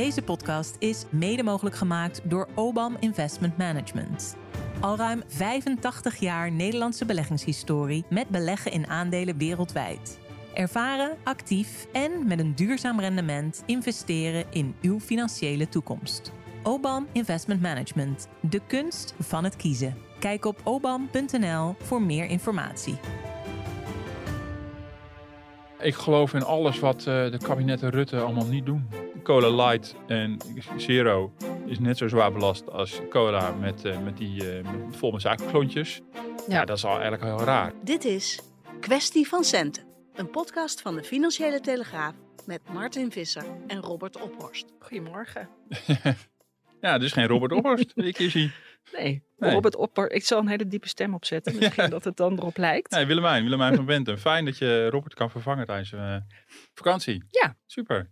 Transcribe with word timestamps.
Deze 0.00 0.22
podcast 0.22 0.76
is 0.78 1.04
mede 1.10 1.42
mogelijk 1.42 1.76
gemaakt 1.76 2.20
door 2.24 2.48
Obam 2.54 2.96
Investment 3.00 3.56
Management. 3.58 4.36
Al 4.80 4.96
ruim 4.96 5.22
85 5.26 6.16
jaar 6.16 6.52
Nederlandse 6.52 7.04
beleggingshistorie 7.04 8.04
met 8.08 8.28
beleggen 8.28 8.72
in 8.72 8.86
aandelen 8.86 9.38
wereldwijd. 9.38 10.18
Ervaren, 10.54 11.16
actief 11.24 11.86
en 11.92 12.26
met 12.26 12.38
een 12.38 12.54
duurzaam 12.54 13.00
rendement 13.00 13.62
investeren 13.66 14.44
in 14.50 14.74
uw 14.82 15.00
financiële 15.00 15.68
toekomst. 15.68 16.32
Obam 16.62 17.06
Investment 17.12 17.60
Management, 17.60 18.28
de 18.40 18.60
kunst 18.66 19.14
van 19.18 19.44
het 19.44 19.56
kiezen. 19.56 19.96
Kijk 20.18 20.44
op 20.44 20.60
obam.nl 20.64 21.74
voor 21.78 22.02
meer 22.02 22.26
informatie. 22.26 22.98
Ik 25.80 25.94
geloof 25.94 26.34
in 26.34 26.44
alles 26.44 26.78
wat 26.78 26.98
uh, 26.98 27.04
de 27.04 27.38
kabinetten 27.42 27.90
Rutte 27.90 28.20
allemaal 28.20 28.46
niet 28.46 28.66
doen. 28.66 28.99
Cola 29.22 29.66
Light 29.66 29.94
en 30.06 30.36
Zero 30.76 31.32
is 31.66 31.78
net 31.78 31.96
zo 31.96 32.08
zwaar 32.08 32.32
belast 32.32 32.70
als 32.70 33.00
cola 33.08 33.52
met, 33.52 33.84
uh, 33.84 34.02
met 34.02 34.16
die 34.16 34.60
uh, 34.60 34.68
vol 34.90 35.10
met 35.10 35.20
suikerklontjes. 35.20 36.00
Ja. 36.14 36.22
ja, 36.48 36.64
dat 36.64 36.76
is 36.76 36.84
al 36.84 36.92
eigenlijk 36.92 37.22
heel 37.22 37.40
raar. 37.40 37.72
Dit 37.84 38.04
is 38.04 38.40
Kwestie 38.80 39.28
van 39.28 39.44
Centen. 39.44 39.84
Een 40.14 40.30
podcast 40.30 40.80
van 40.80 40.96
de 40.96 41.04
Financiële 41.04 41.60
Telegraaf 41.60 42.14
met 42.46 42.60
Martin 42.72 43.12
Visser 43.12 43.44
en 43.66 43.80
Robert 43.80 44.22
Ophorst. 44.22 44.72
Goedemorgen. 44.78 45.48
ja, 46.80 46.98
dus 46.98 47.12
geen 47.12 47.26
Robert 47.26 47.52
Ophorst. 47.52 47.92
Ik 47.94 48.18
is 48.18 48.34
hij. 48.34 48.52
Nee, 48.92 49.22
nee. 49.38 49.52
Robert 49.52 49.76
Ophorst. 49.76 50.12
Ik 50.12 50.24
zal 50.24 50.38
een 50.38 50.48
hele 50.48 50.66
diepe 50.66 50.88
stem 50.88 51.14
opzetten. 51.14 51.56
Misschien 51.58 51.82
ja. 51.84 51.90
dat 51.90 52.04
het 52.04 52.16
dan 52.16 52.32
erop 52.38 52.56
lijkt. 52.56 52.90
Nee, 52.90 53.06
Willemijn, 53.06 53.42
Willemijn 53.42 53.74
van 53.74 53.84
Benten. 53.84 54.18
Fijn 54.18 54.44
dat 54.44 54.58
je 54.58 54.90
Robert 54.90 55.14
kan 55.14 55.30
vervangen 55.30 55.66
tijdens 55.66 55.92
uh, 55.92 56.16
vakantie. 56.74 57.24
Ja. 57.30 57.56
Super. 57.66 58.10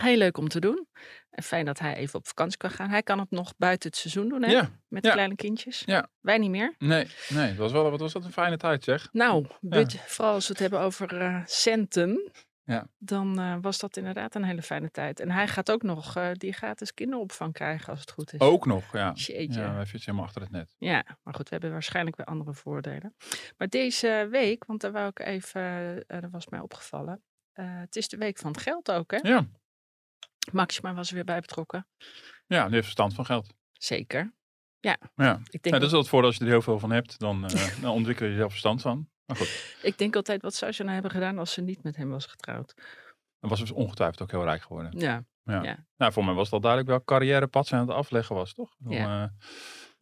Heel 0.00 0.16
leuk 0.16 0.38
om 0.38 0.48
te 0.48 0.60
doen. 0.60 0.86
En 1.30 1.42
fijn 1.42 1.64
dat 1.64 1.78
hij 1.78 1.94
even 1.94 2.18
op 2.18 2.26
vakantie 2.26 2.58
kan 2.58 2.70
gaan. 2.70 2.88
Hij 2.88 3.02
kan 3.02 3.18
het 3.18 3.30
nog 3.30 3.52
buiten 3.56 3.90
het 3.90 3.98
seizoen 3.98 4.28
doen, 4.28 4.42
hè? 4.42 4.50
Ja. 4.50 4.70
Met 4.88 5.04
ja. 5.04 5.12
kleine 5.12 5.34
kindjes. 5.34 5.82
Ja. 5.86 6.08
Wij 6.20 6.38
niet 6.38 6.50
meer. 6.50 6.74
Nee, 6.78 7.08
nee. 7.28 7.48
Het 7.48 7.56
was 7.56 7.72
wel, 7.72 7.90
wat 7.90 8.00
was 8.00 8.12
dat 8.12 8.24
een 8.24 8.32
fijne 8.32 8.56
tijd, 8.56 8.84
zeg. 8.84 9.08
Nou, 9.12 9.46
budget, 9.60 10.00
vooral 10.00 10.34
als 10.34 10.46
we 10.46 10.52
het 10.52 10.62
hebben 10.62 10.80
over 10.80 11.22
uh, 11.22 11.40
centen. 11.44 12.30
Ja. 12.64 12.86
Dan 12.98 13.40
uh, 13.40 13.56
was 13.60 13.78
dat 13.78 13.96
inderdaad 13.96 14.34
een 14.34 14.44
hele 14.44 14.62
fijne 14.62 14.90
tijd. 14.90 15.20
En 15.20 15.30
hij 15.30 15.48
gaat 15.48 15.70
ook 15.70 15.82
nog 15.82 16.16
uh, 16.16 16.30
die 16.32 16.52
gratis 16.52 16.94
kinderopvang 16.94 17.52
krijgen 17.52 17.88
als 17.88 18.00
het 18.00 18.10
goed 18.10 18.32
is. 18.32 18.40
Ook 18.40 18.66
nog, 18.66 18.92
ja. 18.92 19.12
Jeetje. 19.12 19.60
Ja, 19.60 19.74
wij 19.74 19.84
zitten 19.84 20.00
helemaal 20.00 20.24
achter 20.24 20.42
het 20.42 20.50
net. 20.50 20.74
Ja, 20.78 21.04
maar 21.22 21.34
goed, 21.34 21.44
we 21.44 21.50
hebben 21.50 21.70
waarschijnlijk 21.72 22.16
weer 22.16 22.26
andere 22.26 22.54
voordelen. 22.54 23.14
Maar 23.56 23.68
deze 23.68 24.28
week, 24.30 24.64
want 24.64 24.80
daar 24.80 24.92
wou 24.92 25.08
ik 25.08 25.18
even, 25.18 25.94
dat 26.06 26.30
was 26.30 26.48
mij 26.48 26.60
opgevallen. 26.60 27.22
het 27.52 27.96
is 27.96 28.08
de 28.08 28.16
week 28.16 28.38
van 28.38 28.50
het 28.50 28.60
geld 28.60 28.90
ook, 28.90 29.10
hè? 29.10 29.18
Ja. 29.22 29.46
Maxima 30.52 30.94
was 30.94 31.08
er 31.08 31.14
weer 31.14 31.24
bij 31.24 31.40
betrokken. 31.40 31.86
Ja, 32.46 32.62
die 32.62 32.72
heeft 32.72 32.84
verstand 32.84 33.14
van 33.14 33.26
geld. 33.26 33.54
Zeker. 33.72 34.32
Ja. 34.80 34.96
ja. 35.14 35.40
Ik 35.50 35.62
denk 35.62 35.64
ja, 35.64 35.70
dat 35.70 35.82
is 35.82 35.90
wel 35.90 36.00
het 36.00 36.08
voordeel 36.08 36.28
als 36.28 36.38
je 36.38 36.44
er 36.44 36.50
heel 36.50 36.62
veel 36.62 36.78
van 36.78 36.90
hebt, 36.90 37.18
dan, 37.18 37.44
uh, 37.44 37.80
dan 37.82 37.92
ontwikkel 37.92 38.26
je 38.26 38.36
zelf 38.36 38.50
verstand 38.50 38.82
van. 38.82 39.08
Maar 39.26 39.36
goed. 39.36 39.78
Ik 39.82 39.98
denk 39.98 40.16
altijd 40.16 40.42
wat 40.42 40.54
zou 40.54 40.72
ze 40.72 40.82
nou 40.82 40.94
hebben 40.94 41.10
gedaan 41.10 41.38
als 41.38 41.52
ze 41.52 41.60
niet 41.60 41.82
met 41.82 41.96
hem 41.96 42.10
was 42.10 42.26
getrouwd. 42.26 42.74
Dan 43.40 43.50
was 43.50 43.62
ze 43.62 43.74
ongetwijfeld 43.74 44.22
ook 44.22 44.30
heel 44.30 44.44
rijk 44.44 44.62
geworden. 44.62 44.98
Ja. 44.98 45.24
Ja. 45.44 45.62
ja. 45.62 45.86
Nou, 45.96 46.12
voor 46.12 46.24
mij 46.24 46.34
was 46.34 46.44
het 46.44 46.52
al 46.52 46.60
duidelijk 46.60 46.90
welk 46.90 47.04
carrièrepad 47.04 47.66
ze 47.66 47.74
aan 47.74 47.80
het 47.80 47.96
afleggen 47.96 48.34
was, 48.34 48.52
toch? 48.52 48.74
Ja. 48.88 49.22
Uh, 49.22 49.28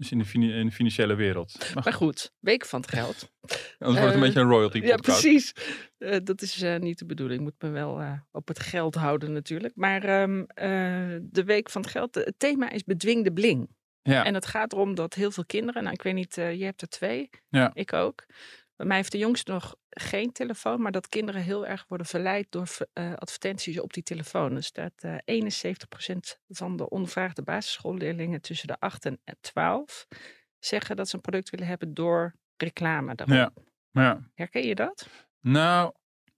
dus 0.01 0.11
in 0.11 0.19
de, 0.19 0.55
in 0.55 0.67
de, 0.67 0.73
financiële 0.73 1.15
wereld. 1.15 1.59
Maar, 1.75 1.85
maar 1.85 1.93
goed, 1.93 2.33
week 2.39 2.67
van 2.67 2.81
het 2.81 2.91
geld. 2.91 3.33
Anders 3.41 3.59
uh, 3.79 3.89
wordt 3.89 4.05
het 4.05 4.15
een 4.15 4.21
beetje 4.21 4.41
een 4.41 4.49
royalty 4.49 4.81
podcast. 4.81 5.07
Ja, 5.07 5.13
precies. 5.13 5.53
Uh, 5.99 6.17
dat 6.25 6.43
is 6.43 6.63
uh, 6.63 6.77
niet 6.77 6.99
de 6.99 7.07
bedoeling. 7.07 7.39
Ik 7.39 7.45
moet 7.45 7.63
me 7.63 7.69
wel 7.71 8.03
op 8.33 8.49
het 8.49 8.59
geld 8.59 8.95
houden 8.95 9.33
natuurlijk. 9.33 9.77
Maar 9.77 10.23
um, 10.23 10.47
de 11.23 11.45
week 11.45 11.71
van 11.71 11.83
het 11.83 11.91
geld, 11.91 12.15
het 12.15 12.35
thema 12.37 12.71
is 12.71 12.85
bedwingde 12.85 13.33
bling. 13.33 13.69
Ja. 14.03 14.25
En 14.25 14.35
het 14.35 14.47
gaat 14.47 14.73
erom 14.73 14.95
dat 14.95 15.15
heel 15.15 15.31
veel 15.31 15.45
kinderen, 15.47 15.83
nou 15.83 15.95
ik 15.95 16.03
weet 16.03 16.15
niet, 16.15 16.35
je 16.35 16.65
hebt 16.65 16.83
er 16.83 16.89
twee, 16.89 17.31
ja. 17.49 17.71
ik 17.75 17.93
ook. 17.93 18.25
Bij 18.81 18.89
mij 18.89 18.99
heeft 18.99 19.13
de 19.13 19.19
jongste 19.19 19.53
nog 19.53 19.77
geen 19.89 20.33
telefoon, 20.33 20.81
maar 20.81 20.93
dat 20.93 21.09
kinderen 21.09 21.43
heel 21.43 21.67
erg 21.67 21.85
worden 21.89 22.07
verleid 22.07 22.47
door 22.51 22.69
uh, 22.95 23.15
advertenties 23.15 23.81
op 23.81 23.93
die 23.93 24.03
telefoon. 24.03 24.57
Er 24.57 24.63
staat 24.63 25.05
uh, 25.05 25.17
71% 25.17 26.39
van 26.49 26.77
de 26.77 26.89
ondervraagde 26.89 27.43
basisschoolleerlingen 27.43 28.41
tussen 28.41 28.69
de 28.69 28.79
8 28.79 29.05
en 29.05 29.21
12 29.41 30.07
zeggen 30.59 30.97
dat 30.97 31.09
ze 31.09 31.15
een 31.15 31.21
product 31.21 31.51
willen 31.51 31.67
hebben 31.67 31.95
door 31.95 32.35
reclame. 32.57 33.15
Ja. 33.25 33.53
Ja. 33.91 34.31
Herken 34.35 34.67
je 34.67 34.75
dat? 34.75 35.09
Nou, 35.41 35.93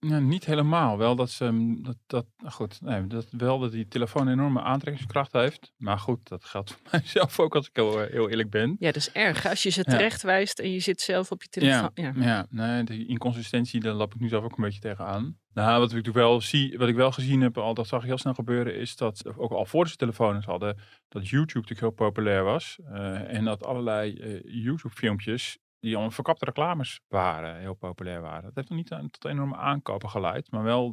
ja, 0.07 0.19
niet 0.19 0.45
helemaal. 0.45 0.97
Wel 0.97 1.15
dat 1.15 1.29
ze, 1.29 1.75
dat, 1.81 1.97
dat, 2.07 2.25
goed, 2.53 2.81
nee, 2.81 3.07
dat, 3.07 3.27
wel 3.31 3.59
dat 3.59 3.71
die 3.71 3.87
telefoon 3.87 4.27
een 4.27 4.33
enorme 4.33 4.61
aantrekkingskracht 4.61 5.33
heeft. 5.33 5.73
Maar 5.77 5.99
goed, 5.99 6.27
dat 6.27 6.45
geldt 6.45 6.71
voor 6.71 6.79
mijzelf 6.91 7.39
ook 7.39 7.55
als 7.55 7.67
ik 7.67 7.75
heel, 7.75 7.99
heel 7.99 8.29
eerlijk 8.29 8.49
ben. 8.49 8.75
Ja, 8.79 8.85
dat 8.85 8.95
is 8.95 9.11
erg. 9.11 9.45
Als 9.45 9.63
je 9.63 9.69
ze 9.69 9.83
terecht 9.83 10.21
ja. 10.21 10.27
wijst 10.27 10.59
en 10.59 10.71
je 10.71 10.79
zit 10.79 11.01
zelf 11.01 11.31
op 11.31 11.41
je 11.41 11.49
telefoon. 11.49 11.91
Ja, 11.93 12.13
ja. 12.15 12.23
ja 12.23 12.45
nee, 12.49 12.83
die 12.83 13.07
inconsistentie, 13.07 13.79
daar 13.79 13.93
lap 13.93 14.13
ik 14.13 14.19
nu 14.19 14.27
zelf 14.27 14.43
ook 14.43 14.57
een 14.57 14.63
beetje 14.63 14.79
tegenaan. 14.79 15.37
Nou, 15.53 15.79
wat 15.79 15.93
ik 15.93 16.07
wel 16.07 16.41
zie, 16.41 16.77
wat 16.77 16.87
ik 16.87 16.95
wel 16.95 17.11
gezien 17.11 17.41
heb, 17.41 17.57
al 17.57 17.73
dat 17.73 17.87
zag 17.87 18.01
ik 18.01 18.07
heel 18.07 18.17
snel 18.17 18.33
gebeuren, 18.33 18.75
is 18.75 18.95
dat 18.95 19.37
ook 19.37 19.51
al 19.51 19.65
voor 19.65 19.87
ze 19.87 19.95
telefoons 19.95 20.45
hadden, 20.45 20.77
dat 21.07 21.29
YouTube 21.29 21.59
natuurlijk 21.59 21.79
heel 21.79 22.07
populair 22.07 22.43
was. 22.43 22.79
Uh, 22.89 23.33
en 23.33 23.45
dat 23.45 23.65
allerlei 23.65 24.13
uh, 24.13 24.63
YouTube-filmpjes 24.63 25.57
die 25.83 26.09
verkapte 26.11 26.45
reclames 26.45 27.01
waren, 27.07 27.59
heel 27.59 27.73
populair 27.73 28.21
waren. 28.21 28.43
Dat 28.43 28.55
heeft 28.55 28.69
nog 28.69 28.77
niet 28.77 28.91
aan, 28.91 29.09
tot 29.09 29.25
enorme 29.25 29.55
aankopen 29.55 30.09
geleid, 30.09 30.51
maar 30.51 30.63
wel 30.63 30.87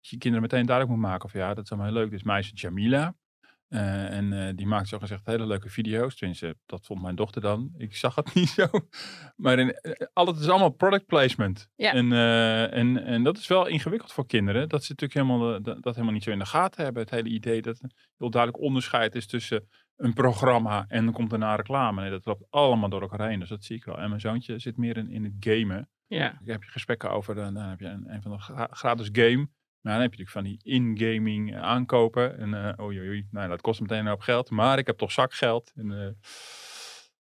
dat 0.00 0.10
je 0.10 0.18
kinderen 0.18 0.42
meteen 0.42 0.66
duidelijk 0.66 0.96
moet 0.96 1.08
maken 1.08 1.24
of 1.24 1.32
ja, 1.32 1.54
dat 1.54 1.64
is 1.64 1.70
allemaal 1.70 1.90
heel 1.90 1.98
leuk. 1.98 2.10
Dit 2.10 2.18
is 2.18 2.24
meisje 2.24 2.54
Jamila. 2.54 3.14
Uh, 3.68 4.10
en 4.10 4.32
uh, 4.32 4.48
die 4.54 4.66
maakt 4.66 4.88
zo 4.88 4.98
gezegd 4.98 5.26
hele 5.26 5.46
leuke 5.46 5.68
video's. 5.68 6.16
Tenminste, 6.16 6.56
dat 6.66 6.86
vond 6.86 7.02
mijn 7.02 7.14
dochter 7.14 7.42
dan. 7.42 7.74
Ik 7.76 7.96
zag 7.96 8.14
het 8.14 8.34
niet 8.34 8.48
zo. 8.48 8.68
Maar 9.36 9.58
in, 9.58 9.78
uh, 9.82 9.92
al 10.12 10.26
het 10.26 10.38
is 10.38 10.48
allemaal 10.48 10.70
product 10.70 11.06
placement. 11.06 11.68
Ja. 11.76 11.92
En, 11.92 12.12
en, 12.72 13.04
en 13.04 13.22
dat 13.22 13.38
is 13.38 13.46
wel 13.46 13.66
ingewikkeld 13.66 14.12
voor 14.12 14.26
kinderen. 14.26 14.68
Dat 14.68 14.84
ze 14.84 14.92
natuurlijk 14.92 15.28
helemaal, 15.28 15.62
dat, 15.62 15.82
dat 15.82 15.94
helemaal 15.94 16.14
niet 16.14 16.22
zo 16.22 16.30
in 16.30 16.38
de 16.38 16.46
gaten 16.46 16.84
hebben. 16.84 17.02
Het 17.02 17.10
hele 17.10 17.28
idee 17.28 17.62
dat 17.62 17.78
er 17.78 17.90
heel 18.18 18.30
duidelijk 18.30 18.62
onderscheid 18.62 19.14
is 19.14 19.26
tussen 19.26 19.68
een 19.96 20.12
programma 20.12 20.84
en 20.88 21.04
dan 21.04 21.14
komt 21.14 21.30
daarna 21.30 21.54
reclame. 21.54 22.00
Nee, 22.00 22.10
dat 22.10 22.24
loopt 22.24 22.46
allemaal 22.50 22.88
door 22.88 23.00
elkaar 23.00 23.28
heen. 23.28 23.40
Dus 23.40 23.48
dat 23.48 23.64
zie 23.64 23.76
ik 23.76 23.84
wel. 23.84 23.98
En 23.98 24.08
mijn 24.08 24.20
zoontje 24.20 24.58
zit 24.58 24.76
meer 24.76 24.96
in, 24.96 25.10
in 25.10 25.24
het 25.24 25.34
gamen. 25.40 25.88
Ja. 26.06 26.38
Ik 26.40 26.46
heb 26.46 26.62
je 26.62 26.70
gesprekken 26.70 27.10
over, 27.10 27.34
dan, 27.34 27.56
heb 27.56 27.80
je 27.80 27.86
een, 27.86 28.12
een 28.12 28.22
van 28.22 28.30
de 28.30 28.38
gra 28.38 28.68
gratis 28.70 29.08
game. 29.12 29.48
Maar 29.88 29.96
dan 29.96 30.06
heb 30.06 30.14
je 30.14 30.24
natuurlijk 30.24 30.46
van 30.62 30.72
die 30.72 30.74
in-gaming 30.74 31.56
aankopen. 31.56 32.38
En 32.38 32.48
uh, 32.48 32.84
oei, 32.84 33.00
oei, 33.00 33.26
nou, 33.30 33.48
dat 33.48 33.60
kost 33.60 33.80
meteen 33.80 33.98
een 33.98 34.06
hoop 34.06 34.20
geld. 34.20 34.50
Maar 34.50 34.78
ik 34.78 34.86
heb 34.86 34.98
toch 34.98 35.12
zakgeld. 35.12 35.72
En, 35.76 35.90
uh, 35.90 36.06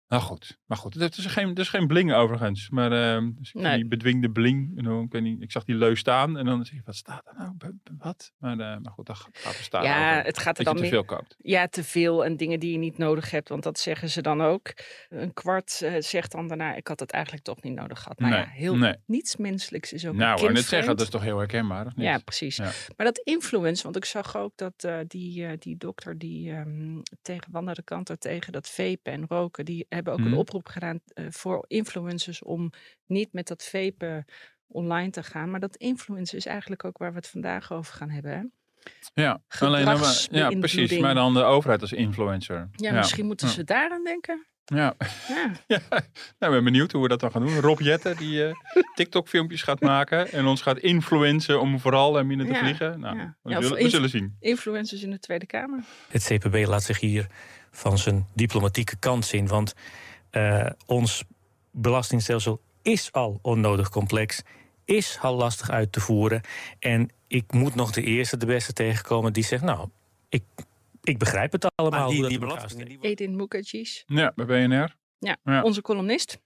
nou 0.07 0.21
goed, 0.21 0.57
maar 0.65 0.77
goed. 0.77 0.93
Het 0.93 1.17
is 1.17 1.25
geen, 1.25 1.47
het 1.49 1.59
is 1.59 1.69
geen 1.69 1.87
bling 1.87 2.13
overigens. 2.13 2.69
Maar 2.69 2.91
uh, 3.21 3.29
dus 3.37 3.53
ik 3.53 3.61
Nee. 3.61 3.75
die 3.75 3.87
bedwingde 3.87 4.29
bling. 4.31 4.77
En 4.77 5.01
ik, 5.03 5.11
weet 5.11 5.21
niet, 5.21 5.41
ik 5.41 5.51
zag 5.51 5.63
die 5.63 5.75
leus 5.75 5.99
staan. 5.99 6.37
En 6.37 6.45
dan 6.45 6.65
zeg 6.65 6.75
je, 6.75 6.81
wat 6.85 6.95
staat 6.95 7.25
er 7.27 7.33
nou? 7.37 7.53
Wat? 7.97 8.31
Maar, 8.37 8.51
uh, 8.51 8.57
maar 8.57 8.91
goed, 8.91 9.05
dat 9.05 9.15
gaat 9.17 9.57
er 9.57 9.63
staan 9.63 9.83
Ja, 9.83 10.11
over. 10.11 10.25
het 10.25 10.37
gaat 10.37 10.57
er 10.57 10.63
Dat 10.63 10.73
dan 10.73 10.83
te 10.83 10.89
veel 10.89 11.05
koopt. 11.05 11.35
Ja, 11.37 11.67
te 11.67 11.83
veel 11.83 12.25
en 12.25 12.37
dingen 12.37 12.59
die 12.59 12.71
je 12.71 12.77
niet 12.77 12.97
nodig 12.97 13.31
hebt, 13.31 13.49
want 13.49 13.63
dat 13.63 13.79
zeggen 13.79 14.09
ze 14.09 14.21
dan 14.21 14.41
ook. 14.41 14.73
Een 15.09 15.33
kwart 15.33 15.81
eh, 15.81 15.93
zegt 15.99 16.31
dan 16.31 16.47
daarna, 16.47 16.75
ik 16.75 16.87
had 16.87 16.99
het 16.99 17.11
eigenlijk 17.11 17.43
toch 17.43 17.61
niet 17.61 17.73
nodig 17.75 17.99
gehad. 18.01 18.19
Nou 18.19 18.31
Nee, 18.31 18.41
ja, 18.41 18.47
heel, 18.49 18.75
nee. 18.75 18.95
niets 19.05 19.35
menselijks 19.35 19.93
is 19.93 20.05
ook 20.07 20.13
Nou, 20.15 20.29
net 20.29 20.39
kindvreemd. 20.39 20.65
zeggen, 20.67 20.87
dat 20.95 21.01
is 21.01 21.09
toch 21.09 21.21
heel 21.21 21.37
herkenbaar, 21.37 21.85
of 21.85 21.95
niet? 21.95 22.05
Ja, 22.05 22.17
precies. 22.17 22.55
Ja. 22.55 22.71
Maar 22.97 23.05
dat 23.05 23.17
influence, 23.23 23.83
want 23.83 23.95
ik 23.95 24.05
zag 24.05 24.37
ook 24.37 24.51
dat 24.55 24.73
eh, 24.83 24.97
die, 25.07 25.45
eh, 25.45 25.51
die 25.59 25.77
dokter 25.77 26.17
die 26.17 26.51
ehm, 26.51 27.01
tegen 27.21 27.51
Wanda 27.51 27.73
de 27.73 27.83
Kanter 27.83 28.17
tegen 28.17 28.51
dat 28.53 28.69
vapen 28.69 29.11
en 29.13 29.25
roken, 29.27 29.65
die 29.65 29.85
hebben 29.97 30.13
ook 30.13 30.19
Mhm. 30.19 30.27
een 30.31 30.37
oproep 30.37 30.67
gedaan 30.67 30.99
eh, 31.13 31.25
voor 31.29 31.65
influencers 31.67 32.43
om 32.43 32.71
niet 33.05 33.33
met 33.33 33.47
dat 33.47 33.63
vapen 33.71 34.25
online 34.67 35.09
te 35.09 35.23
gaan. 35.23 35.51
Maar 35.51 35.59
dat 35.59 35.75
influence 35.75 36.35
is 36.35 36.45
eigenlijk 36.45 36.83
ook 36.85 36.97
waar 36.97 37.09
we 37.11 37.17
het 37.17 37.27
vandaag 37.27 37.71
over 37.71 37.93
gaan 37.93 38.09
hebben. 38.09 38.31
Hè? 38.31 38.41
Ja, 39.23 39.41
alleen, 39.59 39.85
dan 39.85 39.99
maar- 39.99 40.27
ja, 40.31 40.49
precies. 40.49 40.97
Maar 40.99 41.15
dan 41.15 41.33
de 41.33 41.43
overheid 41.43 41.81
als 41.81 41.91
influencer. 41.93 42.69
Ja, 42.71 42.91
misschien 42.93 43.25
moeten 43.25 43.47
Ja. 43.47 43.53
ze 43.53 43.63
daaraan 43.63 44.03
denken. 44.03 44.45
Ja. 44.65 44.93
Ja. 45.27 45.51
Ja, 45.67 45.79
nou, 46.39 46.53
ben 46.53 46.63
benieuwd 46.63 46.91
hoe 46.91 47.01
we 47.01 47.07
dat 47.07 47.19
dan 47.19 47.31
gaan 47.31 47.45
doen. 47.45 47.59
Rob 47.59 47.79
Jetten 47.79 48.17
die 48.17 48.45
eh, 48.47 48.53
TikTok-filmpjes 48.95 49.61
gaat 49.61 49.79
maken 49.93 50.31
en 50.31 50.45
ons 50.45 50.61
gaat 50.61 50.77
influencen 50.77 51.61
om 51.61 51.79
vooral 51.79 52.19
en 52.19 52.27
minder 52.27 52.45
te 52.47 52.53
Ja, 52.53 52.59
vliegen. 52.59 52.99
Nou, 52.99 53.17
ja. 53.17 53.35
we, 53.41 53.51
zullen, 53.61 53.77
we 53.83 53.89
zullen 53.89 54.09
zien. 54.09 54.35
Influencers 54.39 55.03
in 55.03 55.11
de 55.11 55.19
Tweede 55.19 55.45
Kamer. 55.45 55.83
Het 56.09 56.23
CPB 56.23 56.65
laat 56.67 56.83
zich 56.83 56.99
hier 56.99 57.27
van 57.77 57.97
zijn 57.97 58.27
diplomatieke 58.33 58.95
kant 58.97 59.25
zien. 59.25 59.47
Want 59.47 59.73
eh, 60.29 60.69
ons 60.85 61.23
belastingstelsel 61.71 62.61
is 62.81 63.11
al 63.11 63.39
onnodig 63.41 63.89
complex, 63.89 64.41
is 64.85 65.17
al 65.21 65.35
lastig 65.35 65.69
uit 65.69 65.91
te 65.91 65.99
voeren. 65.99 66.41
En 66.79 67.09
ik 67.27 67.51
moet 67.51 67.75
nog 67.75 67.91
de 67.91 68.03
eerste, 68.03 68.37
de 68.37 68.45
beste 68.45 68.73
tegenkomen 68.73 69.33
die 69.33 69.43
zegt: 69.43 69.63
Nou, 69.63 69.89
ik, 70.29 70.43
ik 71.03 71.17
begrijp 71.17 71.51
het 71.51 71.71
allemaal. 71.75 72.11
hoe 72.11 72.21
dat 72.21 72.31
in 72.31 72.41
elkaar 72.41 72.69
steekt." 72.69 73.03
Edin. 73.03 73.47
Ja, 74.05 74.31
bij 74.35 74.45
BNR. 74.45 74.95
Ja, 75.19 75.37
Ja. 75.43 75.61
onze 75.63 75.81
columnist. 75.81 76.39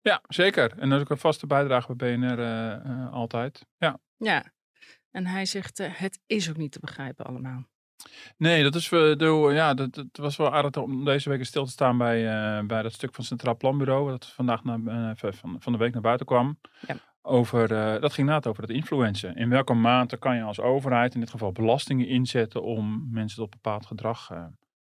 Ja, 0.00 0.22
zeker. 0.28 0.78
En 0.78 0.88
dat 0.88 0.98
is 0.98 1.04
ook 1.04 1.10
een 1.10 1.18
vaste 1.18 1.46
bijdrage 1.46 1.94
bij 1.94 2.16
BNR 2.18 2.38
eh, 2.38 2.72
eh, 2.72 3.12
altijd. 3.12 3.66
Ja. 3.78 3.98
Ja. 4.16 4.52
En 5.10 5.26
hij 5.26 5.46
zegt, 5.46 5.78
het 5.78 6.20
is 6.26 6.50
ook 6.50 6.56
niet 6.56 6.72
te 6.72 6.80
begrijpen 6.80 7.24
allemaal. 7.24 7.70
Nee, 8.36 8.62
dat 8.62 8.74
is 8.74 8.88
we- 8.88 9.14
de, 9.18 9.50
ja, 9.54 9.74
dat, 9.74 9.94
dat 9.94 10.06
was 10.12 10.36
wel 10.36 10.52
aardig 10.54 10.76
om 10.82 11.04
deze 11.04 11.28
week 11.28 11.44
stil 11.44 11.64
te 11.64 11.70
staan 11.70 11.98
bij, 11.98 12.18
eh, 12.58 12.64
bij 12.66 12.82
dat 12.82 12.92
stuk 12.92 13.08
van 13.10 13.18
het 13.18 13.26
Centraal 13.28 13.56
Planbureau. 13.56 14.10
Dat 14.10 14.26
vandaag 14.26 14.64
naar, 14.64 14.80
eh, 14.86 15.10
van, 15.32 15.56
van 15.58 15.72
de 15.72 15.78
week 15.78 15.92
naar 15.92 16.02
buiten 16.02 16.26
kwam. 16.26 16.58
Ja. 16.86 16.96
Over, 17.22 17.72
eh, 17.72 17.90
dat 18.00 18.12
ging 18.12 18.16
inderdaad 18.18 18.46
over 18.46 18.62
het 18.62 18.72
influencen. 18.72 19.36
In 19.36 19.48
welke 19.48 19.74
mate 19.74 20.16
kan 20.16 20.36
je 20.36 20.42
als 20.42 20.60
overheid 20.60 21.14
in 21.14 21.20
dit 21.20 21.30
geval 21.30 21.52
belastingen 21.52 22.06
inzetten 22.08 22.62
om 22.62 23.08
mensen 23.10 23.38
tot 23.38 23.50
bepaald 23.50 23.86
gedrag 23.86 24.30
eh, 24.30 24.44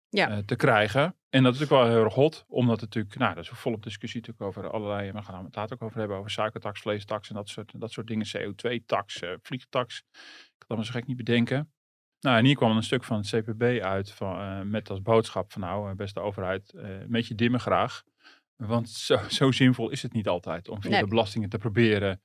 Ja. 0.08 0.28
eh, 0.30 0.38
te 0.38 0.56
krijgen. 0.56 1.14
En 1.30 1.42
dat 1.42 1.54
is 1.54 1.58
natuurlijk 1.60 1.88
wel 1.88 1.96
heel 1.96 2.04
erg 2.04 2.14
hot, 2.14 2.44
omdat 2.48 2.80
het 2.80 2.94
natuurlijk, 2.94 3.16
nou, 3.18 3.34
dat 3.34 3.44
is 3.44 3.50
volop 3.50 3.82
discussie 3.82 4.20
natuurlijk 4.20 4.46
over 4.48 4.70
allerlei, 4.70 5.12
we 5.12 5.22
gaan 5.22 5.44
het 5.44 5.54
later 5.56 5.74
ook 5.76 5.82
over 5.82 5.98
hebben, 5.98 6.16
over 6.16 6.30
suikertax, 6.30 6.80
vleestax 6.80 7.28
en 7.28 7.34
dat 7.34 7.48
soort, 7.48 7.80
dat 7.80 7.92
soort 7.92 8.06
dingen, 8.06 8.26
CO2-tax, 8.26 9.20
eh 9.22 9.30
vliegtax. 9.42 10.02
Ik 10.12 10.54
kan 10.58 10.66
dat 10.68 10.76
maar 10.76 10.86
zo 10.86 10.92
gek 10.92 11.06
niet 11.06 11.16
bedenken. 11.16 11.70
Nou, 12.26 12.38
en 12.38 12.44
hier 12.44 12.56
kwam 12.56 12.76
een 12.76 12.82
stuk 12.82 13.04
van 13.04 13.16
het 13.16 13.26
CPB 13.26 13.62
uit 13.82 14.12
van, 14.12 14.40
eh, 14.40 14.60
met 14.60 14.90
als 14.90 15.02
boodschap 15.02 15.52
van 15.52 15.60
nou, 15.60 15.90
eh, 15.90 15.96
beste 15.96 16.20
overheid, 16.20 16.72
eh, 16.72 17.00
een 17.00 17.10
beetje 17.10 17.34
dimmen 17.34 17.60
graag. 17.60 18.02
Want 18.56 18.90
zo, 18.90 19.18
zo 19.38 19.50
zinvol 19.52 19.90
is 19.90 20.02
het 20.02 20.12
niet 20.12 20.28
altijd 20.28 20.68
om 20.68 20.82
via 20.82 20.90
Nee. 20.90 21.00
de 21.00 21.06
belastingen 21.06 21.48
te 21.48 21.58
proberen 21.58 22.22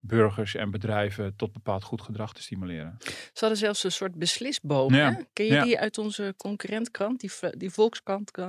burgers 0.00 0.54
en 0.54 0.70
bedrijven 0.70 1.36
tot 1.36 1.52
bepaald 1.52 1.82
goed 1.82 2.02
gedrag 2.02 2.32
te 2.34 2.42
stimuleren. 2.42 2.96
Ze 2.98 3.10
hadden 3.32 3.58
zelfs 3.58 3.84
een 3.84 3.92
soort 3.92 4.14
beslisboom. 4.14 4.94
Ja, 4.94 5.12
Hè? 5.12 5.22
Ken 5.32 5.46
je 5.46 5.52
ja. 5.52 5.64
die 5.64 5.78
uit 5.78 5.98
onze 5.98 6.34
concurrentkrant? 6.36 7.20
Die, 7.20 7.30
die 7.50 7.70
Volkskrant. 7.70 8.30
eh, 8.30 8.44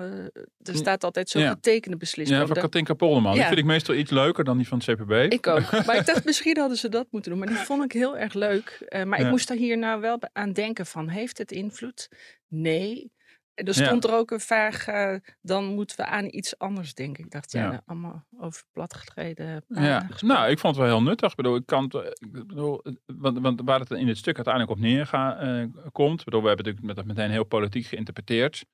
er 0.62 0.76
staat 0.76 1.04
altijd 1.04 1.30
zo'n 1.30 1.42
Ja. 1.42 1.50
getekende 1.50 1.98
beslisboom. 1.98 2.40
Ja, 2.40 2.46
van 2.46 2.56
Katinka 2.56 2.94
Polderman. 2.94 3.34
Die 3.34 3.44
vind 3.44 3.58
ik 3.58 3.66
meestal 3.66 3.96
iets 3.96 4.12
leuker 4.12 4.44
dan 4.44 4.58
die 4.58 4.68
van 4.68 4.82
het 4.86 4.88
CPB. 5.00 5.32
Ik 5.34 5.48
ook. 5.48 5.72
Maar 5.86 5.96
ik 5.98 6.06
dacht, 6.06 6.26
misschien 6.26 6.58
hadden 6.58 6.78
ze 6.78 6.90
dat 6.90 7.08
moeten 7.12 7.32
doen. 7.32 7.40
Maar 7.40 7.50
die 7.50 7.58
vond 7.58 7.84
ik 7.84 7.92
heel 7.92 8.18
erg 8.18 8.34
leuk. 8.34 8.86
Eh, 8.88 9.04
maar 9.04 9.20
ik 9.20 9.30
moest 9.30 9.48
daar 9.48 9.58
hier 9.58 9.78
nou 9.78 10.02
wel 10.02 10.20
aan 10.34 10.54
denken 10.54 10.86
van, 10.86 11.08
heeft 11.10 11.38
het 11.38 11.52
invloed? 11.52 12.10
Nee. 12.48 13.12
En 13.60 13.66
er 13.66 13.80
Ja. 13.80 13.86
stond 13.86 14.04
er 14.04 14.14
ook 14.14 14.32
een 14.32 14.40
vraag, 14.40 14.88
eh, 14.88 15.16
dan 15.42 15.66
moeten 15.66 15.96
we 15.98 16.06
aan 16.06 16.26
iets 16.32 16.58
anders 16.58 16.94
denken. 16.94 17.24
Ik 17.24 17.32
dacht, 17.32 17.52
ja, 17.52 17.62
Ja. 17.62 17.70
nou, 17.70 17.82
allemaal 17.86 18.26
over 18.40 18.64
platgetreden 18.72 19.64
Ja, 19.68 20.08
nou, 20.20 20.50
ik 20.50 20.60
vond 20.60 20.76
het 20.76 20.86
wel 20.86 20.96
heel 20.96 21.04
nuttig. 21.08 21.30
Ik 21.30 21.36
bedoel, 21.36 21.56
ik 21.56 21.66
kan, 21.66 21.84
het, 21.84 22.18
ik 22.22 22.32
bedoel, 22.32 22.80
het- 22.84 23.00
want, 23.06 23.40
want 23.40 23.62
waar 23.66 23.80
het 23.80 23.92
in 23.92 24.06
dit 24.06 24.18
stuk 24.18 24.36
uiteindelijk 24.36 24.74
op 24.76 24.80
neerkomt. 24.80 26.24
Bedoel, 26.24 26.42
we 26.42 26.48
hebben 26.48 26.66
natuurlijk 26.66 26.96
met, 26.96 27.06
meteen 27.06 27.32
heel 27.32 27.44
politiek 27.44 27.86
geïnterpreteerd. 27.86 28.66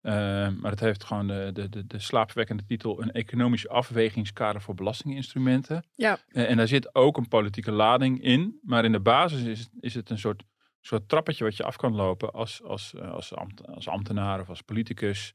Eh, 0.00 0.12
maar 0.48 0.70
het 0.70 0.80
heeft 0.80 1.04
gewoon 1.04 1.26
de, 1.26 1.50
de, 1.52 1.68
de, 1.68 1.86
de 1.86 1.98
slaapverwekkende 1.98 2.64
titel: 2.64 3.02
een 3.02 3.12
economisch 3.12 3.68
afwegingskader 3.68 4.62
voor 4.62 4.74
belastinginstrumenten. 4.74 5.84
Ja. 5.94 6.18
Eh, 6.28 6.50
en 6.50 6.56
daar 6.56 6.68
zit 6.68 6.94
ook 6.94 7.16
een 7.16 7.28
politieke 7.28 7.70
lading 7.72 8.22
in. 8.22 8.58
Maar 8.62 8.84
in 8.84 8.92
de 8.92 9.00
basis 9.00 9.42
is, 9.42 9.68
is 9.80 9.94
het 9.94 10.10
een 10.10 10.18
soort, 10.18 10.42
soort 10.86 11.08
trappetje 11.08 11.44
wat 11.44 11.56
je 11.56 11.64
af 11.64 11.76
kan 11.76 11.94
lopen 11.94 12.32
als, 12.32 12.62
als, 12.62 12.94
eh, 12.94 13.12
als, 13.12 13.34
ambt- 13.34 13.66
als 13.66 13.88
ambtenaar 13.88 14.40
of 14.40 14.48
als 14.48 14.62
politicus. 14.62 15.32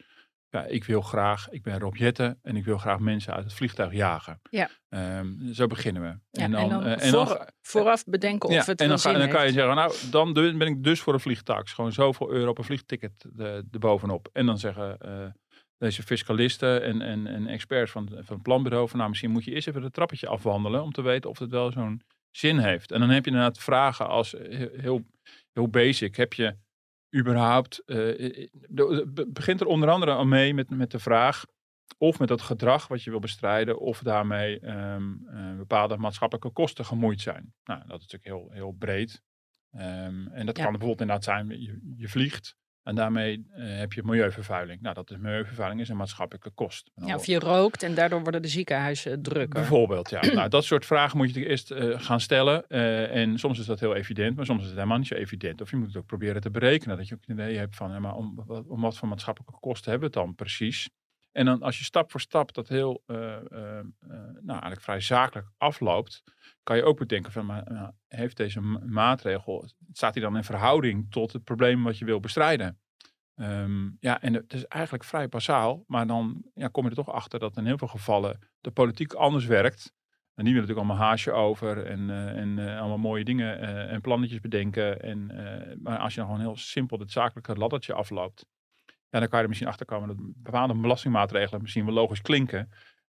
Ja, 0.50 0.66
ik 0.66 0.84
wil 0.84 1.02
graag, 1.02 1.50
ik 1.50 1.64
ben 1.64 1.80
Rob 1.80 1.96
Jetten 1.96 2.40
en 2.42 2.56
ik 2.56 2.66
wil 2.66 2.78
graag 2.78 3.00
mensen 3.00 3.34
uit 3.34 3.44
het 3.44 3.54
vliegtuig 3.54 3.94
jagen. 3.94 4.40
Ja. 4.50 4.70
Ehm, 4.90 5.54
zo 5.54 5.68
beginnen 5.68 6.02
we. 6.02 6.08
Ja, 6.40 6.44
en 6.44 6.52
dan, 6.52 6.84
eh, 6.84 7.06
en 7.06 7.12
dan, 7.12 7.28
voor- 7.28 7.50
vooraf 7.62 8.04
bedenken 8.06 8.50
of 8.50 8.56
ja, 8.56 8.64
het 8.66 8.82
en 8.82 8.88
dan, 8.88 9.00
ga, 9.00 9.14
en 9.14 9.20
dan 9.20 9.30
kan 9.30 9.46
je 9.46 9.52
zeggen, 9.52 9.76
nou, 9.76 9.94
dan 10.12 10.34
ben 10.34 10.62
ik 10.62 10.84
dus 10.84 11.02
voor 11.02 11.14
een 11.14 11.20
vliegtax. 11.20 11.74
Gewoon 11.74 11.92
zoveel 11.92 12.32
euro 12.32 12.50
op 12.50 12.58
een 12.58 12.64
vliegticket 12.64 13.26
de, 13.34 13.66
erbovenop. 13.72 14.30
En 14.34 14.46
dan 14.46 14.58
zeggen 14.58 15.00
eh, 15.00 15.26
deze 15.78 16.04
fiscalisten 16.04 16.84
en, 16.84 17.02
en, 17.02 17.28
en 17.28 17.48
experts 17.48 17.92
van, 17.92 18.08
van 18.10 18.34
het 18.34 18.44
planbureau 18.44 18.88
van, 18.90 18.98
nou, 18.98 19.10
misschien 19.10 19.32
moet 19.32 19.44
je 19.44 19.52
eerst 19.52 19.68
even 19.68 19.84
het 19.84 19.94
trappetje 19.94 20.28
afwandelen 20.28 20.84
om 20.84 20.92
te 20.92 21.02
weten 21.02 21.30
of 21.30 21.40
het 21.40 21.50
wel 21.52 21.72
zo'n 21.72 22.02
zin 22.32 22.58
heeft. 22.58 22.92
En 22.92 23.00
dan 23.00 23.10
heb 23.10 23.26
je 23.26 23.32
inderdaad 23.32 23.60
vragen 23.60 24.08
als 24.08 24.34
eh, 24.36 24.68
heel, 24.82 25.06
heel 25.54 25.68
basic. 25.68 26.16
Heb 26.16 26.34
je 26.34 26.56
überhaupt, 27.16 27.80
eh, 27.86 28.46
begint 29.28 29.62
er 29.62 29.68
onder 29.68 29.90
andere 29.90 30.12
al 30.12 30.26
mee 30.26 30.54
met, 30.54 30.70
met 30.70 30.92
de 30.92 31.00
vraag 31.00 31.46
of 31.98 32.20
met 32.20 32.28
dat 32.28 32.42
gedrag 32.42 32.88
wat 32.88 33.04
je 33.04 33.10
wil 33.10 33.20
bestrijden, 33.20 33.80
of 33.80 34.00
daarmee 34.00 34.60
ehm, 34.60 35.14
eh, 35.28 35.56
bepaalde 35.58 35.98
maatschappelijke 35.98 36.52
kosten 36.52 36.86
gemoeid 36.86 37.22
zijn. 37.22 37.54
Nou, 37.64 37.80
dat 37.88 38.00
is 38.02 38.08
natuurlijk 38.08 38.24
heel, 38.24 38.50
heel 38.52 38.72
breed. 38.72 39.22
Ehm, 39.72 40.28
en 40.28 40.46
dat 40.46 40.58
Ja. 40.58 40.64
kan 40.64 40.72
bijvoorbeeld 40.72 41.02
inderdaad 41.02 41.24
zijn, 41.24 41.62
je, 41.62 41.94
je 41.98 42.08
vliegt 42.08 42.56
en 42.90 42.96
daarmee 42.96 43.46
eh, 43.52 43.78
heb 43.78 43.94
je 43.94 44.04
milieuvervuiling. 44.04 44.82
Nou, 44.82 44.96
dat 44.96 45.12
is 45.12 45.18
milieuvervuiling 45.18 45.82
is 45.82 45.90
een 45.90 45.98
maatschappelijke 45.98 46.50
kost. 46.50 46.92
Ja, 47.06 47.16
of 47.16 47.26
je 47.26 47.40
rookt 47.40 47.84
en 47.84 47.94
daardoor 47.94 48.22
worden 48.22 48.42
de 48.42 48.48
ziekenhuizen 48.48 49.22
drukker. 49.22 49.60
Bijvoorbeeld, 49.60 50.10
ja. 50.10 50.20
nou, 50.34 50.50
dat 50.50 50.64
soort 50.64 50.86
vragen 50.86 51.18
moet 51.18 51.34
je 51.34 51.48
eerst 51.48 51.72
eh, 51.72 52.00
gaan 52.00 52.20
stellen. 52.20 52.68
eh, 52.68 53.16
en 53.16 53.40
soms 53.40 53.60
is 53.60 53.66
dat 53.66 53.80
heel 53.80 53.96
evident, 53.96 54.36
maar 54.36 54.46
soms 54.46 54.62
is 54.62 54.68
het 54.68 54.76
helemaal 54.76 54.98
niet 54.98 55.08
zo 55.08 55.16
evident. 55.16 55.62
Of 55.62 55.70
je 55.70 55.76
moet 55.76 55.88
het 55.88 55.98
ook 55.98 56.06
proberen 56.06 56.42
te 56.42 56.50
berekenen. 56.50 56.98
Dat 56.98 57.08
je 57.08 57.16
ook 57.16 57.22
een 57.26 57.34
idee 57.34 57.58
hebt 57.58 57.76
van, 57.76 57.92
hè, 57.92 58.00
maar 58.00 58.16
om, 58.16 58.46
om 58.68 58.82
wat 58.82 58.98
voor 58.98 59.08
maatschappelijke 59.08 59.60
kosten 59.60 59.92
hebben 59.92 60.10
we 60.10 60.18
het 60.18 60.26
dan 60.26 60.36
precies? 60.36 60.90
En 61.40 61.46
dan 61.46 61.62
als 61.62 61.78
je 61.78 61.84
stap 61.84 62.12
voor 62.12 62.22
stap 62.22 62.54
dat 62.54 62.68
heel, 62.68 63.04
eh, 63.06 63.36
eh, 63.36 63.80
eh, 63.80 63.86
nou 64.40 64.50
eigenlijk 64.50 64.82
vrij 64.82 65.00
zakelijk 65.00 65.48
afloopt, 65.58 66.24
kan 66.64 66.76
je 66.76 66.84
ook 66.84 66.98
bedenken 66.98 67.32
van, 67.32 67.46
maar 67.46 67.64
nou, 67.68 67.92
heeft 68.08 68.38
deze 68.38 68.62
ma- 68.62 68.82
maatregel, 68.86 69.70
staat 69.92 70.14
die 70.14 70.22
dan 70.22 70.38
in 70.38 70.44
verhouding 70.44 71.12
tot 71.12 71.34
het 71.34 71.44
probleem 71.44 71.84
wat 71.84 71.98
je 71.98 72.06
wil 72.06 72.20
bestrijden? 72.20 72.80
Ehm, 73.36 73.90
ja, 74.00 74.22
en 74.22 74.34
het 74.34 74.54
is 74.54 74.66
eigenlijk 74.66 75.04
vrij 75.04 75.30
basaal, 75.30 75.84
maar 75.88 76.08
dan 76.08 76.46
ja, 76.54 76.68
kom 76.68 76.84
je 76.84 76.90
er 76.90 76.96
toch 76.96 77.12
achter 77.12 77.40
dat 77.40 77.58
in 77.58 77.66
heel 77.66 77.78
veel 77.78 77.88
gevallen 77.88 78.40
de 78.62 78.72
politiek 78.72 79.14
anders 79.14 79.46
werkt. 79.46 79.94
En 80.36 80.46
die 80.46 80.54
willen 80.54 80.68
natuurlijk 80.68 80.88
allemaal 80.88 81.08
haasje 81.08 81.32
over 81.32 81.86
en, 81.86 82.10
en 82.36 82.60
allemaal 82.78 82.98
mooie 82.98 83.24
dingen 83.24 83.60
en 83.90 84.02
plannetjes 84.02 84.40
bedenken. 84.40 85.02
En, 85.02 85.26
maar 85.82 85.98
als 85.98 86.14
je 86.14 86.20
dan 86.20 86.30
gewoon 86.30 86.46
heel 86.46 86.58
simpel 86.58 87.00
het 87.00 87.12
zakelijke 87.12 87.56
laddertje 87.56 87.94
afloopt, 87.94 88.46
ja, 89.10 89.20
dan 89.20 89.28
kan 89.28 89.38
je 89.38 89.44
er 89.44 89.48
misschien 89.48 89.70
achter 89.70 89.86
komen 89.86 90.08
dat 90.08 90.18
bepaalde 90.20 90.74
belastingmaatregelen 90.74 91.62
misschien 91.62 91.86
wel 91.86 91.94
logisch 91.94 92.22
klinken. 92.22 92.70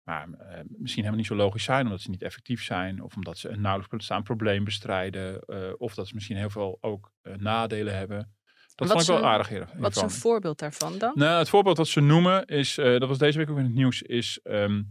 Maar 0.08 0.28
eh, 0.28 0.60
misschien 0.66 1.02
helemaal 1.04 1.16
niet 1.16 1.26
zo 1.26 1.34
logisch 1.34 1.64
zijn, 1.64 1.84
omdat 1.84 2.00
ze 2.00 2.10
niet 2.10 2.22
effectief 2.22 2.62
zijn. 2.64 3.02
Of 3.02 3.16
omdat 3.16 3.38
ze 3.38 3.48
een 3.48 3.60
nauwelijks 3.60 3.96
bestaand 3.96 4.24
probleem 4.24 4.64
bestrijden. 4.64 5.40
eh, 5.40 5.58
of 5.76 5.94
dat 5.94 6.08
ze 6.08 6.14
misschien 6.14 6.36
heel 6.36 6.50
veel 6.50 6.78
ook 6.80 7.12
eh, 7.22 7.34
nadelen 7.34 7.96
hebben. 7.96 8.36
Dat 8.74 8.88
vond 8.90 9.02
ik 9.02 9.08
wel 9.08 9.26
aardig 9.26 9.48
hier. 9.48 9.68
Wat 9.76 9.96
is 9.96 10.02
een 10.02 10.10
voorbeeld 10.10 10.58
daarvan 10.58 10.98
dan? 10.98 11.12
Nou, 11.14 11.38
het 11.38 11.48
voorbeeld 11.48 11.76
wat 11.76 11.88
ze 11.88 12.00
noemen 12.00 12.46
is, 12.46 12.74
dat 12.74 13.08
was 13.08 13.18
deze 13.18 13.38
week 13.38 13.50
ook 13.50 13.58
in 13.58 13.64
het 13.64 13.74
nieuws, 13.74 14.02
is 14.02 14.40
ehm, 14.42 14.82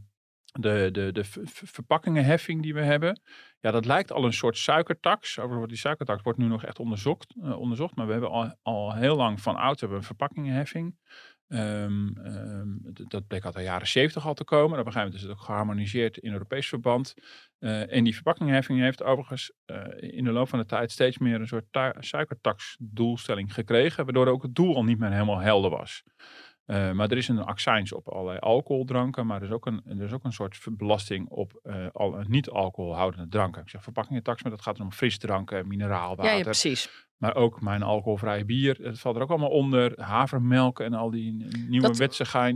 de, 0.59 0.89
de, 0.91 1.11
de 1.11 1.23
verpakkingenheffing 1.47 2.61
die 2.61 2.73
we 2.73 2.81
hebben. 2.81 3.21
Ja, 3.59 3.71
dat 3.71 3.85
lijkt 3.85 4.11
al 4.11 4.25
een 4.25 4.33
soort 4.33 4.57
suikertax. 4.57 5.39
Overigens, 5.39 5.67
die 5.69 5.77
suikertax 5.77 6.21
wordt 6.21 6.39
nu 6.39 6.47
nog 6.47 6.63
echt 6.63 6.79
onderzocht, 6.79 7.35
eh, 7.41 7.59
onderzocht 7.59 7.95
maar 7.95 8.05
we 8.05 8.11
hebben 8.11 8.29
al, 8.29 8.55
al 8.61 8.93
heel 8.93 9.15
lang 9.15 9.41
van 9.41 9.55
oud 9.55 9.79
hebben 9.79 9.97
een 9.97 10.03
verpakkingenheffing. 10.03 10.95
Ehm, 11.47 12.07
ehm, 12.17 12.67
dat 13.07 13.27
bleek 13.27 13.45
al 13.45 13.51
de 13.51 13.61
jaren 13.61 13.87
zeventig 13.87 14.25
al 14.25 14.33
te 14.33 14.43
komen. 14.43 14.79
Op 14.79 14.85
een 14.85 14.91
gegeven 14.91 14.99
moment 14.99 15.15
is 15.15 15.21
het 15.21 15.31
ook 15.31 15.45
geharmoniseerd 15.45 16.17
in 16.17 16.31
Europees 16.31 16.67
verband. 16.67 17.13
Eh, 17.59 17.93
en 17.93 18.03
die 18.03 18.13
verpakkingenheffing 18.13 18.79
heeft 18.79 19.03
overigens 19.03 19.51
eh, 19.65 19.83
in 19.97 20.23
de 20.23 20.31
loop 20.31 20.47
van 20.49 20.59
de 20.59 20.65
tijd 20.65 20.91
steeds 20.91 21.17
meer 21.17 21.39
een 21.39 21.47
soort 21.47 21.65
ta- 21.71 21.95
suikertaxdoelstelling 21.99 23.53
gekregen. 23.53 24.03
Waardoor 24.03 24.27
ook 24.27 24.41
het 24.41 24.55
doel 24.55 24.75
al 24.75 24.83
niet 24.83 24.99
meer 24.99 25.11
helemaal 25.11 25.39
helder 25.39 25.69
was. 25.69 26.03
Eh, 26.67 26.91
maar 26.91 27.09
er 27.11 27.17
is 27.17 27.27
een 27.27 27.39
accijns 27.43 27.93
op 27.93 28.07
allerlei 28.09 28.39
alcoholdranken. 28.39 29.25
Maar 29.25 29.41
er 29.41 29.47
is 29.47 29.53
ook 29.53 29.65
een, 29.65 29.81
er 29.85 30.01
is 30.01 30.11
ook 30.13 30.23
een 30.23 30.31
soort 30.33 30.59
belasting 30.71 31.29
op 31.29 31.59
eh, 31.63 31.85
al, 31.93 32.23
niet-alcoholhoudende 32.27 33.27
dranken. 33.27 33.61
Ik 33.61 33.69
zeg 33.69 33.83
verpakkingentax, 33.83 34.41
maar 34.43 34.51
dat 34.51 34.61
gaat 34.61 34.79
om 34.79 34.91
frisdranken, 34.91 35.67
mineraalwater. 35.67 36.31
Ja, 36.31 36.37
ja, 36.37 36.43
precies. 36.43 37.07
Maar 37.17 37.35
ook 37.35 37.61
mijn 37.61 37.83
alcoholvrije 37.83 38.45
bier. 38.45 38.81
Dat 38.81 38.99
valt 38.99 39.15
er 39.15 39.21
ook 39.21 39.29
allemaal 39.29 39.49
onder. 39.49 40.01
Havermelk 40.01 40.79
en 40.79 40.93
al 40.93 41.09
die 41.09 41.33
nieuwe 41.67 41.87
Dat- 41.87 41.95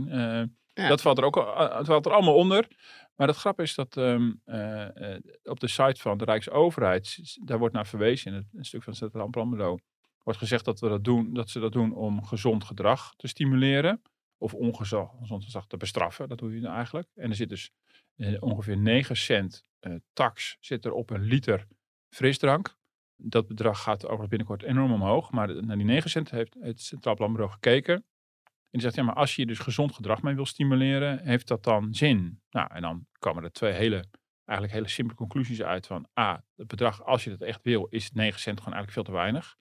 eh, 0.08 0.42
Ja. 0.74 0.88
Dat 0.88 1.00
valt 1.02 1.18
er 1.18 1.24
ook 1.24 1.36
het 1.76 1.86
valt 1.86 2.06
er 2.06 2.12
allemaal 2.12 2.34
onder. 2.34 2.68
Maar 3.16 3.28
het 3.28 3.36
grap 3.36 3.60
is 3.60 3.74
dat 3.74 3.96
ehm, 3.96 4.32
eh, 4.44 5.14
eh, 5.14 5.20
op 5.42 5.60
de 5.60 5.68
site 5.68 6.00
van 6.00 6.18
de 6.18 6.24
Rijksoverheid, 6.24 7.18
daar 7.44 7.58
wordt 7.58 7.74
naar 7.74 7.86
verwezen 7.86 8.30
in 8.32 8.36
het 8.38 8.46
een 8.54 8.64
stuk 8.64 8.82
van 8.82 8.94
Centraal 8.94 9.28
Planbureau, 9.28 9.78
wordt 10.22 10.38
gezegd 10.38 10.64
dat, 10.64 10.80
we 10.80 10.88
dat, 10.88 11.04
doen, 11.04 11.34
dat 11.34 11.50
ze 11.50 11.60
dat 11.60 11.72
doen 11.72 11.94
om 11.94 12.24
gezond 12.24 12.64
gedrag 12.64 13.14
te 13.16 13.26
stimuleren. 13.26 14.02
Of 14.38 14.54
ongezond 14.54 15.10
gezond 15.20 15.44
gedrag 15.44 15.66
te 15.66 15.76
bestraffen. 15.76 16.28
Dat 16.28 16.38
doe 16.38 16.54
je 16.54 16.60
nou 16.60 16.74
eigenlijk. 16.74 17.08
En 17.14 17.30
er 17.30 17.36
zit 17.36 17.48
dus 17.48 17.70
eh, 18.16 18.42
ongeveer 18.42 18.76
9 18.76 19.16
cent 19.16 19.64
eh, 19.78 19.94
tax 20.12 20.56
zit 20.60 20.84
er 20.84 20.92
op 20.92 21.10
een 21.10 21.22
liter 21.22 21.66
frisdrank. 22.08 22.76
Dat 23.16 23.46
bedrag 23.46 23.82
gaat 23.82 24.02
overigens 24.02 24.28
binnenkort 24.28 24.62
enorm 24.62 24.92
omhoog. 24.92 25.30
Maar 25.30 25.64
naar 25.64 25.76
die 25.76 25.86
9 25.86 26.10
cent 26.10 26.30
heeft 26.30 26.56
het 26.60 26.80
Centraal 26.80 27.14
Planbureau 27.14 27.52
gekeken. 27.52 27.94
En 27.94 28.78
die 28.78 28.80
zegt, 28.80 28.94
ja, 28.94 29.02
maar 29.02 29.14
als 29.14 29.36
je 29.36 29.46
dus 29.46 29.58
gezond 29.58 29.94
gedrag 29.94 30.22
mee 30.22 30.34
wil 30.34 30.46
stimuleren, 30.46 31.24
heeft 31.24 31.48
dat 31.48 31.64
dan 31.64 31.94
zin? 31.94 32.40
Nou, 32.50 32.74
en 32.74 32.82
dan 32.82 33.06
komen 33.18 33.44
er 33.44 33.52
twee 33.52 33.72
hele, 33.72 34.04
eigenlijk 34.44 34.78
hele 34.78 34.88
simpele 34.88 35.16
conclusies 35.16 35.62
uit 35.62 35.86
van, 35.86 36.06
A, 36.20 36.44
het 36.56 36.66
bedrag, 36.66 37.04
als 37.04 37.24
je 37.24 37.30
dat 37.30 37.40
echt 37.40 37.62
wil, 37.62 37.86
is 37.90 38.10
9 38.10 38.40
cent 38.40 38.58
gewoon 38.58 38.74
eigenlijk 38.74 38.92
veel 38.92 39.14
te 39.14 39.20
weinig. 39.20 39.56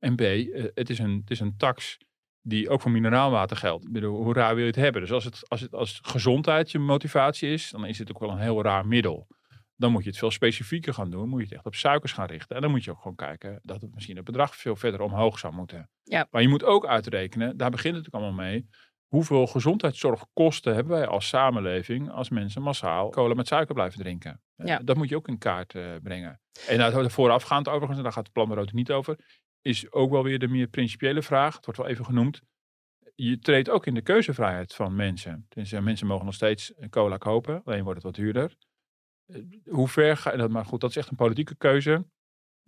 En 0.00 0.14
B, 0.16 0.20
eh, 0.20 0.64
het 0.74 0.90
is 0.90 0.98
een, 0.98 1.16
het 1.20 1.30
is 1.30 1.40
een 1.40 1.56
tax 1.56 1.98
die 2.42 2.68
ook 2.68 2.80
voor 2.80 2.90
mineraalwater 2.90 3.56
geldt. 3.56 3.84
Ik 3.86 3.92
bedoel, 3.92 4.22
hoe 4.22 4.34
raar 4.34 4.54
wil 4.54 4.64
je 4.64 4.70
het 4.70 4.80
hebben? 4.80 5.00
Dus 5.00 5.12
als 5.12 5.24
het, 5.24 5.48
als 5.48 5.60
het 5.60 5.74
als 5.74 5.98
gezondheid 6.02 6.70
je 6.70 6.78
motivatie 6.78 7.52
is, 7.52 7.70
dan 7.70 7.84
is 7.84 7.98
het 7.98 8.10
ook 8.10 8.18
wel 8.18 8.30
een 8.30 8.38
heel 8.38 8.62
raar 8.62 8.86
middel. 8.86 9.26
Dan 9.76 9.92
moet 9.92 10.02
je 10.02 10.08
het 10.08 10.18
veel 10.18 10.30
specifieker 10.30 10.94
gaan 10.94 11.10
doen. 11.10 11.28
Moet 11.28 11.38
je 11.38 11.44
het 11.44 11.54
echt 11.54 11.66
op 11.66 11.74
suikers 11.74 12.12
gaan 12.12 12.26
richten. 12.26 12.56
En 12.56 12.62
dan 12.62 12.70
moet 12.70 12.84
je 12.84 12.90
ook 12.90 13.00
gewoon 13.00 13.16
kijken 13.16 13.60
dat 13.62 13.80
het 13.80 13.94
misschien 13.94 14.16
het 14.16 14.24
bedrag 14.24 14.56
veel 14.56 14.76
verder 14.76 15.00
omhoog 15.00 15.38
zou 15.38 15.54
moeten. 15.54 15.90
Ja. 16.02 16.26
Maar 16.30 16.42
je 16.42 16.48
moet 16.48 16.64
ook 16.64 16.86
uitrekenen, 16.86 17.56
daar 17.56 17.70
begint 17.70 17.94
het 17.94 18.04
natuurlijk 18.04 18.24
allemaal 18.32 18.50
mee. 18.50 18.68
Hoeveel 19.06 19.46
gezondheidszorgkosten 19.46 20.74
hebben 20.74 20.92
wij 20.92 21.06
als 21.06 21.28
samenleving 21.28 22.10
als 22.10 22.28
mensen 22.28 22.62
massaal 22.62 23.10
cola 23.10 23.34
met 23.34 23.46
suiker 23.46 23.74
blijven 23.74 23.98
drinken? 23.98 24.42
Eh, 24.56 24.66
Ja. 24.66 24.78
Dat 24.78 24.96
moet 24.96 25.08
je 25.08 25.16
ook 25.16 25.28
in 25.28 25.38
kaart 25.38 25.74
eh, 25.74 25.82
brengen. 26.02 26.40
En 26.68 26.78
nou, 26.78 27.10
voorafgaand 27.10 27.68
overigens, 27.68 27.96
en 27.96 28.02
daar 28.04 28.12
gaat 28.12 28.24
het 28.24 28.32
plan 28.32 28.58
er 28.58 28.68
niet 28.72 28.92
over, 28.92 29.16
is 29.62 29.92
ook 29.92 30.10
wel 30.10 30.22
weer 30.22 30.38
de 30.38 30.48
meer 30.48 30.66
principiële 30.66 31.22
vraag. 31.22 31.56
Het 31.56 31.64
wordt 31.64 31.80
wel 31.80 31.88
even 31.88 32.04
genoemd. 32.04 32.40
Je 33.14 33.38
treedt 33.38 33.70
ook 33.70 33.86
in 33.86 33.94
de 33.94 34.02
keuzevrijheid 34.02 34.74
van 34.74 34.94
mensen. 34.94 35.46
Dus 35.48 35.72
eh, 35.72 35.80
mensen 35.80 36.06
mogen 36.06 36.24
nog 36.24 36.34
steeds 36.34 36.72
cola 36.90 37.16
kopen, 37.16 37.62
alleen 37.64 37.82
wordt 37.82 38.02
het 38.02 38.16
wat 38.16 38.24
duurder. 38.24 38.56
Eh, 39.26 39.42
Hoe 39.64 39.88
ver 39.88 40.16
ga 40.16 40.32
je 40.32 40.38
dat? 40.38 40.50
Maar 40.50 40.64
goed, 40.64 40.80
dat 40.80 40.90
is 40.90 40.96
echt 40.96 41.10
een 41.10 41.16
politieke 41.16 41.56
keuze. 41.56 42.06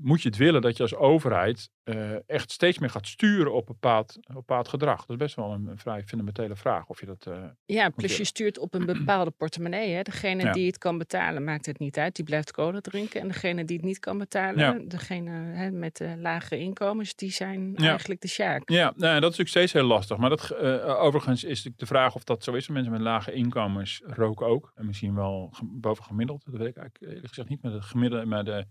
Moet 0.03 0.23
je 0.23 0.29
het 0.29 0.39
willen 0.39 0.61
dat 0.63 0.77
je 0.77 0.83
als 0.83 0.95
overheid 0.95 1.71
eh, 1.83 2.29
echt 2.31 2.51
steeds 2.51 2.79
meer 2.79 2.91
gaat 2.91 3.07
sturen 3.07 3.53
op 3.53 3.67
bepaald, 3.67 4.17
op 4.29 4.35
bepaald 4.35 4.69
gedrag? 4.69 5.01
Dat 5.01 5.11
is 5.11 5.17
best 5.17 5.35
wel 5.37 5.53
een, 5.53 5.67
een 5.67 5.79
vrij 5.79 6.03
fundamentele 6.05 6.57
vraag. 6.57 6.87
Of 6.89 7.01
je 7.01 7.07
dat. 7.07 7.27
eh, 7.27 7.45
Ja, 7.65 7.89
plus 7.91 8.17
je- 8.17 8.25
stuurt 8.25 8.59
op 8.59 8.75
een 8.75 8.87
bepaalde 8.87 9.31
portemonnee. 9.31 9.93
Hè. 9.95 10.03
Degene 10.03 10.43
Ja. 10.43 10.53
die 10.53 10.67
het 10.67 10.79
kan 10.79 10.99
betalen, 10.99 11.45
maakt 11.45 11.67
het 11.67 11.79
niet 11.79 11.99
uit. 11.99 12.17
Die 12.17 12.25
blijft 12.25 12.53
cola 12.53 12.81
drinken. 12.81 13.21
En 13.21 13.29
degene 13.29 13.65
die 13.65 13.77
het 13.77 13.85
niet 13.87 13.99
kan 13.99 14.19
betalen, 14.19 14.59
Ja. 14.59 14.85
degene 14.89 15.31
hè, 15.31 15.71
met 15.71 15.97
de 15.97 16.15
lage 16.19 16.59
inkomens, 16.59 17.15
die 17.15 17.31
zijn 17.31 17.73
Ja. 17.77 17.89
eigenlijk 17.89 18.21
de 18.21 18.29
sjaak. 18.29 18.71
Ja, 18.71 18.83
nou, 18.85 18.95
dat 18.97 19.15
is 19.15 19.21
natuurlijk 19.21 19.49
steeds 19.49 19.73
heel 19.73 19.83
lastig. 19.87 20.17
Maar 20.17 20.31
dat, 20.31 20.51
eh, 20.51 21.03
overigens 21.03 21.45
is 21.45 21.63
de 21.77 21.87
vraag 21.87 22.15
of 22.15 22.25
dat 22.25 22.45
zo 22.45 22.53
is. 22.53 22.69
Mensen 22.69 22.93
met 22.93 23.01
lage 23.01 23.33
inkomens 23.33 24.03
roken 24.07 24.47
ook. 24.47 24.73
En 24.75 24.87
misschien 24.87 25.15
wel 25.15 25.49
ge- 25.53 25.69
boven 25.73 26.05
gemiddeld. 26.05 26.45
Dat 26.45 26.55
weet 26.55 26.69
ik 26.69 26.77
eigenlijk 26.77 27.13
eerlijk 27.13 27.29
gezegd 27.29 27.49
niet. 27.49 27.63
Maar 27.63 27.73
de 27.73 27.83
gemiddelde, 27.83 28.27
maar 28.27 28.45
de, 28.45 28.65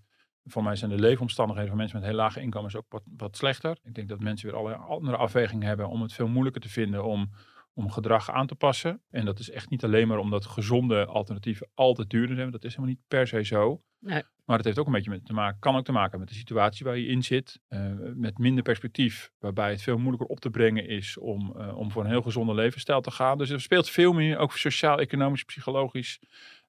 voor 0.46 0.64
mij 0.64 0.76
zijn 0.76 0.92
de 0.92 1.00
leefomstandigheden 1.00 1.70
van 1.70 1.80
mensen 1.80 2.00
met 2.00 2.08
heel 2.08 2.18
lage 2.18 2.42
inkomens 2.42 2.76
ook 2.76 2.86
wat, 2.90 3.04
wat 3.18 3.38
slechter. 3.38 3.78
Ik 3.84 3.94
denk 3.94 4.10
dat 4.10 4.20
mensen 4.20 4.48
weer 4.48 4.58
allerlei 4.58 4.84
andere 4.84 5.18
afwegingen 5.18 5.68
hebben 5.68 5.90
om 5.90 6.02
het 6.02 6.14
veel 6.14 6.28
moeilijker 6.28 6.62
te 6.62 6.70
vinden 6.70 7.04
om, 7.04 7.30
om 7.74 7.92
gedrag 7.92 8.32
aan 8.32 8.48
te 8.48 8.56
passen. 8.56 9.02
En 9.10 9.26
dat 9.26 9.40
is 9.40 9.50
echt 9.50 9.70
niet 9.70 9.84
alleen 9.84 10.08
maar 10.08 10.18
omdat 10.18 10.46
gezonde 10.46 11.06
alternatieven 11.06 11.70
altijd 11.74 12.10
duurder 12.10 12.36
zijn. 12.36 12.52
Dat 12.52 12.64
is 12.64 12.76
helemaal 12.76 12.96
niet 12.96 13.08
per 13.08 13.28
se 13.28 13.44
zo. 13.44 13.82
Nee. 14.00 14.24
Maar 14.46 14.58
het 14.58 14.66
heeft 14.66 14.80
ook 14.80 14.86
een 14.86 14.92
beetje 14.92 15.10
met 15.10 15.26
te 15.26 15.34
maken, 15.34 15.60
kan 15.60 15.76
ook 15.76 15.86
te 15.86 15.92
maken 15.92 16.20
met 16.20 16.28
de 16.28 16.34
situatie 16.34 16.86
waar 16.86 16.98
je 16.98 17.08
in 17.08 17.24
zit. 17.24 17.60
eh, 17.68 17.92
met 18.16 18.38
minder 18.38 18.64
perspectief, 18.64 19.32
waarbij 19.40 19.70
het 19.70 19.82
veel 19.82 19.98
moeilijker 19.98 20.28
op 20.28 20.40
te 20.40 20.50
brengen 20.50 20.88
is 20.88 21.18
om, 21.18 21.56
eh, 21.58 21.78
om 21.78 21.92
voor 21.92 22.04
een 22.04 22.10
heel 22.10 22.22
gezonde 22.22 22.54
levensstijl 22.54 23.02
te 23.02 23.12
gaan. 23.12 23.38
Dus 23.38 23.50
er 23.50 23.62
speelt 23.62 23.90
veel 23.90 24.14
meer, 24.14 24.38
ook 24.38 24.58
sociaal, 24.58 25.00
economisch, 25.00 25.44
psychologisch, 25.44 26.20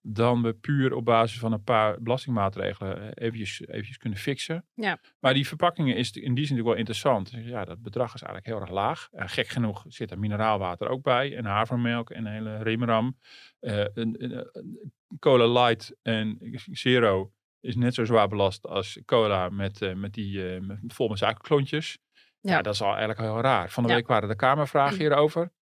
dan 0.04 0.42
we 0.42 0.52
puur 0.52 0.94
op 0.94 1.04
basis 1.04 1.38
van 1.38 1.52
een 1.52 1.62
paar 1.64 2.02
belastingmaatregelen 2.02 3.00
eh, 3.14 3.24
eventjes, 3.26 3.60
eventjes 3.66 3.96
kunnen 3.98 4.18
fixen. 4.18 4.64
Ja. 4.74 4.98
Maar 5.20 5.34
die 5.34 5.46
verpakkingen 5.46 5.96
is 5.96 6.10
in 6.10 6.12
die 6.12 6.22
zin 6.24 6.32
natuurlijk 6.56 6.68
wel 6.68 6.74
interessant. 6.76 7.30
Dus 7.30 7.44
Ja, 7.44 7.64
dat 7.64 7.82
bedrag 7.82 8.14
is 8.14 8.22
eigenlijk 8.22 8.46
heel 8.46 8.60
erg 8.60 8.70
laag. 8.70 9.08
En 9.12 9.28
gek 9.28 9.46
genoeg 9.48 9.84
zit 9.88 10.10
er 10.10 10.18
mineraalwater 10.18 10.88
ook 10.88 11.02
bij. 11.02 11.36
En 11.36 11.44
havermelk 11.44 12.10
en 12.10 12.26
een 12.26 12.32
hele 12.32 12.62
remeram. 12.62 13.18
Eh, 13.60 13.78
een, 13.78 14.14
een, 14.24 14.48
een 14.52 14.92
cola 15.18 15.62
light 15.66 15.96
en 16.02 16.38
zero 16.72 17.32
is 17.60 17.76
net 17.76 17.94
zo 17.94 18.04
zwaar 18.04 18.28
belast 18.28 18.66
als 18.66 19.00
cola 19.04 19.48
met, 19.48 19.82
eh, 19.82 19.94
met 19.94 20.12
die 20.14 20.60
met, 20.60 20.78
vol 20.86 21.08
met 21.08 21.18
suikerklontjes. 21.18 21.98
Ja. 22.40 22.52
Ja. 22.52 22.62
dat 22.62 22.74
is 22.74 22.82
al 22.82 22.88
eigenlijk 22.90 23.20
heel 23.20 23.40
raar. 23.40 23.70
Van 23.70 23.82
de 23.82 23.88
Ja. 23.88 23.94
week 23.94 24.06
waren 24.06 24.28
de 24.28 24.36
Kamervragen 24.36 24.98
hierover. 24.98 25.52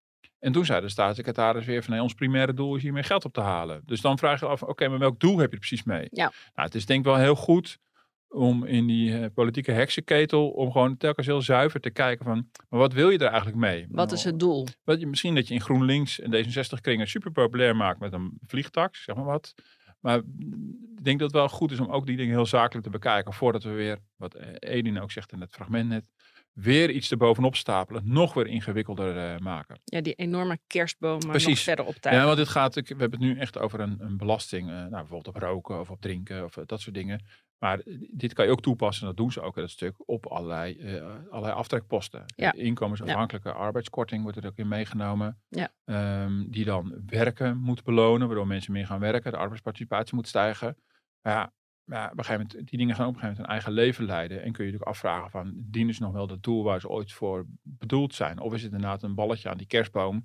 En 0.40 0.52
toen 0.52 0.64
zei 0.64 0.80
de 0.80 0.88
staatssecretaris 0.88 1.66
weer 1.66 1.82
van 1.82 1.92
nee, 1.92 2.02
ons 2.02 2.14
primaire 2.14 2.54
doel 2.54 2.76
is 2.76 2.82
hiermee 2.82 3.02
geld 3.02 3.24
op 3.24 3.32
te 3.32 3.40
halen. 3.40 3.82
Dus 3.84 4.00
dan 4.00 4.18
vraag 4.18 4.40
je 4.40 4.46
af, 4.46 4.62
oké, 4.62 4.88
maar 4.88 4.98
welk 4.98 5.20
doel 5.20 5.38
heb 5.38 5.48
je 5.48 5.52
er 5.52 5.66
precies 5.66 5.82
mee? 5.82 6.06
Ja. 6.10 6.32
Nou, 6.54 6.66
het 6.66 6.74
is 6.74 6.86
denk 6.86 6.98
ik 6.98 7.06
wel 7.06 7.16
heel 7.16 7.34
goed 7.34 7.78
om 8.28 8.64
in 8.64 8.86
die 8.86 9.18
eh, 9.18 9.26
politieke 9.34 9.72
heksenketel, 9.72 10.48
om 10.48 10.72
gewoon 10.72 10.96
telkens 10.96 11.26
heel 11.26 11.42
zuiver 11.42 11.80
te 11.80 11.90
kijken 11.90 12.24
van, 12.24 12.48
maar 12.68 12.80
wat 12.80 12.92
wil 12.92 13.10
je 13.10 13.18
er 13.18 13.26
eigenlijk 13.26 13.56
mee? 13.56 13.86
Wat 13.90 14.12
is 14.12 14.24
het 14.24 14.38
doel? 14.38 14.66
Wat 14.84 15.00
je, 15.00 15.06
misschien 15.06 15.34
dat 15.34 15.48
je 15.48 15.54
in 15.54 15.60
GroenLinks 15.60 16.20
en 16.20 16.34
D66 16.34 16.80
kringen 16.80 17.08
super 17.08 17.30
populair 17.30 17.76
maakt 17.76 18.00
met 18.00 18.12
een 18.12 18.38
vliegtax, 18.46 19.04
zeg 19.04 19.16
maar 19.16 19.24
wat. 19.24 19.54
Maar 20.00 20.16
ik 20.96 21.04
denk 21.04 21.18
dat 21.18 21.28
het 21.30 21.36
wel 21.36 21.48
goed 21.48 21.70
is 21.70 21.80
om 21.80 21.90
ook 21.90 22.06
die 22.06 22.16
dingen 22.16 22.34
heel 22.34 22.46
zakelijk 22.46 22.84
te 22.84 22.92
bekijken. 22.92 23.32
Voordat 23.32 23.62
we 23.62 23.70
weer, 23.70 23.98
wat 24.16 24.34
Edin 24.58 25.00
ook 25.00 25.10
zegt 25.10 25.32
in 25.32 25.40
het 25.40 25.52
fragment 25.52 25.88
net, 25.88 26.04
weer 26.52 26.90
iets 26.90 27.10
erbovenop 27.10 27.56
stapelen. 27.56 28.02
Nog 28.04 28.34
weer 28.34 28.46
ingewikkelder 28.46 29.16
eh, 29.32 29.38
maken. 29.38 29.80
Ja, 29.84 30.00
die 30.00 30.14
enorme 30.14 30.58
kerstboom 30.66 31.18
nog 31.26 31.42
verder 31.42 31.84
Ja, 31.84 31.90
optuigen. 31.90 32.24
want 32.24 32.36
dit 32.36 32.48
gaat, 32.48 32.76
ik- 32.76 32.88
we 32.88 32.94
hebben 32.96 33.18
het 33.20 33.28
nu 33.28 33.38
echt 33.38 33.58
over 33.58 33.80
een, 33.80 33.96
een 33.98 34.16
belasting. 34.16 34.68
eh, 34.68 34.74
nou, 34.74 34.90
bijvoorbeeld 34.90 35.28
op 35.28 35.36
roken 35.42 35.80
of 35.80 35.90
op 35.90 36.00
drinken 36.00 36.44
of 36.44 36.56
eh, 36.56 36.62
dat 36.66 36.80
soort 36.80 36.94
dingen. 36.94 37.24
Maar 37.58 37.80
dit 38.10 38.32
kan 38.32 38.44
je 38.44 38.50
ook 38.50 38.62
toepassen, 38.62 39.02
en 39.02 39.08
dat 39.08 39.16
doen 39.16 39.32
ze 39.32 39.40
ook 39.40 39.56
in 39.56 39.62
dat 39.62 39.70
stuk, 39.70 39.94
op 40.08 40.26
allerlei, 40.26 41.00
allerlei 41.30 41.54
aftrekposten. 41.54 42.24
Ja. 42.36 42.52
Inkomensafhankelijke 42.52 43.52
arbeidskorting 43.52 44.22
wordt 44.22 44.36
er 44.38 44.46
ook 44.46 44.56
in 44.56 44.68
meegenomen. 44.68 45.40
Ja. 45.48 45.68
Ehm, 45.84 46.44
die 46.50 46.64
dan 46.64 47.02
werken 47.06 47.56
moet 47.58 47.84
belonen, 47.84 48.26
waardoor 48.26 48.46
mensen 48.46 48.72
meer 48.72 48.86
gaan 48.86 49.00
werken. 49.00 49.32
De 49.32 49.38
arbeidsparticipatie 49.38 50.14
moet 50.14 50.28
stijgen. 50.28 50.76
Maar 51.22 51.32
ja, 51.32 51.52
maar 51.90 52.10
op 52.10 52.18
een 52.18 52.24
gegeven 52.24 52.46
moment, 52.46 52.68
die 52.68 52.78
dingen 52.78 52.94
gaan 52.94 53.06
op 53.06 53.14
een 53.14 53.20
gegeven 53.20 53.42
moment 53.42 53.62
een 53.64 53.72
eigen 53.72 53.72
leven 53.72 54.04
leiden. 54.04 54.36
En 54.36 54.52
kun 54.52 54.64
je 54.64 54.70
natuurlijk 54.70 54.90
afvragen 54.90 55.30
van, 55.30 55.52
dienen 55.56 55.94
ze 55.94 56.02
nog 56.02 56.12
wel 56.12 56.26
dat 56.26 56.42
doel 56.42 56.62
waar 56.62 56.80
ze 56.80 56.88
ooit 56.88 57.12
voor 57.12 57.46
bedoeld 57.62 58.14
zijn? 58.14 58.40
Of 58.40 58.54
is 58.54 58.62
het 58.62 58.72
inderdaad 58.72 59.02
een 59.02 59.14
balletje 59.14 59.48
aan 59.48 59.56
die 59.56 59.66
kerstboom? 59.66 60.24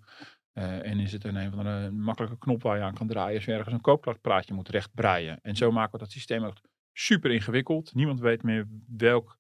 Eh, 0.53 0.85
en 0.85 0.99
is 0.99 1.11
het 1.11 1.23
een, 1.23 1.35
een 1.35 1.51
van 1.51 1.63
de 1.63 1.91
makkelijke 1.91 2.37
knop 2.37 2.61
waar 2.61 2.77
je 2.77 2.83
aan 2.83 2.93
kan 2.93 3.07
draaien 3.07 3.35
als 3.35 3.45
je 3.45 3.53
ergens 3.53 3.73
een 3.73 3.81
koopkrachtpraatje 3.81 4.53
moet 4.53 4.69
rechtbreien. 4.69 5.39
En 5.41 5.55
zo 5.55 5.71
maken 5.71 5.91
we 5.91 5.97
dat 5.97 6.11
systeem 6.11 6.43
ook 6.43 6.57
super 6.93 7.31
ingewikkeld. 7.31 7.93
Niemand 7.93 8.19
weet 8.19 8.43
meer 8.43 8.67
welk 8.87 9.37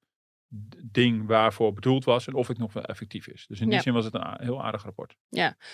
ding 0.91 1.27
waarvoor 1.27 1.73
bedoeld 1.73 2.03
was 2.03 2.27
en 2.27 2.33
of 2.33 2.47
het 2.47 2.57
nog 2.57 2.73
wel 2.73 2.83
effectief 2.83 3.27
is. 3.27 3.45
Dus 3.47 3.59
in 3.59 3.65
die 3.65 3.75
Ja. 3.75 3.81
zin 3.81 3.93
was 3.93 4.05
het 4.05 4.13
een 4.13 4.35
heel 4.37 4.63
aardig 4.63 4.83
rapport. 4.83 5.15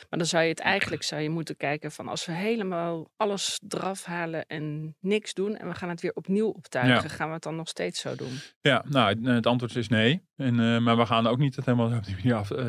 Maar 0.09 0.19
dan 0.19 0.25
zou 0.25 0.43
je 0.43 0.49
het 0.49 0.59
eigenlijk 0.59 1.03
zou 1.03 1.21
je 1.21 1.29
moeten 1.29 1.57
kijken 1.57 1.91
van 1.91 2.07
als 2.07 2.25
we 2.25 2.31
helemaal 2.31 3.11
alles 3.17 3.59
eraf 3.67 4.03
halen 4.03 4.45
en 4.47 4.95
niks 4.99 5.33
doen 5.33 5.55
en 5.55 5.67
we 5.67 5.73
gaan 5.75 5.89
het 5.89 6.01
weer 6.01 6.13
opnieuw 6.13 6.47
optuigen, 6.49 7.09
gaan 7.09 7.27
we 7.27 7.33
het 7.33 7.43
dan 7.43 7.55
nog 7.55 7.67
steeds 7.67 7.99
zo 8.01 8.15
doen? 8.15 8.39
Ja, 8.61 8.83
nou, 8.89 9.09
het, 9.09 9.25
het 9.25 9.45
antwoord 9.47 9.75
is 9.75 9.87
nee. 9.87 10.21
En, 10.41 10.59
eh, 10.59 10.77
maar 10.79 10.97
we 10.97 11.05
gaan 11.05 11.27
ook 11.27 11.37
niet 11.37 11.55
het 11.55 11.65
helemaal 11.65 11.97
op 11.97 12.03
die 12.05 12.15
manier 12.15 12.33
af. 12.35 12.51
eh, 12.51 12.65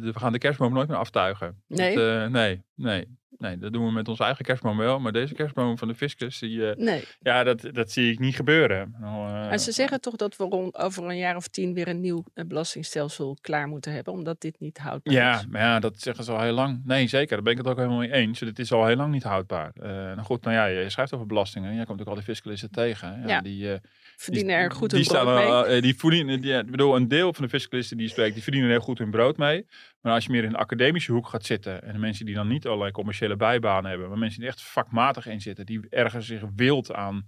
we 0.00 0.12
gaan 0.14 0.32
de 0.32 0.38
kerstboom 0.38 0.72
nooit 0.72 0.88
meer 0.88 0.96
aftuigen. 0.96 1.62
Nee? 1.66 1.94
Dat, 1.96 2.04
eh, 2.22 2.26
nee, 2.26 2.62
nee. 2.74 3.16
Nee, 3.38 3.58
dat 3.58 3.72
doen 3.72 3.84
we 3.86 3.92
met 3.92 4.08
onze 4.08 4.24
eigen 4.24 4.44
kerstboom 4.44 4.76
wel. 4.76 4.98
Maar 5.00 5.12
deze 5.12 5.34
kerstboom 5.34 5.78
van 5.78 5.88
de 5.88 5.94
fiscus, 5.94 6.38
die, 6.38 6.60
Nee. 6.76 7.04
ja, 7.20 7.44
dat, 7.44 7.64
dat 7.72 7.90
zie 7.90 8.12
ik 8.12 8.18
niet 8.18 8.36
gebeuren. 8.36 8.94
Nou, 9.00 9.12
Maar 9.30 9.58
ze 9.58 9.72
zeggen 9.72 10.00
toch 10.00 10.16
dat 10.16 10.36
we 10.36 10.44
rond, 10.44 10.76
over 10.78 11.04
een 11.04 11.16
jaar 11.16 11.36
of 11.36 11.48
tien 11.48 11.74
weer 11.74 11.88
een 11.88 12.00
nieuw 12.00 12.24
belastingstelsel 12.62 13.36
klaar 13.40 13.68
moeten 13.68 13.92
hebben, 13.92 14.12
omdat 14.12 14.40
dit 14.40 14.60
niet 14.60 14.78
houdbaar 14.78 15.14
Ja, 15.14 15.38
is. 15.38 15.46
maar 15.46 15.60
ja, 15.60 15.80
dat 15.80 16.00
zeggen 16.00 16.24
ze 16.24 16.32
al 16.32 16.40
heel 16.40 16.52
lang. 16.52 16.80
Nee, 16.84 17.06
zeker. 17.08 17.28
Daar 17.34 17.42
ben 17.42 17.52
ik 17.52 17.58
het 17.58 17.66
ook 17.66 17.76
helemaal 17.76 17.98
mee 17.98 18.12
eens. 18.12 18.38
Dit 18.38 18.58
is 18.58 18.72
al 18.72 18.86
heel 18.86 18.96
lang 18.96 19.12
niet 19.12 19.22
houdbaar. 19.22 19.72
Nou 19.82 20.20
goed, 20.22 20.42
nou 20.44 20.56
ja, 20.56 20.64
je 20.66 20.90
schrijft 20.90 21.14
over 21.14 21.26
belastingen. 21.26 21.74
Jij 21.74 21.84
komt 21.84 22.00
ook 22.00 22.06
al 22.06 22.14
die 22.14 22.22
fiscalisten 22.24 22.70
tegen. 22.70 23.20
Ja, 23.20 23.28
Ja. 23.28 23.40
Die, 23.40 23.68
Verdienen 24.16 24.56
die, 24.56 24.64
er 24.64 24.70
goed 24.72 24.90
die 24.90 25.04
brood 25.04 25.24
mee. 25.24 25.42
staan, 25.46 25.64
eh, 25.66 25.82
die 25.82 25.96
verdienen, 25.98 26.40
die, 26.40 26.50
ja, 26.50 26.64
bedoel, 26.64 26.96
een 26.98 27.08
deel 27.08 27.32
van 27.32 27.44
de 27.44 27.50
fiscalisten 27.50 27.96
die 27.96 28.06
je 28.06 28.12
spreekt, 28.12 28.34
die 28.34 28.42
verdienen 28.42 28.70
heel 28.70 28.80
goed 28.80 28.98
hun 28.98 29.10
brood 29.10 29.36
mee. 29.36 29.66
Maar 30.00 30.12
als 30.12 30.24
je 30.24 30.30
meer 30.30 30.44
in 30.44 30.50
de 30.50 30.56
academische 30.56 31.12
hoek 31.12 31.28
gaat 31.28 31.44
zitten 31.44 31.82
en 31.82 31.92
de 31.92 31.98
mensen 31.98 32.26
die 32.26 32.34
dan 32.34 32.48
niet 32.48 32.66
allerlei 32.66 32.90
commerciële 32.90 33.36
bijbanen 33.36 33.90
hebben, 33.90 34.08
maar 34.08 34.18
mensen 34.18 34.40
die 34.40 34.48
echt 34.48 34.62
vakmatig 34.62 35.26
in 35.26 35.40
zitten, 35.40 35.66
die 35.66 35.80
ergens 35.90 36.26
zich 36.26 36.42
wild 36.56 36.92
aan, 36.92 37.26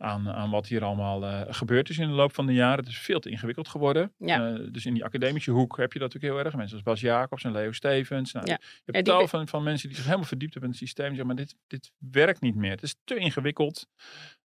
aan, 0.00 0.28
aan 0.28 0.50
wat 0.50 0.66
hier 0.66 0.84
allemaal 0.84 1.24
eh, 1.24 1.40
gebeurd 1.48 1.88
is 1.88 1.98
in 1.98 2.08
de 2.08 2.14
loop 2.14 2.34
van 2.34 2.46
de 2.46 2.52
jaren. 2.52 2.78
Het 2.78 2.88
is 2.88 2.98
veel 2.98 3.20
te 3.20 3.30
ingewikkeld 3.30 3.68
geworden. 3.68 4.12
Ja. 4.18 4.48
Eh, 4.48 4.66
dus 4.72 4.86
in 4.86 4.94
die 4.94 5.04
academische 5.04 5.50
hoek 5.50 5.76
heb 5.76 5.92
je 5.92 5.98
dat 5.98 6.12
natuurlijk 6.12 6.34
heel 6.34 6.44
erg. 6.44 6.56
Mensen 6.56 6.74
als 6.74 6.84
Bas 6.84 7.00
Jacobs 7.00 7.44
en 7.44 7.52
Leo 7.52 7.72
Stevens. 7.72 8.32
Nou, 8.32 8.46
Ja. 8.46 8.58
Je 8.60 8.92
hebt 8.92 9.04
tal 9.04 9.28
van, 9.28 9.48
van 9.48 9.62
mensen 9.62 9.86
die 9.86 9.96
zich 9.96 10.06
helemaal 10.06 10.26
verdiept 10.26 10.52
hebben 10.52 10.72
in 10.72 10.78
het 10.78 10.86
systeem. 10.86 11.14
Zeg 11.14 11.24
maar 11.24 11.36
dit, 11.36 11.56
dit 11.66 11.92
werkt 11.98 12.40
niet 12.40 12.54
meer. 12.54 12.70
Het 12.70 12.82
is 12.82 12.94
te 13.04 13.16
ingewikkeld. 13.16 13.86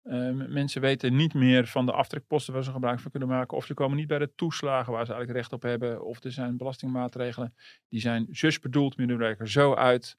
Eh, 0.03 0.29
mensen 0.31 0.81
weten 0.81 1.15
niet 1.15 1.33
meer 1.33 1.67
van 1.67 1.85
de 1.85 1.91
aftrekposten 1.91 2.53
waar 2.53 2.63
ze 2.63 2.71
gebruik 2.71 2.99
van 2.99 3.11
kunnen 3.11 3.29
maken. 3.29 3.57
Of 3.57 3.65
ze 3.65 3.73
komen 3.73 3.97
niet 3.97 4.07
bij 4.07 4.19
de 4.19 4.31
toeslagen 4.35 4.93
waar 4.93 5.05
ze 5.05 5.11
eigenlijk 5.13 5.39
recht 5.39 5.53
op 5.53 5.61
hebben. 5.61 6.05
Of 6.05 6.23
er 6.23 6.31
zijn 6.31 6.57
belastingmaatregelen 6.57 7.55
die 7.89 7.99
zijn 7.99 8.27
zus 8.31 8.59
bedoeld, 8.59 8.97
maar 8.97 9.07
die 9.07 9.15
werken 9.15 9.49
zo 9.49 9.73
uit. 9.73 10.17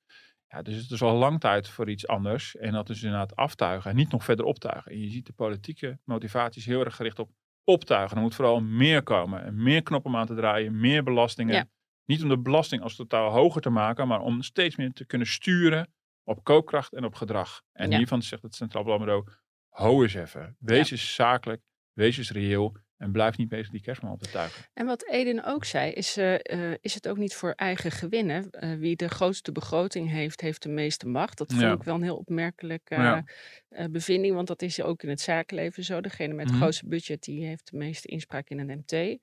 Ja, 0.48 0.62
dus 0.62 0.76
het 0.76 0.90
is 0.90 1.02
al 1.02 1.16
lang 1.16 1.40
tijd 1.40 1.68
voor 1.68 1.90
iets 1.90 2.06
anders. 2.06 2.56
En 2.56 2.72
dat 2.72 2.88
is 2.88 3.02
inderdaad 3.02 3.36
aftuigen 3.36 3.90
en 3.90 3.96
niet 3.96 4.10
nog 4.10 4.24
verder 4.24 4.44
optuigen. 4.44 4.92
En 4.92 5.00
je 5.00 5.10
ziet 5.10 5.26
de 5.26 5.32
politieke 5.32 5.98
motivaties 6.04 6.64
heel 6.64 6.84
erg 6.84 6.96
gericht 6.96 7.18
op 7.18 7.30
optuigen. 7.64 8.16
Er 8.16 8.22
moet 8.22 8.34
vooral 8.34 8.60
meer 8.60 9.02
komen. 9.02 9.44
En 9.44 9.62
meer 9.62 9.82
knoppen 9.82 10.10
om 10.12 10.16
aan 10.16 10.26
te 10.26 10.34
draaien, 10.34 10.80
meer 10.80 11.02
belastingen. 11.02 11.54
Ja. 11.54 11.66
Niet 12.04 12.22
om 12.22 12.28
de 12.28 12.38
belasting 12.38 12.82
als 12.82 12.96
totaal 12.96 13.30
hoger 13.30 13.60
te 13.60 13.70
maken, 13.70 14.08
maar 14.08 14.20
om 14.20 14.42
steeds 14.42 14.76
meer 14.76 14.92
te 14.92 15.06
kunnen 15.06 15.26
sturen 15.26 15.92
op 16.22 16.44
koopkracht 16.44 16.92
en 16.92 17.04
op 17.04 17.14
gedrag. 17.14 17.62
En 17.72 17.90
Ja. 17.90 17.96
hiervan 17.96 18.22
zegt 18.22 18.42
het 18.42 18.54
Centraal 18.54 18.84
Planbureau, 18.84 19.26
hou 19.68 20.02
eens 20.02 20.14
even. 20.14 20.56
Wees 20.58 20.90
eens 20.90 21.14
zakelijk, 21.14 21.62
wees 21.92 22.18
eens 22.18 22.30
reëel. 22.30 22.76
En 22.96 23.12
blijf 23.12 23.36
niet 23.36 23.48
bezig 23.48 23.70
die 23.70 23.80
kerstman 23.80 24.12
op 24.12 24.22
te 24.22 24.30
tuigen. 24.30 24.62
En 24.74 24.86
wat 24.86 25.08
Eden 25.08 25.44
ook 25.44 25.64
zei, 25.64 25.92
is, 25.92 26.18
uh, 26.18 26.32
uh, 26.32 26.74
is 26.80 26.94
het 26.94 27.08
ook 27.08 27.16
niet 27.16 27.34
voor 27.34 27.50
eigen 27.50 27.90
gewinnen. 27.90 28.48
Uh, 28.60 28.74
wie 28.78 28.96
de 28.96 29.08
grootste 29.08 29.52
begroting 29.52 30.10
heeft, 30.10 30.40
heeft 30.40 30.62
de 30.62 30.68
meeste 30.68 31.08
macht. 31.08 31.38
Dat 31.38 31.50
vond 31.50 31.62
Ja. 31.62 31.72
ik 31.72 31.82
wel 31.82 31.94
een 31.94 32.02
heel 32.02 32.16
opmerkelijke 32.16 32.94
Ja. 32.94 33.24
eh, 33.68 33.86
bevinding, 33.90 34.34
want 34.34 34.46
dat 34.48 34.62
is 34.62 34.82
ook 34.82 35.02
in 35.02 35.08
het 35.08 35.20
zakenleven 35.20 35.84
zo. 35.84 36.00
Degene 36.00 36.32
met 36.34 36.44
het 36.44 36.52
Mhm. 36.54 36.62
grootste 36.62 36.86
budget, 36.86 37.22
die 37.22 37.46
heeft 37.46 37.70
de 37.70 37.76
meeste 37.76 38.08
inspraak 38.08 38.48
in 38.48 38.58
een 38.58 38.78
MT, 38.84 39.18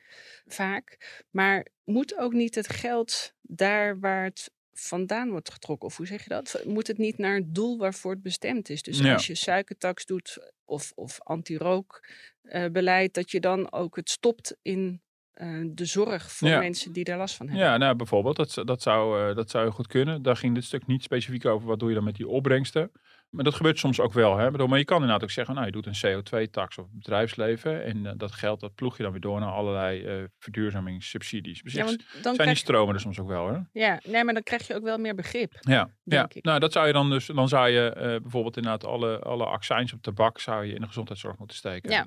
vaak. 0.46 1.22
Maar 1.30 1.66
moet 1.84 2.18
ook 2.18 2.34
niet 2.34 2.56
het 2.56 2.70
geld 2.70 3.34
daar 3.42 4.00
waar 4.00 4.24
het 4.24 4.52
vandaan 4.74 5.30
wordt 5.30 5.52
getrokken, 5.52 5.88
of 5.88 5.98
hoe 5.98 6.06
zeg 6.06 6.24
je 6.24 6.30
dat? 6.30 6.62
Moet 6.66 6.88
het 6.88 6.98
niet 6.98 7.18
naar 7.18 7.36
het 7.36 7.56
doel 7.56 7.78
waarvoor 7.78 8.12
het 8.12 8.22
bestemd 8.22 8.70
is? 8.70 8.82
Dus 8.84 8.98
Ja. 9.00 9.14
als 9.14 9.28
je 9.28 9.36
suikertax 9.36 10.06
doet 10.06 10.52
of, 10.66 10.92
of 10.96 11.20
anti-rookbeleid, 11.24 13.14
dat 13.14 13.32
je 13.32 13.40
dan 13.40 13.72
ook 13.72 13.96
het 13.96 14.10
stopt 14.10 14.56
in 14.62 15.02
eh, 15.32 15.62
de 15.66 15.86
zorg 15.86 16.32
voor 16.32 16.48
Ja. 16.48 16.60
mensen 16.60 16.92
die 16.92 17.04
daar 17.04 17.18
last 17.18 17.36
van 17.36 17.48
hebben. 17.48 17.66
Ja, 17.66 17.78
nou 17.78 17.96
bijvoorbeeld, 17.96 18.36
dat, 18.36 18.62
dat, 18.68 18.82
zou, 18.82 19.30
eh, 19.30 19.36
dat 19.36 19.50
zou 19.50 19.72
goed 19.72 19.88
kunnen. 19.88 20.22
Daar 20.22 20.36
ging 20.36 20.56
dit 20.56 20.64
stuk 20.64 20.88
niet 20.88 21.04
specifiek 21.04 21.46
over. 21.46 21.68
Wat 21.68 21.80
doe 21.80 21.90
je 21.90 21.96
dan 21.96 22.04
met 22.04 22.16
die 22.16 22.28
opbrengsten? 22.28 22.92
Maar 23.32 23.44
dat 23.44 23.56
gebeurt 23.56 23.80
soms 23.80 24.00
ook 24.00 24.14
wel. 24.14 24.38
Hè? 24.38 24.52
Maar 24.52 24.78
je 24.78 24.86
kan 24.86 24.98
inderdaad 24.98 25.24
ook 25.24 25.32
zeggen, 25.32 25.54
nou 25.54 25.66
je 25.66 25.72
doet 25.72 25.86
een 25.86 26.22
CO2-tax 26.22 26.78
op 26.78 26.86
het 26.86 26.94
bedrijfsleven. 26.94 27.84
En 27.84 28.06
eh, 28.06 28.14
dat 28.18 28.32
geld 28.32 28.60
dat 28.60 28.76
ploeg 28.76 28.98
je 28.98 29.04
dan 29.04 29.12
weer 29.12 29.22
door 29.22 29.40
naar 29.40 29.52
allerlei 29.52 30.04
eh 30.04 30.24
verduurzamingssubsidies. 30.40 31.62
Dus 31.62 31.74
Ja, 31.74 31.84
dan 31.84 31.96
zijn 31.96 32.24
die 32.24 32.36
krijg, 32.36 32.58
stromen 32.58 32.94
er 32.94 33.02
soms 33.02 33.20
ook 33.20 33.28
wel 33.28 33.48
hoor. 33.48 33.70
ja, 33.74 34.00
nee, 34.06 34.24
maar 34.24 34.34
dan 34.34 34.44
krijg 34.44 34.68
je 34.68 34.76
ook 34.76 34.84
wel 34.84 34.98
meer 34.98 35.16
begrip. 35.16 35.54
Ja, 35.60 35.90
ik. 36.04 36.44
nou 36.44 36.60
dat 36.60 36.72
zou 36.72 36.88
je 36.88 36.94
dan 36.94 37.10
dus, 37.10 37.26
dan 37.26 37.48
zou 37.48 37.70
je 37.70 37.90
eh, 37.90 38.22
bijvoorbeeld 38.22 38.58
inderdaad 38.58 38.86
alle, 38.86 39.20
alle 39.20 39.46
accijns 39.46 39.94
op 39.94 40.02
tabak 40.02 40.40
zou 40.40 40.66
je 40.66 40.74
in 40.74 40.82
de 40.82 40.88
gezondheidszorg 40.88 41.38
moeten 41.38 41.58
steken. 41.58 41.92
Ja. 41.92 42.06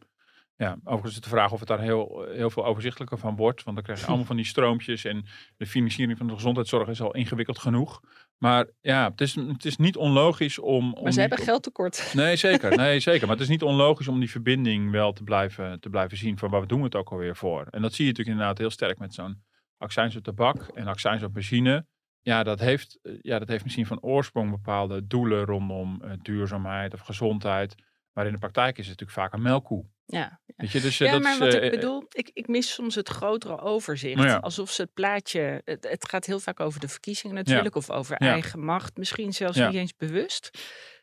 Ja, 0.57 0.76
overigens 0.85 1.09
is 1.09 1.14
het 1.14 1.25
de 1.25 1.31
vraag 1.31 1.52
of 1.52 1.59
het 1.59 1.69
daar 1.69 1.81
heel, 1.81 2.26
heel 2.33 2.50
veel 2.50 2.64
overzichtelijker 2.64 3.19
van 3.19 3.37
wordt. 3.37 3.62
Want 3.62 3.76
dan 3.76 3.85
krijg 3.85 4.00
je 4.00 4.07
allemaal 4.09 4.26
van 4.26 4.37
die 4.37 4.45
stroompjes. 4.45 5.04
En 5.04 5.25
de 5.57 5.66
financiering 5.66 6.19
van 6.19 6.26
de 6.26 6.35
gezondheidszorg 6.35 6.88
is 6.88 7.00
al 7.00 7.14
ingewikkeld 7.14 7.59
genoeg. 7.59 8.00
Maar 8.38 8.66
ja, 8.80 9.10
het 9.10 9.20
is, 9.20 9.34
het 9.34 9.64
is 9.64 9.76
niet 9.76 9.96
onlogisch 9.96 10.58
om... 10.58 10.92
om 10.92 11.02
Maar 11.02 11.12
ze 11.12 11.20
hebben 11.20 11.38
geldtekort. 11.38 12.12
Nee, 12.14 12.36
zeker. 12.36 12.76
Nee, 12.84 13.00
zeker. 13.00 13.26
Maar 13.26 13.36
het 13.36 13.44
is 13.44 13.50
niet 13.50 13.62
onlogisch 13.62 14.08
om 14.08 14.20
die 14.20 14.30
verbinding 14.30 14.90
wel 14.90 15.12
te 15.12 15.22
blijven, 15.22 15.80
te 15.80 15.90
blijven 15.90 16.16
zien. 16.16 16.38
Van 16.38 16.50
waar 16.50 16.66
doen 16.66 16.78
we 16.78 16.84
het 16.84 16.94
ook 16.94 17.10
alweer 17.10 17.36
voor? 17.36 17.66
En 17.70 17.82
dat 17.82 17.92
zie 17.92 18.04
je 18.04 18.10
natuurlijk 18.10 18.36
inderdaad 18.36 18.58
heel 18.58 18.70
sterk 18.70 18.98
met 18.98 19.14
zo'n 19.14 19.42
accijns 19.78 20.16
op 20.16 20.22
tabak 20.22 20.68
en 20.74 20.86
accijns 20.86 21.22
op 21.22 21.32
benzine. 21.32 21.86
Ja 22.20 22.42
dat, 22.42 22.60
heeft, 22.60 22.98
eh, 23.02 23.12
ja, 23.20 23.38
dat 23.38 23.48
heeft 23.48 23.62
misschien 23.64 23.86
van 23.86 24.00
oorsprong 24.00 24.50
bepaalde 24.50 25.06
doelen 25.06 25.44
rondom 25.44 26.02
eh, 26.02 26.10
duurzaamheid 26.22 26.94
of 26.94 27.00
gezondheid. 27.00 27.74
Maar 28.14 28.26
in 28.26 28.33
de 28.33 28.38
praktijk 28.38 28.78
is 28.78 28.88
het 28.88 28.99
natuurlijk 28.99 29.18
vaak 29.18 29.33
een 29.33 29.42
melkkoe. 29.42 29.85
Ja, 30.06 30.40
Weet 30.56 30.71
je, 30.71 30.80
dus 30.80 31.00
eh, 31.00 31.06
ja 31.06 31.12
dat 31.12 31.23
maar 31.23 31.33
is, 31.33 31.38
wat 31.38 31.54
eh, 31.54 31.64
ik 31.64 31.71
bedoel, 31.71 32.04
ik, 32.09 32.30
ik 32.33 32.49
mis 32.49 32.73
soms 32.73 32.94
het 32.94 33.09
grotere 33.09 33.61
overzicht. 33.61 34.23
Ja. 34.23 34.37
Alsof 34.37 34.71
ze 34.71 34.83
het 34.83 34.94
plaatje, 34.94 35.62
het, 35.64 35.87
het 35.90 36.09
gaat 36.09 36.26
heel 36.26 36.40
vaak 36.40 36.61
over 36.61 36.80
de 36.80 36.88
verkiezingen 36.88 37.37
natuurlijk, 37.37 37.75
of 37.75 37.90
over 37.90 38.16
eigen 38.16 38.64
macht, 38.64 38.97
misschien 38.97 39.33
zelfs 39.33 39.59
niet 39.59 39.75
eens 39.75 39.97
bewust. 39.97 40.50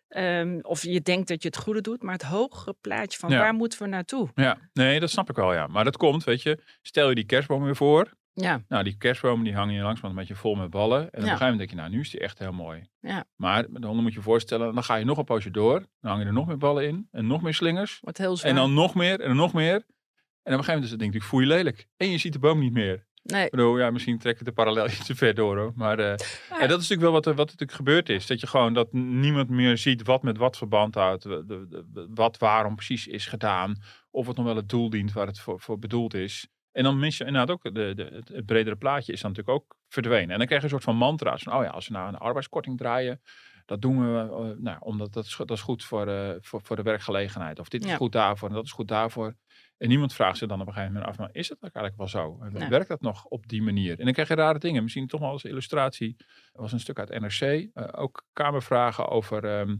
Ehm, 0.07 0.59
of 0.61 0.83
je 0.83 1.01
denkt 1.01 1.27
dat 1.27 1.41
je 1.41 1.47
het 1.47 1.57
goede 1.57 1.81
doet, 1.81 2.03
maar 2.03 2.13
het 2.13 2.23
hogere 2.23 2.75
plaatje 2.81 3.19
van 3.19 3.29
waar 3.29 3.53
moeten 3.53 3.81
we 3.81 3.87
naartoe? 3.87 4.29
Ja, 4.35 4.57
nee, 4.73 4.99
dat 4.99 5.09
snap 5.09 5.29
ik 5.29 5.35
wel, 5.35 5.53
ja. 5.53 5.67
Maar 5.67 5.83
dat 5.83 5.97
komt, 5.97 6.23
weet 6.23 6.41
je, 6.41 6.63
stel 6.81 7.09
je 7.09 7.15
die 7.15 7.25
kerstboom 7.25 7.63
weer 7.63 7.75
voor. 7.75 8.13
Ja, 8.33 8.63
Nou, 8.67 8.83
die 8.83 8.97
kerstbomen 8.97 9.43
die 9.43 9.53
hangen 9.55 9.73
je 9.75 9.81
langs 9.81 10.01
een 10.01 10.15
beetje 10.15 10.35
vol 10.35 10.55
met 10.55 10.69
ballen. 10.69 10.99
En 10.99 11.05
op 11.07 11.13
een 11.13 11.21
gegeven 11.21 11.39
moment 11.39 11.57
denk 11.57 11.69
je, 11.69 11.75
nou, 11.75 11.89
nu 11.89 11.99
is 11.99 12.09
die 12.09 12.19
echt 12.19 12.39
heel 12.39 12.51
mooi. 12.51 12.89
Ja. 12.99 13.25
Maar 13.35 13.65
dan 13.69 13.95
moet 13.95 14.11
je 14.11 14.17
je 14.17 14.23
voorstellen, 14.23 14.73
dan 14.73 14.83
ga 14.83 14.95
je 14.95 15.05
nog 15.05 15.17
een 15.17 15.23
poosje 15.23 15.51
door. 15.51 15.79
Dan 15.99 16.11
hangen 16.11 16.27
er 16.27 16.33
nog 16.33 16.47
meer 16.47 16.57
ballen 16.57 16.87
in 16.87 17.07
en 17.11 17.27
nog 17.27 17.41
meer 17.41 17.53
slingers. 17.53 17.97
wordt 18.01 18.17
heel 18.17 18.37
zwaar. 18.37 18.49
En 18.49 18.55
dan 18.55 18.73
nog 18.73 18.95
meer 18.95 19.19
en 19.19 19.27
dan 19.27 19.35
nog 19.37 19.53
meer. 19.53 19.73
En 19.73 20.53
op 20.53 20.59
een 20.59 20.65
gegeven 20.65 20.65
moment 20.67 20.83
is 20.83 20.91
het 20.91 20.99
denk 20.99 21.13
ik, 21.13 21.23
voel 21.23 21.39
je 21.39 21.45
lelijk. 21.47 21.87
En 21.97 22.09
je 22.11 22.17
ziet 22.17 22.33
de 22.33 22.39
boom 22.39 22.59
niet 22.59 22.73
meer. 22.73 23.07
nee, 23.23 23.45
Ik 23.45 23.51
bedoel, 23.51 23.77
ja, 23.79 23.89
misschien 23.91 24.17
trek 24.19 24.39
ik 24.39 24.45
de 24.45 24.51
parallel 24.51 24.85
iets 24.85 25.05
te 25.05 25.15
ver 25.15 25.33
door 25.33 25.57
hoor. 25.57 25.71
Maar 25.75 25.99
eh, 25.99 26.05
Ja. 26.49 26.59
en 26.59 26.67
dat 26.67 26.79
is 26.81 26.89
natuurlijk 26.89 27.01
wel 27.01 27.11
wat 27.11 27.25
er, 27.25 27.35
wat 27.35 27.45
natuurlijk 27.45 27.71
gebeurd 27.77 28.09
is. 28.09 28.27
Dat 28.27 28.39
je 28.39 28.47
gewoon 28.47 28.73
dat 28.73 28.93
niemand 28.93 29.49
meer 29.49 29.77
ziet 29.77 30.03
wat 30.03 30.23
met 30.23 30.37
wat 30.37 30.57
verband 30.57 30.95
houdt. 30.95 31.27
Wat 32.09 32.37
waarom 32.37 32.75
precies 32.75 33.07
is 33.07 33.25
gedaan. 33.25 33.75
Of 34.11 34.27
het 34.27 34.37
nog 34.37 34.45
wel 34.45 34.55
het 34.55 34.69
doel 34.69 34.89
dient 34.89 35.13
waar 35.13 35.27
het 35.27 35.39
voor, 35.39 35.59
voor 35.59 35.79
bedoeld 35.79 36.13
is. 36.13 36.47
En 36.71 36.83
dan 36.83 36.99
mis 36.99 37.17
je 37.17 37.25
inderdaad 37.25 37.51
ook, 37.55 37.63
de, 37.63 37.93
de, 37.95 38.23
het, 38.33 38.45
bredere 38.45 38.75
plaatje 38.75 39.13
is 39.13 39.21
dan 39.21 39.31
natuurlijk 39.31 39.57
ook 39.57 39.77
verdwenen. 39.87 40.29
En 40.29 40.37
dan 40.37 40.47
krijg 40.47 40.61
je 40.61 40.67
een 40.67 40.73
soort 40.73 40.83
van 40.83 40.95
mantra's 40.95 41.43
van, 41.43 41.53
oh 41.53 41.63
ja, 41.63 41.69
als 41.69 41.87
we 41.87 41.93
nou 41.93 42.07
een 42.07 42.17
arbeidskorting 42.17 42.77
draaien, 42.77 43.21
dat 43.65 43.81
doen 43.81 44.13
we, 44.13 44.19
eh, 44.19 44.61
nou, 44.63 44.77
omdat 44.79 45.13
dat 45.13 45.25
is, 45.25 45.35
dat 45.37 45.51
is 45.51 45.61
goed 45.61 45.83
voor, 45.83 46.07
eh, 46.07 46.35
voor, 46.39 46.61
voor 46.61 46.75
de 46.75 46.81
werkgelegenheid. 46.81 47.59
Of 47.59 47.69
dit 47.69 47.83
is 47.83 47.89
Ja. 47.89 47.95
goed 47.95 48.11
daarvoor 48.11 48.49
en 48.49 48.55
dat 48.55 48.65
is 48.65 48.71
goed 48.71 48.87
daarvoor. 48.87 49.35
En 49.77 49.87
niemand 49.87 50.13
vraagt 50.13 50.37
zich 50.37 50.47
dan 50.47 50.61
op 50.61 50.67
een 50.67 50.73
gegeven 50.73 50.93
moment 50.93 51.11
af, 51.11 51.17
maar 51.17 51.29
is 51.31 51.49
het 51.49 51.61
eigenlijk 51.61 51.95
wel 51.97 52.07
zo? 52.07 52.37
Nee. 52.49 52.69
Werkt 52.69 52.87
dat 52.87 53.01
nog 53.01 53.25
op 53.25 53.47
die 53.47 53.61
manier? 53.61 53.99
En 53.99 54.03
dan 54.03 54.13
krijg 54.13 54.27
je 54.27 54.35
rare 54.35 54.59
dingen. 54.59 54.83
Misschien 54.83 55.07
toch 55.07 55.19
wel 55.19 55.29
als 55.29 55.43
illustratie. 55.43 56.15
Er 56.51 56.61
was 56.61 56.71
een 56.71 56.79
stuk 56.79 56.99
uit 56.99 57.09
NRC, 57.19 57.41
eh, 57.41 57.87
ook 57.91 58.25
kamervragen 58.33 59.07
over 59.07 59.45
ehm, 59.45 59.75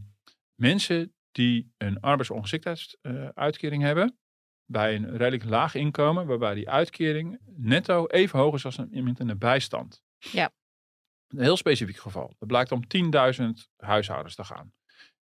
mensen 0.54 1.14
die 1.32 1.72
een 1.78 2.00
arbeidsongeschiktheidsuitkering 2.00 3.82
hebben. 3.82 4.18
Bij 4.72 4.94
een 4.94 5.16
redelijk 5.16 5.44
laag 5.44 5.74
inkomen, 5.74 6.26
waarbij 6.26 6.54
die 6.54 6.70
uitkering 6.70 7.40
netto 7.56 8.06
even 8.06 8.38
hoog 8.38 8.54
is 8.54 8.64
als 8.64 8.78
een, 8.78 8.94
iemand 8.94 9.20
in 9.20 9.26
de 9.26 9.36
bijstand. 9.36 10.02
Ja. 10.18 10.52
Een 11.28 11.42
heel 11.42 11.56
specifiek 11.56 11.96
geval. 11.96 12.34
Het 12.38 12.48
blijkt 12.48 12.72
om 12.72 12.82
10.000 12.96 13.48
huishoudens 13.76 14.34
te 14.34 14.44
gaan. 14.44 14.72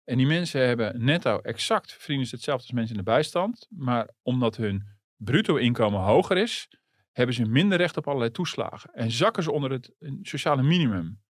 En 0.04 0.18
die 0.18 0.28
mensen 0.28 0.68
hebben 0.68 1.04
netto 1.04 1.40
exact 1.40 1.94
verdienen 1.94 2.28
ze 2.28 2.36
hetzelfde 2.36 2.64
als 2.64 2.76
mensen 2.76 2.96
in 2.96 3.04
de 3.04 3.12
bijstand. 3.12 3.68
Maar 3.70 4.10
omdat 4.22 4.56
hun 4.56 4.88
bruto 5.16 5.56
inkomen 5.56 6.00
hoger 6.00 6.38
is, 6.38 6.68
hebben 7.12 7.36
ze 7.36 7.46
minder 7.46 7.78
recht 7.78 7.98
op 7.98 8.08
allerlei 8.08 8.32
toeslagen. 8.32 8.94
En 8.94 9.12
zakken 9.12 9.44
ze 9.44 9.52
onder 9.52 9.72
het 9.72 9.92
sociale 10.22 10.64
minimum. 10.64 11.22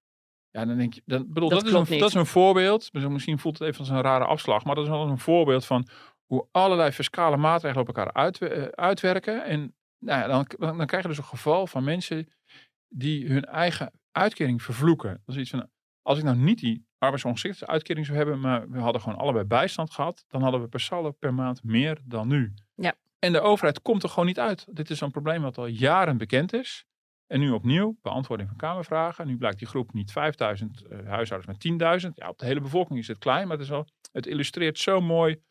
Ja, 0.51 0.65
dan 0.65 0.77
denk 0.77 0.93
je, 0.93 1.01
dan, 1.05 1.33
bedoel, 1.33 1.49
Dat 1.49 1.59
dat, 1.59 1.67
is 1.67 1.89
een, 1.91 1.99
dat 1.99 2.09
is 2.09 2.15
een 2.15 2.25
voorbeeld. 2.25 2.93
Misschien 2.93 3.39
voelt 3.39 3.59
het 3.59 3.67
even 3.67 3.79
als 3.79 3.89
een 3.89 4.01
rare 4.01 4.25
afslag, 4.25 4.63
maar 4.63 4.75
dat 4.75 4.83
is 4.83 4.89
wel 4.89 5.07
een 5.07 5.19
voorbeeld 5.19 5.65
van 5.65 5.87
hoe 6.29 6.47
allerlei 6.51 6.91
fiscale 6.91 7.37
maatregelen 7.37 7.87
op 7.87 7.95
elkaar 7.95 8.13
uit, 8.13 8.41
eh, 8.41 8.63
uitwerken. 8.63 9.45
En 9.45 9.75
nou 9.97 10.21
ja, 10.21 10.27
dan, 10.27 10.45
dan, 10.57 10.77
dan 10.77 10.85
krijg 10.85 11.03
je 11.03 11.09
dus 11.09 11.17
een 11.17 11.23
geval 11.23 11.67
van 11.67 11.83
mensen 11.83 12.29
die 12.87 13.27
hun 13.27 13.45
eigen 13.45 13.91
uitkering 14.11 14.61
vervloeken. 14.61 15.21
Dat 15.25 15.35
is 15.35 15.41
iets 15.41 15.49
van, 15.49 15.69
als 16.01 16.17
ik 16.17 16.23
nou 16.23 16.37
niet 16.37 16.59
die 16.59 16.87
arbeidsongeschiktheidsuitkering 16.97 18.05
zou 18.05 18.17
hebben, 18.17 18.39
maar 18.39 18.69
we 18.69 18.79
hadden 18.79 19.01
gewoon 19.01 19.17
allebei 19.17 19.45
bijstand 19.45 19.91
gehad, 19.91 20.25
dan 20.27 20.41
hadden 20.41 20.61
we 20.61 20.67
per 20.67 20.79
saldo 20.79 21.11
per 21.11 21.33
maand 21.33 21.63
meer 21.63 21.99
dan 22.03 22.27
nu. 22.27 22.53
Ja. 22.75 22.93
En 23.19 23.31
de 23.31 23.41
overheid 23.41 23.81
komt 23.81 24.03
er 24.03 24.09
gewoon 24.09 24.25
niet 24.25 24.39
uit. 24.39 24.65
Dit 24.75 24.89
is 24.89 25.01
een 25.01 25.11
probleem 25.11 25.41
wat 25.41 25.57
al 25.57 25.65
jaren 25.65 26.17
bekend 26.17 26.53
is. 26.53 26.85
En 27.27 27.39
nu 27.39 27.51
opnieuw, 27.51 27.97
beantwoording 28.01 28.49
van 28.49 28.57
Kamervragen. 28.57 29.27
Nu 29.27 29.37
blijkt 29.37 29.59
die 29.59 29.67
groep 29.67 29.93
niet 29.93 30.11
5000 30.11 30.81
eh, 30.81 31.07
huishoudens, 31.07 31.63
maar 31.79 31.99
10.000. 32.01 32.13
Ja, 32.13 32.29
op 32.29 32.37
de 32.37 32.45
hele 32.45 32.61
bevolking 32.61 32.99
is 32.99 33.07
het 33.07 33.17
klein, 33.17 33.47
maar 33.47 33.57
het, 33.57 33.65
is 33.65 33.71
wel, 33.71 33.87
het 34.11 34.25
illustreert 34.25 34.79
zo 34.79 35.01
mooi 35.01 35.41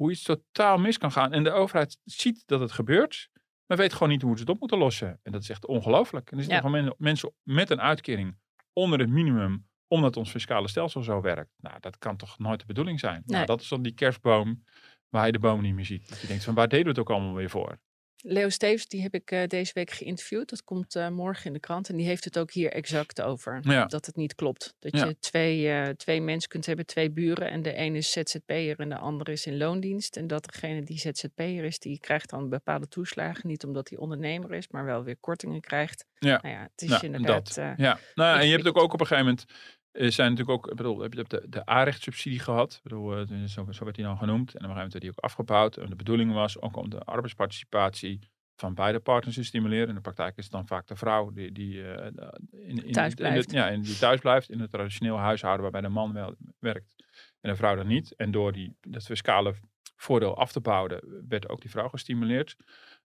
hoe 0.00 0.10
iets 0.10 0.22
totaal 0.22 0.78
mis 0.78 0.98
kan 0.98 1.12
gaan. 1.12 1.32
En 1.32 1.44
de 1.44 1.50
overheid 1.50 1.98
ziet 2.04 2.42
dat 2.46 2.60
het 2.60 2.72
gebeurt, 2.72 3.28
maar 3.66 3.76
weet 3.76 3.92
gewoon 3.92 4.08
niet 4.08 4.22
hoe 4.22 4.34
ze 4.34 4.40
het 4.40 4.50
op 4.50 4.60
moeten 4.60 4.78
lossen. 4.78 5.20
En 5.22 5.32
dat 5.32 5.42
is 5.42 5.50
echt 5.50 5.66
ongelooflijk. 5.66 6.30
En 6.30 6.36
er 6.36 6.42
zitten 6.44 6.62
Ja. 6.62 6.68
gewoon 6.68 6.84
men- 6.84 6.94
mensen 6.98 7.32
met 7.42 7.70
een 7.70 7.80
uitkering 7.80 8.36
onder 8.72 8.98
het 8.98 9.08
minimum, 9.10 9.68
omdat 9.88 10.16
ons 10.16 10.30
fiscale 10.30 10.68
stelsel 10.68 11.02
zo 11.02 11.20
werkt. 11.20 11.50
Nou, 11.56 11.76
dat 11.80 11.98
kan 11.98 12.16
toch 12.16 12.38
nooit 12.38 12.60
de 12.60 12.66
bedoeling 12.66 13.00
zijn. 13.00 13.22
Nou, 13.26 13.46
dat 13.46 13.60
is 13.60 13.68
dan 13.68 13.82
die 13.82 13.92
kerstboom 13.94 14.64
waar 15.08 15.26
je 15.26 15.32
de 15.32 15.38
boom 15.38 15.62
niet 15.62 15.74
meer 15.74 15.84
ziet. 15.84 16.08
Dat 16.08 16.20
je 16.20 16.26
denkt 16.26 16.44
van 16.44 16.54
waar 16.54 16.68
deden 16.68 16.84
we 16.84 16.90
het 16.90 16.98
ook 16.98 17.10
allemaal 17.10 17.34
weer 17.34 17.50
voor? 17.50 17.78
Leo 18.22 18.48
Steves, 18.48 18.86
die 18.86 19.02
heb 19.02 19.14
ik 19.14 19.30
eh, 19.30 19.46
deze 19.46 19.72
week 19.74 19.90
geïnterviewd. 19.90 20.48
Dat 20.50 20.64
komt 20.64 20.94
eh, 20.94 21.08
morgen 21.08 21.46
in 21.46 21.52
de 21.52 21.60
krant. 21.60 21.88
En 21.88 21.96
die 21.96 22.06
heeft 22.06 22.24
het 22.24 22.38
ook 22.38 22.50
hier 22.52 22.72
exact 22.72 23.20
over. 23.20 23.58
Ja. 23.62 23.86
Dat 23.86 24.06
het 24.06 24.16
niet 24.16 24.34
klopt. 24.34 24.74
Dat 24.78 24.96
Ja. 24.96 25.04
je 25.04 25.18
twee, 25.18 25.68
eh, 25.70 25.88
twee 25.88 26.20
mensen 26.20 26.48
kunt 26.48 26.66
hebben, 26.66 26.86
twee 26.86 27.10
buren. 27.10 27.50
En 27.50 27.62
de 27.62 27.72
ene 27.72 27.98
is 27.98 28.12
ZZP'er 28.12 28.78
en 28.78 28.88
de 28.88 28.98
andere 28.98 29.32
is 29.32 29.46
in 29.46 29.56
loondienst. 29.56 30.16
En 30.16 30.26
dat 30.26 30.44
degene 30.52 30.82
die 30.82 30.98
ZZP'er 30.98 31.64
is, 31.64 31.78
die 31.78 32.00
krijgt 32.00 32.30
dan 32.30 32.48
bepaalde 32.48 32.88
toeslagen. 32.88 33.48
Niet 33.48 33.64
omdat 33.64 33.88
hij 33.88 33.98
ondernemer 33.98 34.54
is, 34.54 34.68
maar 34.68 34.84
wel 34.84 35.04
weer 35.04 35.16
kortingen 35.16 35.60
krijgt. 35.60 36.04
Ja. 36.18 36.38
Nou 36.42 36.54
ja, 36.54 36.68
het 36.76 36.90
is 36.90 37.02
inderdaad... 37.02 37.54
Ja, 37.76 37.98
nou, 38.14 38.40
en 38.40 38.46
je 38.46 38.52
hebt 38.52 38.66
ook 38.68 38.92
op 38.92 39.00
een 39.00 39.06
gegeven 39.06 39.24
moment. 39.24 39.44
Er 39.92 40.12
zijn 40.12 40.30
natuurlijk 40.30 40.58
ook, 40.58 40.70
ik 40.70 40.76
bedoel, 40.76 41.00
heb 41.00 41.14
je 41.14 41.24
de, 41.28 41.46
de 41.48 41.70
A-rechtssubsidie 41.70 42.38
gehad. 42.40 42.72
Ik 42.74 42.82
bedoel, 42.82 43.16
eh, 43.16 43.26
zo, 43.46 43.66
zo 43.72 43.84
werd 43.84 43.96
die 43.96 44.04
dan 44.04 44.18
genoemd. 44.18 44.48
En 44.54 44.64
op 44.64 44.70
een 44.70 44.70
gegeven 44.70 44.74
moment 44.74 44.92
werd 44.92 45.04
die 45.04 45.10
ook 45.12 45.24
afgebouwd. 45.24 45.76
En 45.76 45.88
de 45.90 45.96
bedoeling 45.96 46.32
was 46.32 46.60
ook 46.60 46.76
om 46.76 46.90
de 46.90 46.98
arbeidsparticipatie 47.00 48.18
van 48.56 48.74
beide 48.74 49.00
partners 49.00 49.36
te 49.36 49.44
stimuleren. 49.44 49.88
In 49.88 49.94
de 49.94 50.00
praktijk 50.00 50.36
is 50.36 50.44
het 50.44 50.52
dan 50.52 50.66
vaak 50.66 50.86
de 50.86 50.96
vrouw 50.96 51.30
die, 51.30 51.52
die, 51.52 51.92
eh, 51.92 52.06
in, 52.50 52.84
in, 52.84 52.92
Thuis 52.92 53.10
in 53.10 53.16
blijft. 53.16 53.36
het- 53.44 53.50
ja, 53.54 53.68
in 53.68 53.82
die 53.82 53.98
thuis 53.98 54.20
blijft 54.20 54.50
in 54.50 54.60
het 54.60 54.70
traditioneel 54.70 55.18
huishouden 55.18 55.62
waarbij 55.62 55.80
de 55.80 55.88
man 55.88 56.12
wel 56.12 56.34
werkt 56.58 56.94
en 57.40 57.50
de 57.50 57.56
vrouw 57.56 57.76
dan 57.76 57.86
niet. 57.86 58.14
En 58.16 58.30
door 58.30 58.52
die, 58.52 58.76
dat 58.80 59.02
fiscale 59.04 59.54
voordeel 59.96 60.36
af 60.36 60.52
te 60.52 60.60
bouwen, 60.60 61.24
werd 61.28 61.48
ook 61.48 61.60
die 61.60 61.70
vrouw 61.70 61.88
gestimuleerd. 61.88 62.56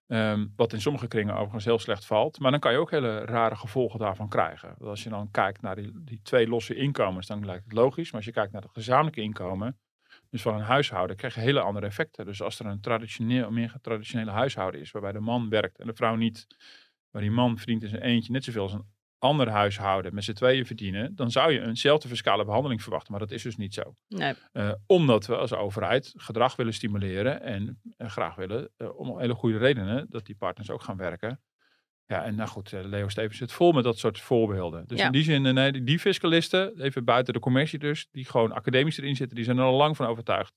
Ehm, 0.08 0.48
wat 0.56 0.74
in 0.74 0.82
sommige 0.82 1.08
kringen 1.08 1.34
overigens 1.36 1.66
heel 1.66 1.80
slecht 1.80 2.06
valt. 2.06 2.40
Maar 2.40 2.52
dan 2.52 2.60
kan 2.60 2.72
je 2.72 2.78
ook 2.78 2.92
hele 2.92 3.20
rare 3.26 3.56
gevolgen 3.56 4.00
daarvan 4.00 4.30
krijgen. 4.30 4.68
Want 4.68 4.90
Als 4.90 5.04
je 5.04 5.10
dan 5.10 5.32
kijkt 5.32 5.62
naar 5.62 5.76
die, 5.76 5.92
die 6.04 6.20
twee 6.24 6.48
losse 6.48 6.76
inkomens, 6.76 7.28
dan 7.28 7.46
lijkt 7.46 7.64
het 7.64 7.74
logisch. 7.74 8.06
Maar 8.06 8.16
als 8.16 8.26
je 8.26 8.32
kijkt 8.32 8.52
naar 8.52 8.62
het 8.62 8.72
gezamenlijke 8.72 9.22
inkomen, 9.22 9.80
Dus 10.30 10.42
van 10.42 10.56
een 10.56 10.62
huishouden 10.62 11.16
krijg 11.16 11.36
je 11.36 11.42
hele 11.42 11.60
andere 11.60 11.86
effecten. 11.86 12.26
Dus 12.26 12.42
als 12.42 12.60
er 12.60 12.66
een 12.66 12.82
traditioneel, 12.82 13.52
meer 13.52 13.76
traditionele 13.82 14.32
huishouden 14.32 14.82
is, 14.82 14.92
waarbij 14.92 15.12
de 15.12 15.20
man 15.20 15.50
werkt 15.50 15.80
en 15.80 15.88
de 15.88 15.94
vrouw 15.94 16.16
niet, 16.16 16.48
waar 17.12 17.22
die 17.22 17.32
man 17.32 17.58
verdient 17.58 17.84
in 17.84 17.90
zijn 17.90 18.02
eentje 18.02 18.32
net 18.32 18.44
zoveel 18.44 18.62
als 18.62 18.74
een 18.74 18.95
ander 19.20 19.50
huishouden 19.50 20.14
met 20.14 20.24
z'n 20.24 20.34
tweeën 20.34 20.66
verdienen, 20.66 21.16
dan 21.16 21.32
zou 21.32 21.52
je 21.52 21.62
eenzelfde 21.62 22.08
fiscale 22.08 22.46
behandeling 22.46 22.82
verwachten. 22.82 23.12
Maar 23.12 23.20
dat 23.20 23.32
is 23.32 23.44
dus 23.44 23.56
niet 23.56 23.74
zo. 23.74 23.94
Nee. 24.08 24.34
Uh, 24.54 24.72
omdat 24.88 25.26
we 25.26 25.36
als 25.36 25.54
overheid 25.54 26.14
gedrag 26.18 26.56
willen 26.56 26.74
stimuleren 26.74 27.42
en, 27.42 27.82
en 27.98 28.10
graag 28.10 28.36
willen, 28.36 28.70
uh, 28.78 29.00
om 29.00 29.20
hele 29.20 29.34
goede 29.34 29.58
redenen, 29.58 30.06
dat 30.10 30.26
die 30.26 30.36
partners 30.36 30.70
ook 30.70 30.84
gaan 30.84 30.98
werken. 30.98 31.42
Ja, 32.08 32.24
en 32.24 32.36
nou 32.36 32.50
goed, 32.50 32.72
Leo 32.72 33.08
Stevens 33.08 33.38
zit 33.38 33.52
vol 33.52 33.72
met 33.72 33.84
dat 33.84 33.98
soort 33.98 34.20
voorbeelden. 34.20 34.88
Dus 34.88 35.00
Ja. 35.00 35.06
in 35.06 35.12
die 35.12 35.24
zin, 35.24 35.42
nee, 35.42 35.72
die, 35.72 35.84
die 35.84 36.00
fiscalisten, 36.00 36.82
even 36.82 37.04
buiten 37.04 37.34
de 37.34 37.40
commercie 37.40 37.80
dus, 37.80 38.08
die 38.12 38.26
gewoon 38.26 38.52
academisch 38.52 38.98
erin 38.98 39.16
zitten, 39.16 39.36
die 39.36 39.46
zijn 39.46 39.58
er 39.58 39.64
al 39.64 39.78
lang 39.78 39.96
van 39.96 40.06
overtuigd 40.08 40.54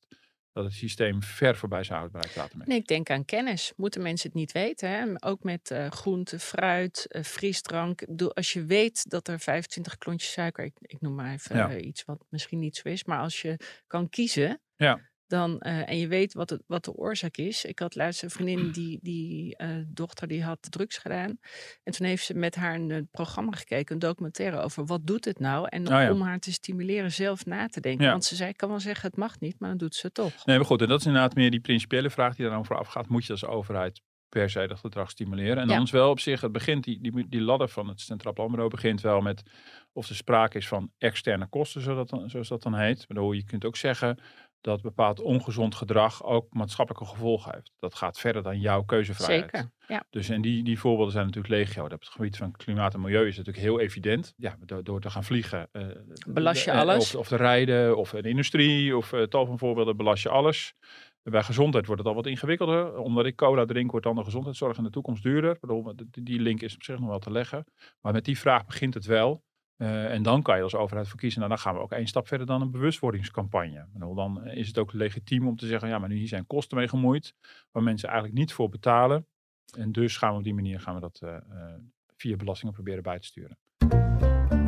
dat 0.62 0.66
het 0.66 0.74
systeem 0.80 1.22
ver 1.22 1.56
voorbij 1.56 1.84
zijn 1.84 1.98
houdbaarheid 1.98 2.36
laten 2.36 2.62
Nee, 2.66 2.78
ik 2.78 2.86
denk 2.86 3.10
aan 3.10 3.24
kennis. 3.24 3.72
Moeten 3.76 4.02
mensen 4.02 4.28
het 4.28 4.38
niet 4.38 4.52
weten? 4.52 4.90
Hè? 4.90 5.26
Ook 5.28 5.42
met 5.42 5.70
eh 5.70 5.90
groente, 5.90 6.38
fruit, 6.38 7.06
eh, 7.08 7.22
frisdrank. 7.22 8.00
Ik 8.00 8.08
bedoel, 8.08 8.34
Als 8.34 8.52
je 8.52 8.64
weet 8.64 9.10
dat 9.10 9.28
er 9.28 9.40
25 9.40 9.98
klontjes 9.98 10.32
suiker, 10.32 10.64
ik, 10.64 10.74
ik 10.80 11.00
noem 11.00 11.14
maar 11.14 11.32
even 11.32 11.56
Ja. 11.56 11.70
eh, 11.70 11.86
iets 11.86 12.04
wat 12.04 12.24
misschien 12.28 12.58
niet 12.58 12.76
zo 12.76 12.88
is, 12.88 13.04
maar 13.04 13.18
als 13.18 13.42
je 13.42 13.56
kan 13.86 14.08
kiezen, 14.08 14.60
Ja. 14.76 15.00
Dan, 15.28 15.60
eh, 15.60 15.88
en 15.90 15.98
je 15.98 16.08
weet 16.08 16.32
wat, 16.34 16.50
het, 16.50 16.62
wat 16.66 16.84
de 16.84 16.92
oorzaak 16.92 17.36
is. 17.36 17.64
Ik 17.64 17.78
had 17.78 17.94
laatst 17.94 18.22
een 18.22 18.30
vriendin, 18.30 18.70
die, 18.70 18.98
die 19.02 19.56
eh, 19.56 19.68
dochter, 19.86 20.28
die 20.28 20.42
had 20.42 20.58
drugs 20.70 20.98
gedaan. 20.98 21.38
En 21.82 21.92
toen 21.92 22.06
heeft 22.06 22.24
ze 22.24 22.34
met 22.34 22.54
haar 22.54 22.74
een 22.74 22.90
eh, 22.90 23.02
programma 23.10 23.52
gekeken, 23.52 23.94
een 23.94 24.00
documentaire 24.00 24.60
over 24.60 24.86
wat 24.86 25.06
doet 25.06 25.24
het 25.24 25.38
nou? 25.38 25.66
En 25.68 25.82
Oh 25.82 25.92
ja. 25.92 26.12
om 26.12 26.20
haar 26.20 26.38
te 26.38 26.52
stimuleren 26.52 27.12
zelf 27.12 27.46
na 27.46 27.66
te 27.66 27.80
denken. 27.80 28.04
Ja. 28.04 28.10
Want 28.10 28.24
ze 28.24 28.36
zei, 28.36 28.50
ik 28.50 28.56
kan 28.56 28.68
wel 28.68 28.80
zeggen, 28.80 29.08
het 29.08 29.18
mag 29.18 29.40
niet, 29.40 29.60
maar 29.60 29.68
dan 29.68 29.78
doet 29.78 29.94
ze 29.94 30.06
het 30.06 30.14
toch. 30.14 30.46
Nee, 30.46 30.56
maar 30.56 30.66
goed, 30.66 30.80
en 30.82 30.88
dat 30.88 31.00
is 31.00 31.06
inderdaad 31.06 31.34
meer 31.34 31.50
die 31.50 31.60
principiële 31.60 32.10
vraag 32.10 32.34
die 32.36 32.44
er 32.44 32.50
dan 32.50 32.64
vooraf 32.64 32.86
gaat. 32.88 33.08
Moet 33.08 33.24
je 33.24 33.32
als 33.32 33.44
overheid 33.44 34.00
per 34.28 34.50
se 34.50 34.66
dat 34.66 34.78
gedrag 34.78 35.10
stimuleren? 35.10 35.56
En 35.56 35.68
Ja. 35.68 35.74
dan 35.74 35.82
is 35.82 35.90
wel 35.90 36.10
op 36.10 36.20
zich, 36.20 36.40
het 36.40 36.52
begint, 36.52 36.84
die, 36.84 37.00
die, 37.00 37.28
die 37.28 37.40
ladder 37.40 37.68
van 37.68 37.88
het 37.88 38.00
Centraal 38.00 38.32
Planbureau 38.32 38.70
begint 38.70 39.00
wel 39.00 39.20
met 39.20 39.42
of 39.92 40.08
er 40.08 40.14
sprake 40.14 40.58
is 40.58 40.68
van 40.68 40.90
externe 40.98 41.46
kosten, 41.48 41.80
zodat 41.80 42.08
dan, 42.08 42.30
zoals 42.30 42.48
dat 42.48 42.62
dan 42.62 42.74
heet. 42.74 43.06
Bedoel, 43.06 43.32
je 43.32 43.44
kunt 43.44 43.64
ook 43.64 43.76
zeggen 43.76 44.18
dat 44.60 44.82
bepaald 44.82 45.20
ongezond 45.20 45.74
gedrag 45.74 46.24
ook 46.24 46.52
maatschappelijke 46.52 47.06
gevolgen 47.06 47.52
heeft. 47.54 47.72
Dat 47.78 47.94
gaat 47.94 48.18
verder 48.18 48.42
dan 48.42 48.60
jouw 48.60 48.82
keuzevrijheid. 48.82 49.50
Zeker, 49.50 49.70
ja. 49.86 50.04
Dus 50.10 50.28
en 50.28 50.40
die, 50.42 50.64
die 50.64 50.78
voorbeelden 50.78 51.12
zijn 51.12 51.26
natuurlijk 51.26 51.54
legio. 51.54 51.84
Op 51.84 51.90
het 51.90 52.08
gebied 52.08 52.36
van 52.36 52.52
klimaat 52.52 52.94
en 52.94 53.00
milieu 53.00 53.26
is 53.26 53.36
het 53.36 53.46
natuurlijk 53.46 53.74
heel 53.74 53.80
evident. 53.86 54.34
Ja, 54.36 54.56
door, 54.64 54.84
door 54.84 55.00
te 55.00 55.10
gaan 55.10 55.24
vliegen. 55.24 55.68
eh, 55.72 55.86
Belast 56.26 56.64
je 56.64 56.70
eh, 56.70 56.78
alles. 56.78 57.14
Of, 57.14 57.20
of 57.20 57.28
te 57.28 57.36
rijden, 57.36 57.96
of 57.96 58.12
een 58.12 58.22
industrie, 58.22 58.96
of 58.96 59.12
eh, 59.12 59.22
tal 59.22 59.46
van 59.46 59.58
voorbeelden 59.58 59.96
belast 59.96 60.22
je 60.22 60.28
alles. 60.28 60.74
Bij 61.22 61.42
gezondheid 61.42 61.86
wordt 61.86 62.00
het 62.00 62.10
al 62.10 62.16
wat 62.16 62.26
ingewikkelder. 62.26 62.96
Omdat 62.98 63.26
ik 63.26 63.36
cola 63.36 63.64
drink, 63.64 63.90
wordt 63.90 64.06
dan 64.06 64.16
de 64.16 64.24
gezondheidszorg 64.24 64.78
in 64.78 64.84
de 64.84 64.90
toekomst 64.90 65.22
duurder. 65.22 65.58
Die 66.10 66.40
link 66.40 66.60
is 66.60 66.74
op 66.74 66.82
zich 66.82 66.98
nog 66.98 67.08
wel 67.08 67.18
te 67.18 67.30
leggen. 67.30 67.64
Maar 68.00 68.12
met 68.12 68.24
die 68.24 68.38
vraag 68.38 68.64
begint 68.64 68.94
het 68.94 69.04
wel. 69.06 69.42
Eh, 69.78 70.12
en 70.12 70.22
dan 70.22 70.42
kan 70.42 70.56
je 70.56 70.62
als 70.62 70.74
overheid 70.74 71.08
voor 71.08 71.18
kiezen. 71.18 71.38
Nou, 71.40 71.52
dan 71.52 71.62
gaan 71.62 71.74
we 71.74 71.80
ook 71.80 71.92
één 71.92 72.06
stap 72.06 72.26
verder 72.26 72.46
dan 72.46 72.60
een 72.60 72.70
bewustwordingscampagne. 72.70 73.86
Dan 73.92 74.46
is 74.46 74.66
het 74.66 74.78
ook 74.78 74.92
legitiem 74.92 75.46
om 75.46 75.56
te 75.56 75.66
zeggen, 75.66 75.88
ja, 75.88 75.98
maar 75.98 76.08
nu 76.08 76.16
hier 76.16 76.28
zijn 76.28 76.46
kosten 76.46 76.76
mee 76.76 76.88
gemoeid, 76.88 77.34
waar 77.70 77.82
mensen 77.82 78.08
eigenlijk 78.08 78.38
niet 78.38 78.52
voor 78.52 78.68
betalen. 78.68 79.26
En 79.76 79.92
dus 79.92 80.16
gaan 80.16 80.30
we 80.30 80.38
op 80.38 80.44
die 80.44 80.54
manier 80.54 80.80
gaan 80.80 80.94
we 80.94 81.00
dat 81.00 81.20
eh, 81.22 81.36
eh, 81.36 81.74
via 82.16 82.36
belastingen 82.36 82.74
proberen 82.74 83.02
bij 83.02 83.18
te 83.18 83.26
sturen. 83.26 83.58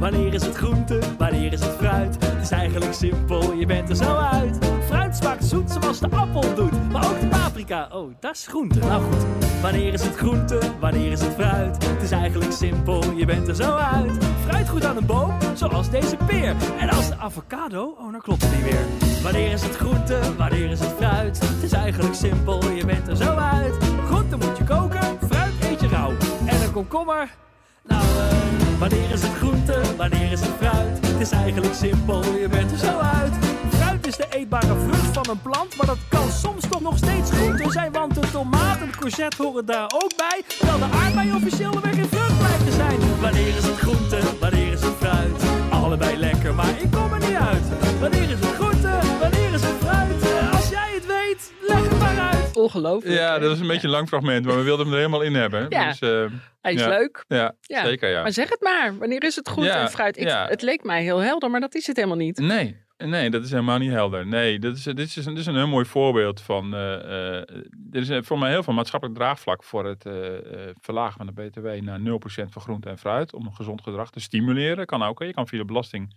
Wanneer 0.01 0.35
is 0.35 0.45
het 0.45 0.57
groente, 0.57 0.99
wanneer 1.19 1.53
is 1.53 1.61
het 1.61 1.77
fruit? 1.77 2.17
Het 2.25 2.43
is 2.43 2.51
eigenlijk 2.51 2.93
simpel, 2.93 3.53
je 3.53 3.67
bent 3.67 3.89
er 3.89 3.97
zo 3.97 4.17
uit. 4.17 4.59
Fruit 4.87 5.17
smaakt 5.17 5.45
zoet 5.45 5.71
zoals 5.71 5.99
de 5.99 6.09
appel 6.11 6.55
doet, 6.55 6.93
maar 6.93 7.11
ook 7.11 7.21
de 7.21 7.27
paprika, 7.27 7.89
oh, 7.93 8.15
dat 8.21 8.35
is 8.35 8.47
groente. 8.47 8.79
Nou 8.79 9.03
goed, 9.03 9.25
wanneer 9.63 9.93
is 9.93 10.03
het 10.03 10.17
groente, 10.17 10.59
wanneer 10.81 11.13
is 11.13 11.21
het 11.21 11.35
fruit? 11.35 11.87
Het 11.87 12.03
is 12.03 12.11
eigenlijk 12.11 12.53
simpel, 12.53 13.13
je 13.13 13.25
bent 13.25 13.49
er 13.49 13.55
zo 13.55 13.77
uit. 13.77 14.25
Fruit 14.47 14.69
groeit 14.69 14.85
aan 14.85 14.97
een 14.97 15.07
boom, 15.07 15.39
zoals 15.55 15.91
deze 15.91 16.17
peer. 16.27 16.57
En 16.79 16.89
als 16.89 17.09
de 17.09 17.17
avocado, 17.17 17.97
oh, 17.99 18.13
dan 18.13 18.21
klopt 18.21 18.43
het 18.43 18.53
niet 18.53 18.63
weer. 18.63 19.23
Wanneer 19.23 19.53
is 19.53 19.63
het 19.63 19.77
groente, 19.77 20.37
wanneer 20.37 20.71
is 20.71 20.81
het 20.81 20.93
fruit? 20.97 21.41
Het 21.41 21.63
is 21.63 21.73
eigenlijk 21.73 22.15
simpel, 22.15 22.71
je 22.71 22.85
bent 22.85 23.09
er 23.09 23.17
zo 23.17 23.35
uit. 23.35 23.75
Groente 24.07 24.37
moet 24.37 24.59
je 24.59 24.65
koken, 24.65 25.19
fruit 25.29 25.53
eet 25.63 25.81
je 25.81 25.89
rauw. 25.89 26.13
En 26.47 26.63
een 26.63 26.73
komkommer, 26.73 27.29
nou, 27.83 28.03
eh, 28.03 28.40
wanneer 28.81 29.11
is 29.11 29.23
het 29.23 29.35
groente, 29.37 29.81
wanneer 29.97 30.33
is 30.33 30.41
het 30.41 30.51
fruit? 30.59 31.07
Het 31.07 31.21
is 31.21 31.31
eigenlijk 31.31 31.75
simpel, 31.75 32.23
je 32.25 32.49
bent 32.49 32.71
er 32.71 32.79
zo 32.79 32.99
uit. 32.99 33.33
Fruit 33.71 34.07
is 34.07 34.17
de 34.17 34.27
eetbare 34.31 34.75
vrucht 34.87 35.13
van 35.13 35.27
een 35.31 35.43
plant, 35.43 35.77
maar 35.77 35.87
dat 35.87 35.99
kan 36.09 36.31
soms 36.31 36.65
toch 36.71 36.81
nog 36.81 36.97
steeds 36.97 37.31
groente 37.31 37.71
zijn. 37.71 37.93
Want 37.93 38.15
de 38.15 38.31
tomaat 38.33 38.81
en 38.81 38.87
de 38.87 38.97
courgette 38.97 39.43
horen 39.43 39.67
daar 39.67 39.91
ook 39.95 40.13
bij. 40.17 40.43
Terwijl 40.59 40.79
de 40.79 40.85
aardbei 40.85 41.33
officieel 41.35 41.81
weer 41.81 41.95
geen 41.95 42.09
vrucht 42.09 42.39
blijkt 42.39 42.65
te 42.65 42.73
zijn. 42.73 42.99
Wanneer 43.21 43.57
is 43.57 43.65
het 43.67 43.79
groente, 43.79 44.19
wanneer 44.41 44.73
is 44.73 44.81
het 44.81 44.95
fruit? 45.01 45.43
Allebei 45.71 46.17
lekker, 46.17 46.55
maar 46.55 46.75
ik 46.81 46.91
kom 46.91 47.13
er 47.13 47.19
niet 47.19 47.39
uit. 47.39 47.63
Wanneer 48.01 48.30
Ongelooflijk. 52.63 53.15
Ja, 53.19 53.39
dat 53.39 53.53
is 53.53 53.61
een 53.61 53.67
beetje 53.67 53.87
een 53.87 53.93
lang 53.93 54.09
fragment, 54.09 54.45
maar 54.47 54.57
we 54.57 54.63
wilden 54.63 54.85
hem 54.85 54.95
er 54.95 55.01
helemaal 55.01 55.23
in 55.23 55.35
hebben. 55.35 55.67
Ja. 55.69 55.89
Dus, 55.89 56.01
eh, 56.01 56.25
Hij 56.61 56.73
is 56.73 56.81
ja. 56.81 56.89
leuk. 56.89 57.25
ja, 57.29 57.55
Ja. 57.61 57.85
zeker 57.85 58.11
ja. 58.11 58.23
Maar 58.23 58.33
zeg 58.33 58.49
het 58.49 58.61
maar. 58.61 58.99
Wanneer 58.99 59.25
is 59.25 59.37
het 59.37 59.49
goed 59.49 59.65
Ja, 59.65 59.81
en 59.81 59.91
fruit? 59.91 60.17
Ik. 60.17 60.29
Het 60.29 60.63
leek 60.63 60.85
mij 60.85 61.03
heel 61.03 61.19
helder, 61.19 61.51
maar 61.51 61.61
dat 61.61 61.75
is 61.75 61.87
het 61.87 61.97
helemaal 61.97 62.17
niet. 62.19 62.39
Nee, 62.39 62.77
nee, 62.97 63.31
dat 63.31 63.45
is 63.45 63.51
helemaal 63.51 63.79
niet 63.79 63.91
helder. 63.91 64.27
Nee, 64.27 64.59
dat 64.59 64.77
is, 64.77 64.83
dit, 64.83 64.99
is 64.99 65.17
een, 65.17 65.25
dit 65.25 65.39
is 65.39 65.47
een 65.47 65.55
heel 65.57 65.69
mooi 65.69 65.85
voorbeeld 65.85 66.41
van. 66.41 66.75
eh, 66.75 66.95
eh, 66.95 67.35
er 67.93 68.01
is 68.01 68.09
eh, 68.09 68.19
voor 68.23 68.39
mij 68.39 68.51
heel 68.51 68.63
veel 68.63 68.75
maatschappelijk 68.75 69.19
draagvlak 69.19 69.65
voor 69.65 69.85
het 69.87 70.03
verlagen 70.81 71.17
van 71.17 71.27
de 71.27 71.33
BTW 71.33 71.67
naar 71.85 71.99
0% 72.01 72.53
van 72.53 72.63
groente 72.63 72.89
en 72.89 72.99
fruit. 72.99 73.35
Om 73.35 73.47
een 73.47 73.55
gezond 73.55 73.83
gedrag 73.83 74.11
te 74.11 74.21
stimuleren. 74.21 74.87
Kan 74.87 75.03
ook. 75.03 75.23
Je 75.23 75.33
kan 75.33 75.49
via 75.49 75.59
de 75.59 75.65
belasting, 75.65 76.15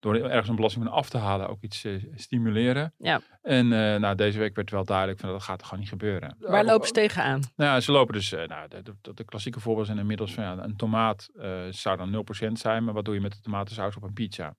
door 0.00 0.14
ergens 0.14 0.48
een 0.48 0.56
belasting 0.56 0.84
van 0.84 0.92
af 0.92 1.08
te 1.10 1.18
halen, 1.18 1.48
ook 1.48 1.62
iets 1.62 1.84
eh, 1.84 1.92
stimuleren. 2.14 2.94
Ja. 2.98 3.20
En 3.42 3.72
eh, 3.72 4.00
nou, 4.00 4.14
deze 4.14 4.38
week 4.38 4.54
werd 4.54 4.70
wel 4.70 4.84
duidelijk 4.84 5.20
van 5.20 5.30
dat 5.30 5.42
gaat 5.42 5.60
er 5.60 5.64
gewoon 5.64 5.80
niet 5.80 5.88
gebeuren. 5.88 6.36
Waar 6.38 6.64
lopen 6.64 6.86
ze 6.86 6.92
tegenaan? 6.92 7.40
Nou, 7.56 7.70
ja, 7.70 7.80
ze 7.80 7.92
lopen 7.92 8.14
dus, 8.14 8.32
eh, 8.32 8.46
nou, 8.46 8.68
de, 8.68 8.82
de, 9.00 9.14
de 9.14 9.24
klassieke 9.24 9.60
voorbeelden 9.60 9.86
zijn 9.86 9.98
inmiddels 9.98 10.34
van 10.34 10.44
ja, 10.44 10.58
een 10.58 10.76
tomaat 10.76 11.28
eh, 11.34 11.60
zou 11.70 11.96
dan 11.96 12.24
0% 12.48 12.52
zijn, 12.52 12.84
maar 12.84 12.94
wat 12.94 13.04
doe 13.04 13.14
je 13.14 13.20
met 13.20 13.32
de 13.32 13.40
tomatensaus 13.40 13.96
op 13.96 14.02
een 14.02 14.12
pizza? 14.12 14.56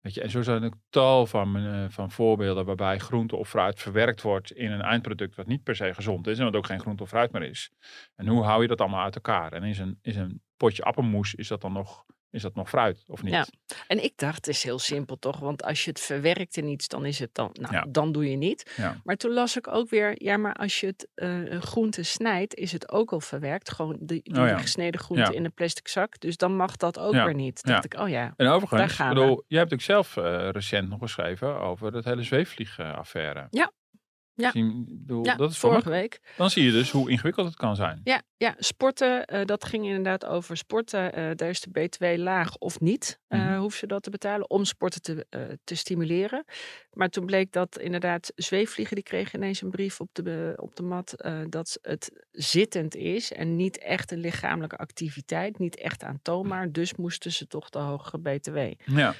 Weet 0.00 0.14
je, 0.14 0.20
en 0.20 0.30
zo 0.30 0.42
zijn 0.42 0.62
er 0.62 0.72
tal 0.90 1.26
van, 1.26 1.56
eh, 1.56 1.84
van 1.88 2.10
voorbeelden 2.10 2.64
waarbij 2.64 2.98
groente 2.98 3.36
of 3.36 3.48
fruit 3.48 3.80
verwerkt 3.80 4.22
wordt 4.22 4.52
in 4.52 4.70
een 4.70 4.80
eindproduct 4.80 5.36
wat 5.36 5.46
niet 5.46 5.62
per 5.62 5.76
se 5.76 5.94
gezond 5.94 6.26
is 6.26 6.38
en 6.38 6.44
wat 6.44 6.56
ook 6.56 6.66
geen 6.66 6.80
groente 6.80 7.02
of 7.02 7.08
fruit 7.08 7.32
meer 7.32 7.42
is. 7.42 7.70
En 8.14 8.26
hoe 8.26 8.42
hou 8.42 8.62
je 8.62 8.68
dat 8.68 8.80
allemaal 8.80 9.04
uit 9.04 9.14
elkaar? 9.14 9.52
En 9.52 9.62
is 9.62 9.78
een, 9.78 9.98
is 10.02 10.16
een 10.16 10.42
potje 10.56 10.82
appelmoes, 10.82 11.34
is 11.34 11.48
dat 11.48 11.60
dan 11.60 11.72
nog, 11.72 12.04
is 12.30 12.42
dat 12.42 12.54
nog 12.54 12.68
fruit 12.68 13.04
of 13.06 13.22
niet? 13.22 13.32
Ja. 13.32 13.46
En 13.86 14.04
ik 14.04 14.12
dacht, 14.16 14.36
het 14.36 14.46
is 14.48 14.62
heel 14.62 14.78
simpel 14.78 15.18
toch? 15.18 15.38
Want 15.38 15.62
als 15.62 15.84
je 15.84 15.90
het 15.90 16.00
verwerkt 16.00 16.56
in 16.56 16.68
iets, 16.68 16.88
dan 16.88 17.04
is 17.04 17.18
het 17.18 17.34
dan, 17.34 17.50
nou, 17.52 17.74
Ja. 17.74 17.86
dan 17.88 18.12
doe 18.12 18.30
je 18.30 18.36
niet. 18.36 18.72
Ja. 18.76 19.00
Maar 19.04 19.16
toen 19.16 19.32
las 19.32 19.56
ik 19.56 19.68
ook 19.68 19.90
weer, 19.90 20.22
ja, 20.22 20.36
maar 20.36 20.54
als 20.54 20.80
je 20.80 20.86
het 20.86 21.08
eh, 21.14 21.60
groente 21.60 22.02
snijdt, 22.02 22.54
is 22.54 22.72
het 22.72 22.90
ook 22.90 23.12
al 23.12 23.20
verwerkt. 23.20 23.70
Gewoon 23.70 23.96
die 24.00 24.22
Oh 24.24 24.34
ja. 24.46 24.58
gesneden 24.58 25.00
groente 25.00 25.34
in 25.34 25.44
een 25.44 25.52
plastic 25.54 25.88
zak. 25.88 26.20
Dus 26.20 26.36
dan 26.36 26.56
mag 26.56 26.76
dat 26.76 26.98
ook 26.98 27.12
weer 27.12 27.34
niet. 27.34 27.62
Dacht 27.62 27.84
ik, 27.84 27.94
oh 27.94 28.08
ja. 28.08 28.24
En 28.36 28.44
Daar 28.46 28.54
overigens, 28.54 28.92
gaan 28.92 29.14
bedoel, 29.14 29.44
jij 29.46 29.58
hebt 29.58 29.72
ook 29.72 29.80
zelf 29.80 30.16
eh, 30.16 30.48
recent 30.50 30.88
nog 30.88 30.98
geschreven 30.98 31.60
over 31.60 31.92
dat 31.92 32.04
hele 32.04 32.22
zweefvliegaffaire. 32.22 33.46
Ja. 33.50 33.72
Ja. 34.34 34.52
Bedoel, 34.52 35.22
dat 35.36 35.50
is 35.50 35.58
vorige 35.58 35.90
week. 35.90 36.20
Dan 36.36 36.50
zie 36.50 36.64
je 36.64 36.70
dus 36.72 36.90
hoe 36.90 37.10
ingewikkeld 37.10 37.46
het 37.46 37.56
kan 37.56 37.76
zijn. 37.76 38.00
Ja, 38.04 38.22
ja 38.40 38.54
sporten, 38.58 39.24
eh, 39.24 39.44
dat 39.44 39.64
ging 39.64 39.84
inderdaad 39.86 40.26
over 40.26 40.56
sporten. 40.56 41.12
eh, 41.12 41.30
daar 41.34 41.48
is 41.48 41.60
de 41.60 41.70
BTW 41.70 42.04
laag 42.16 42.56
of 42.56 42.80
niet, 42.80 43.18
Mhm. 43.28 43.58
hoeven 43.58 43.78
ze 43.78 43.86
dat 43.86 44.02
te 44.02 44.10
betalen 44.10 44.50
om 44.50 44.64
sporten 44.64 45.02
te, 45.02 45.26
te 45.64 45.74
stimuleren. 45.74 46.44
Maar 46.92 47.08
toen 47.08 47.26
bleek 47.26 47.52
dat 47.52 47.78
inderdaad 47.78 48.32
zweefvliegen, 48.36 48.94
die 48.94 49.04
kregen 49.04 49.38
ineens 49.38 49.62
een 49.62 49.70
brief 49.70 50.00
op 50.00 50.08
de, 50.12 50.52
op 50.56 50.76
de 50.76 50.82
mat 50.82 51.14
dat 51.48 51.78
het 51.82 52.10
zittend 52.30 52.94
is 52.94 53.32
en 53.32 53.56
niet 53.56 53.78
echt 53.78 54.10
een 54.12 54.18
lichamelijke 54.18 54.76
activiteit, 54.76 55.58
niet 55.58 55.76
echt 55.76 56.02
aantoonbaar. 56.02 56.72
Dus 56.72 56.94
moesten 56.94 57.32
ze 57.32 57.46
toch 57.46 57.68
de 57.70 57.78
hogere 57.78 58.18
BTW. 58.18 58.56
Ja, 58.56 58.74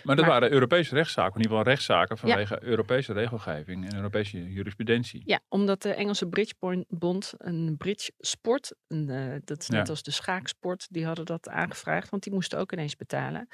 maar 0.04 0.16
dat 0.16 0.16
Maar- 0.16 0.28
waren 0.28 0.52
Europese 0.52 0.94
rechtszaken, 0.94 1.34
in 1.34 1.40
ieder 1.40 1.56
geval 1.56 1.72
rechtszaken 1.72 2.18
vanwege 2.18 2.58
Europese 2.62 3.12
regelgeving 3.12 3.88
en 3.90 3.96
Europese 3.96 4.52
jurisprudentie. 4.52 5.22
Ja, 5.24 5.40
omdat 5.48 5.82
de 5.82 5.94
Engelse 5.94 6.26
Bridgebond, 6.26 7.32
een 7.38 7.74
bridge 7.78 8.12
sport, 8.18 8.74
een, 8.88 9.08
eh, 9.10 9.40
dat 9.44 9.60
is 9.62 9.68
net 9.70 9.88
Ja. 9.88 9.88
als 9.88 10.02
de 10.02 10.10
schaaksport, 10.10 10.86
die 10.90 11.06
hadden 11.06 11.24
dat 11.26 11.48
aangevraagd, 11.48 12.08
want 12.10 12.22
die 12.22 12.32
moesten 12.32 12.58
ook 12.58 12.72
ineens 12.72 12.96
betalen. 12.96 13.48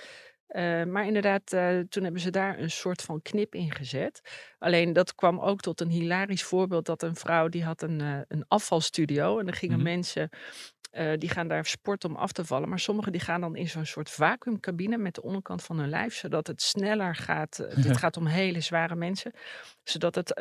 Eh, 0.46 0.84
maar 0.84 1.06
inderdaad, 1.06 1.52
eh, 1.52 1.78
toen 1.78 2.02
hebben 2.02 2.20
ze 2.20 2.30
daar 2.30 2.58
een 2.58 2.70
soort 2.70 3.02
van 3.02 3.22
knip 3.22 3.54
in 3.54 3.72
gezet. 3.72 4.20
Alleen 4.58 4.92
dat 4.92 5.14
kwam 5.14 5.40
ook 5.40 5.60
tot 5.60 5.80
een 5.80 5.90
hilarisch 5.90 6.42
voorbeeld 6.44 6.86
dat 6.86 7.02
een 7.02 7.16
vrouw 7.16 7.48
die 7.48 7.64
had 7.64 7.82
een, 7.82 8.00
eh, 8.00 8.18
een 8.28 8.44
afvalstudio. 8.48 9.38
En 9.38 9.44
dan 9.44 9.54
gingen 9.54 9.76
Mhm. 9.76 9.84
mensen, 9.84 10.28
die 11.18 11.28
gaan 11.28 11.48
daar 11.48 11.66
sporten 11.66 12.10
om 12.10 12.16
af 12.16 12.32
te 12.32 12.44
vallen. 12.44 12.68
Maar 12.68 12.78
sommigen 12.78 13.12
die 13.12 13.20
gaan 13.20 13.40
dan 13.40 13.56
in 13.56 13.68
zo'n 13.68 13.84
soort 13.86 14.10
vacuümcabine 14.10 14.96
met 14.98 15.14
de 15.14 15.22
onderkant 15.22 15.62
van 15.62 15.78
hun 15.78 15.88
lijf. 15.88 16.14
Zodat 16.14 16.46
het 16.46 16.62
sneller 16.62 17.14
gaat. 17.14 17.56
dit 17.90 17.96
gaat 17.96 18.16
om 18.16 18.26
hele 18.26 18.60
zware 18.60 18.94
mensen. 18.94 19.32
Zodat 19.82 20.14
het 20.14 20.34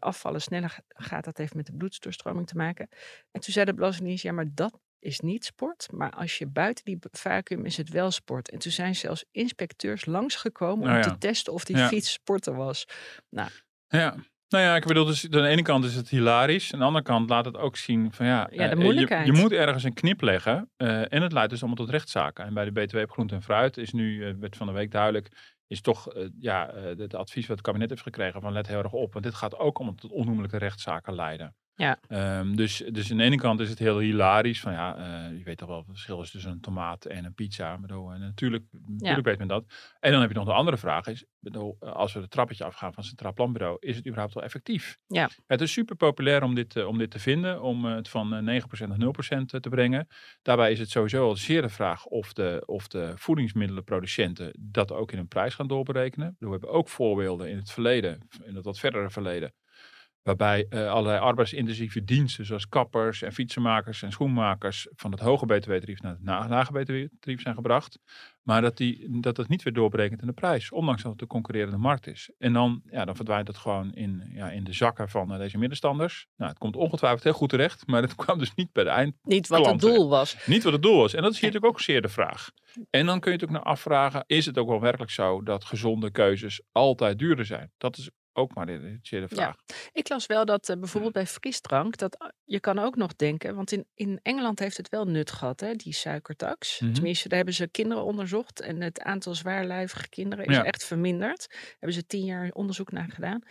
afvallen 0.00 0.40
sneller 0.42 0.70
ga- 0.70 0.82
gaat. 0.88 1.24
Dat 1.24 1.36
heeft 1.38 1.54
met 1.54 1.66
de 1.66 1.72
bloeddoorstroming 1.76 2.46
te 2.46 2.56
maken. 2.56 2.88
En 3.30 3.40
toen 3.40 3.52
zei 3.52 3.64
de 3.66 3.74
Belastingdienst, 3.74 4.22
ja 4.22 4.32
maar 4.32 4.46
dat 4.54 4.78
is 5.06 5.20
niet 5.20 5.44
sport. 5.44 5.88
Maar 5.92 6.10
als 6.10 6.38
je 6.38 6.46
buiten 6.46 6.84
die 6.84 6.98
vacuüm 7.10 7.64
is 7.64 7.76
het 7.76 7.88
wel 7.88 8.10
sport. 8.10 8.50
En 8.50 8.58
toen 8.58 8.72
zijn 8.72 8.94
zelfs 8.94 9.24
inspecteurs 9.30 10.04
langsgekomen 10.04 10.86
Nou 10.86 10.96
om 10.98 11.02
ja. 11.04 11.10
te 11.12 11.18
testen 11.18 11.52
of 11.52 11.64
die 11.64 11.76
Ja. 11.76 11.88
fiets 11.88 12.12
sporten 12.12 12.56
was. 12.56 12.86
Ja. 13.88 14.14
Nou 14.48 14.64
ja, 14.64 14.76
ik 14.76 14.84
bedoel, 14.86 15.04
dus 15.04 15.24
aan 15.24 15.30
de 15.30 15.46
ene 15.48 15.62
kant 15.62 15.84
is 15.84 15.94
het 15.94 16.08
hilarisch. 16.08 16.72
Aan 16.72 16.78
de 16.78 16.84
andere 16.84 17.04
kant 17.04 17.30
laat 17.30 17.44
het 17.44 17.56
ook 17.56 17.76
zien 17.76 18.12
van 18.12 18.26
ja, 18.26 18.48
Ja, 18.50 18.56
de 18.56 18.62
eh, 18.62 18.70
je- 18.70 18.76
moeilijkheid. 18.76 19.26
Je, 19.26 19.32
moet 19.32 19.52
ergens 19.52 19.84
een 19.84 19.94
knip 19.94 20.20
leggen. 20.20 20.70
eh, 20.76 21.12
en 21.12 21.22
het 21.22 21.32
leidt 21.32 21.50
dus 21.50 21.58
allemaal 21.62 21.84
tot 21.84 21.90
rechtszaken. 21.94 22.44
En 22.44 22.54
bij 22.54 22.64
de 22.64 22.70
BTW 22.72 22.96
op 22.96 23.10
groente 23.10 23.34
en 23.34 23.42
fruit 23.42 23.76
is 23.76 23.92
nu, 23.92 24.26
eh, 24.28 24.34
werd 24.38 24.56
van 24.56 24.66
de 24.66 24.72
week 24.72 24.90
duidelijk, 24.90 25.54
is 25.66 25.80
toch 25.80 26.14
ja, 26.40 26.74
het 26.74 27.14
advies 27.14 27.46
wat 27.46 27.56
het 27.56 27.66
kabinet 27.66 27.90
heeft 27.90 28.02
gekregen 28.02 28.40
van 28.40 28.52
let 28.52 28.66
heel 28.66 28.82
erg 28.82 28.92
op. 28.92 29.12
Want 29.12 29.24
dit 29.24 29.34
gaat 29.34 29.56
ook 29.58 29.76
allemaal 29.76 29.94
tot 29.94 30.10
onnoemelijke 30.10 30.56
rechtszaken 30.58 31.14
leiden. 31.14 31.54
Ja. 31.76 31.98
Ehm, 32.08 32.54
dus, 32.54 32.82
dus 32.92 33.10
aan 33.10 33.16
de 33.16 33.22
ene 33.22 33.36
kant 33.36 33.60
is 33.60 33.68
het 33.68 33.78
heel 33.78 33.98
hilarisch. 33.98 34.60
Van 34.60 34.72
ja, 34.72 34.96
eh, 34.96 35.38
je 35.38 35.44
weet 35.44 35.58
toch 35.58 35.68
wel 35.68 35.78
het 35.78 35.86
verschil 35.88 36.22
is 36.22 36.30
tussen 36.30 36.50
een 36.50 36.60
tomaat 36.60 37.04
en 37.04 37.24
een 37.24 37.34
pizza. 37.34 37.78
Bedoel, 37.78 38.12
en 38.12 38.20
natuurlijk, 38.20 38.64
natuurlijk 38.86 39.26
weet 39.26 39.38
men 39.38 39.48
dat. 39.48 39.64
En 40.00 40.12
dan 40.12 40.20
heb 40.20 40.30
je 40.30 40.36
nog 40.36 40.46
de 40.46 40.52
andere 40.52 40.76
vraag. 40.76 41.06
Is, 41.06 41.24
bedoel, 41.38 41.76
eh, 41.80 41.92
als 41.92 42.12
we 42.12 42.20
het 42.20 42.30
trappetje 42.30 42.64
afgaan 42.64 42.92
van 42.92 42.98
het 42.98 43.06
Centraal 43.06 43.32
Planbureau, 43.32 43.76
is 43.80 43.96
het 43.96 44.06
überhaupt 44.06 44.34
wel 44.34 44.42
effectief? 44.42 44.98
Ja. 45.06 45.30
Het 45.46 45.60
is 45.60 45.72
super 45.72 45.96
populair 45.96 46.42
om 46.42 46.54
dit, 46.54 46.76
eh, 46.76 46.86
om 46.86 46.98
dit 46.98 47.10
te 47.10 47.18
vinden, 47.18 47.62
om 47.62 47.86
eh, 47.86 47.94
het 47.94 48.08
van 48.08 48.34
eh, 48.34 48.40
9% 48.40 48.88
naar 48.88 48.98
0% 48.98 49.60
te 49.60 49.68
brengen. 49.68 50.08
Daarbij 50.42 50.72
is 50.72 50.78
het 50.78 50.90
sowieso 50.90 51.28
al 51.28 51.36
zeer 51.36 51.62
de 51.62 51.68
vraag 51.68 52.04
of 52.04 52.32
de, 52.32 52.62
of 52.66 52.88
de 52.88 53.12
voedingsmiddelenproducenten 53.14 54.52
dat 54.60 54.92
ook 54.92 55.12
in 55.12 55.18
hun 55.18 55.28
prijs 55.28 55.54
gaan 55.54 55.66
doorberekenen. 55.66 56.36
Bedoel, 56.38 56.54
We 56.54 56.58
hebben 56.60 56.78
ook 56.78 56.88
voorbeelden 56.88 57.50
in 57.50 57.56
het 57.56 57.70
verleden, 57.70 58.28
in 58.44 58.54
het 58.54 58.64
wat 58.64 58.78
verdere 58.78 59.10
verleden, 59.10 59.54
waarbij 60.26 60.66
eh, 60.68 60.90
allerlei 60.90 61.18
arbeidsintensieve 61.18 62.04
diensten, 62.04 62.46
zoals 62.46 62.68
kappers 62.68 63.22
en 63.22 63.32
fietsenmakers 63.32 64.02
en 64.02 64.12
schoenmakers, 64.12 64.88
van 64.94 65.10
het 65.10 65.20
hoge 65.20 65.46
btw-tarief 65.46 66.00
naar 66.00 66.40
het 66.40 66.50
lage 66.50 66.72
btw-tarief 66.72 67.40
zijn 67.40 67.54
gebracht. 67.54 67.98
Maar 68.42 68.60
dat, 68.62 68.76
die, 68.76 69.20
dat 69.20 69.36
het 69.36 69.48
niet 69.48 69.62
weer 69.62 69.72
doorbrekent 69.72 70.20
in 70.20 70.26
de 70.26 70.32
prijs, 70.32 70.72
ondanks 70.72 71.02
dat 71.02 71.12
het 71.12 71.20
een 71.20 71.26
concurrerende 71.26 71.76
markt 71.76 72.06
is. 72.06 72.30
En 72.38 72.52
dan, 72.52 72.82
ja, 72.90 73.04
dan 73.04 73.16
verdwijnt 73.16 73.48
het 73.48 73.56
gewoon 73.56 73.92
in, 73.92 74.30
ja, 74.34 74.50
in 74.50 74.64
de 74.64 74.72
zakken 74.72 75.08
van 75.08 75.32
eh, 75.32 75.38
deze 75.38 75.58
middenstanders. 75.58 76.26
Nou, 76.36 76.50
het 76.50 76.58
komt 76.58 76.76
ongetwijfeld 76.76 77.22
heel 77.24 77.32
goed 77.32 77.48
terecht, 77.48 77.86
maar 77.86 78.02
het 78.02 78.14
kwam 78.24 78.38
dus 78.38 78.54
niet 78.54 78.72
bij 78.72 78.84
de 78.84 78.90
eind, 78.90 79.14
Niet 79.22 79.48
wat 79.48 79.66
het 79.66 79.80
doel 79.80 80.08
was. 80.08 80.46
niet 80.46 80.62
wat 80.62 80.72
het 80.72 80.82
doel 80.82 80.96
was. 80.96 81.14
En 81.14 81.22
dat 81.22 81.32
is 81.32 81.40
hier 81.40 81.50
natuurlijk 81.50 81.74
ook 81.74 81.80
zeer 81.80 82.02
de 82.02 82.08
vraag. 82.08 82.50
En 82.90 83.06
dan 83.06 83.20
kun 83.20 83.32
je 83.32 83.38
natuurlijk 83.38 83.64
naar 83.64 83.72
afvragen, 83.72 84.24
is 84.26 84.46
het 84.46 84.58
ook 84.58 84.68
wel 84.68 84.80
werkelijk 84.80 85.10
zo 85.10 85.42
dat 85.42 85.64
gezonde 85.64 86.10
keuzes 86.10 86.62
altijd 86.72 87.18
duurder 87.18 87.44
zijn? 87.44 87.72
Dat 87.78 87.96
is 87.96 88.10
ook 88.36 88.54
maar 88.54 88.66
de, 88.66 88.98
de 89.02 89.28
vraag. 89.28 89.56
Ik 89.92 90.08
las 90.08 90.26
wel 90.26 90.44
dat 90.44 90.68
eh, 90.68 90.76
bijvoorbeeld 90.78 91.12
bij 91.12 91.26
frisdrank, 91.26 91.96
dat 91.96 92.16
eh, 92.18 92.28
je 92.44 92.60
kan 92.60 92.78
ook 92.78 92.96
nog 92.96 93.16
denken, 93.16 93.54
want 93.54 93.72
in, 93.72 93.86
in 93.94 94.20
Engeland 94.22 94.58
heeft 94.58 94.76
het 94.76 94.88
wel 94.88 95.04
nut 95.04 95.30
gehad, 95.30 95.60
hè, 95.60 95.74
die 95.74 95.92
suikertax. 95.92 96.80
Mhm. 96.80 96.92
Tenminste, 96.92 97.28
daar 97.28 97.36
hebben 97.36 97.54
ze 97.54 97.68
kinderen 97.68 98.04
onderzocht 98.04 98.60
en 98.60 98.80
het 98.80 99.00
aantal 99.00 99.34
zwaarlijvige 99.34 100.08
kinderen 100.08 100.44
is 100.44 100.56
Ja. 100.56 100.64
echt 100.64 100.84
verminderd. 100.84 101.46
Hebben 101.70 101.92
ze 101.92 102.06
tien 102.06 102.24
jaar 102.24 102.50
onderzoek 102.52 102.92
naar 102.92 103.10
gedaan. 103.10 103.42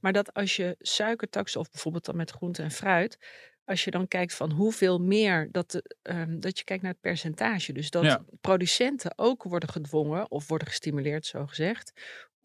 Maar 0.00 0.12
dat 0.12 0.34
als 0.34 0.56
je 0.56 0.76
suikertax, 0.78 1.56
of 1.56 1.70
bijvoorbeeld 1.70 2.04
dan 2.04 2.16
met 2.16 2.30
groente 2.30 2.62
en 2.62 2.70
fruit, 2.70 3.18
als 3.64 3.84
je 3.84 3.90
dan 3.90 4.08
kijkt 4.08 4.34
van 4.34 4.50
hoeveel 4.52 4.98
meer, 4.98 5.48
dat, 5.52 5.70
de, 5.70 5.96
ehm, 6.02 6.38
dat 6.40 6.58
je 6.58 6.64
kijkt 6.64 6.82
naar 6.82 6.92
het 6.92 7.00
percentage. 7.00 7.72
Dus 7.72 7.90
dat 7.90 8.04
Ja. 8.04 8.24
producenten 8.40 9.12
ook 9.18 9.42
worden 9.42 9.68
gedwongen 9.68 10.30
of 10.30 10.48
worden 10.48 10.68
gestimuleerd, 10.68 11.26
zo 11.26 11.46
gezegd, 11.46 11.92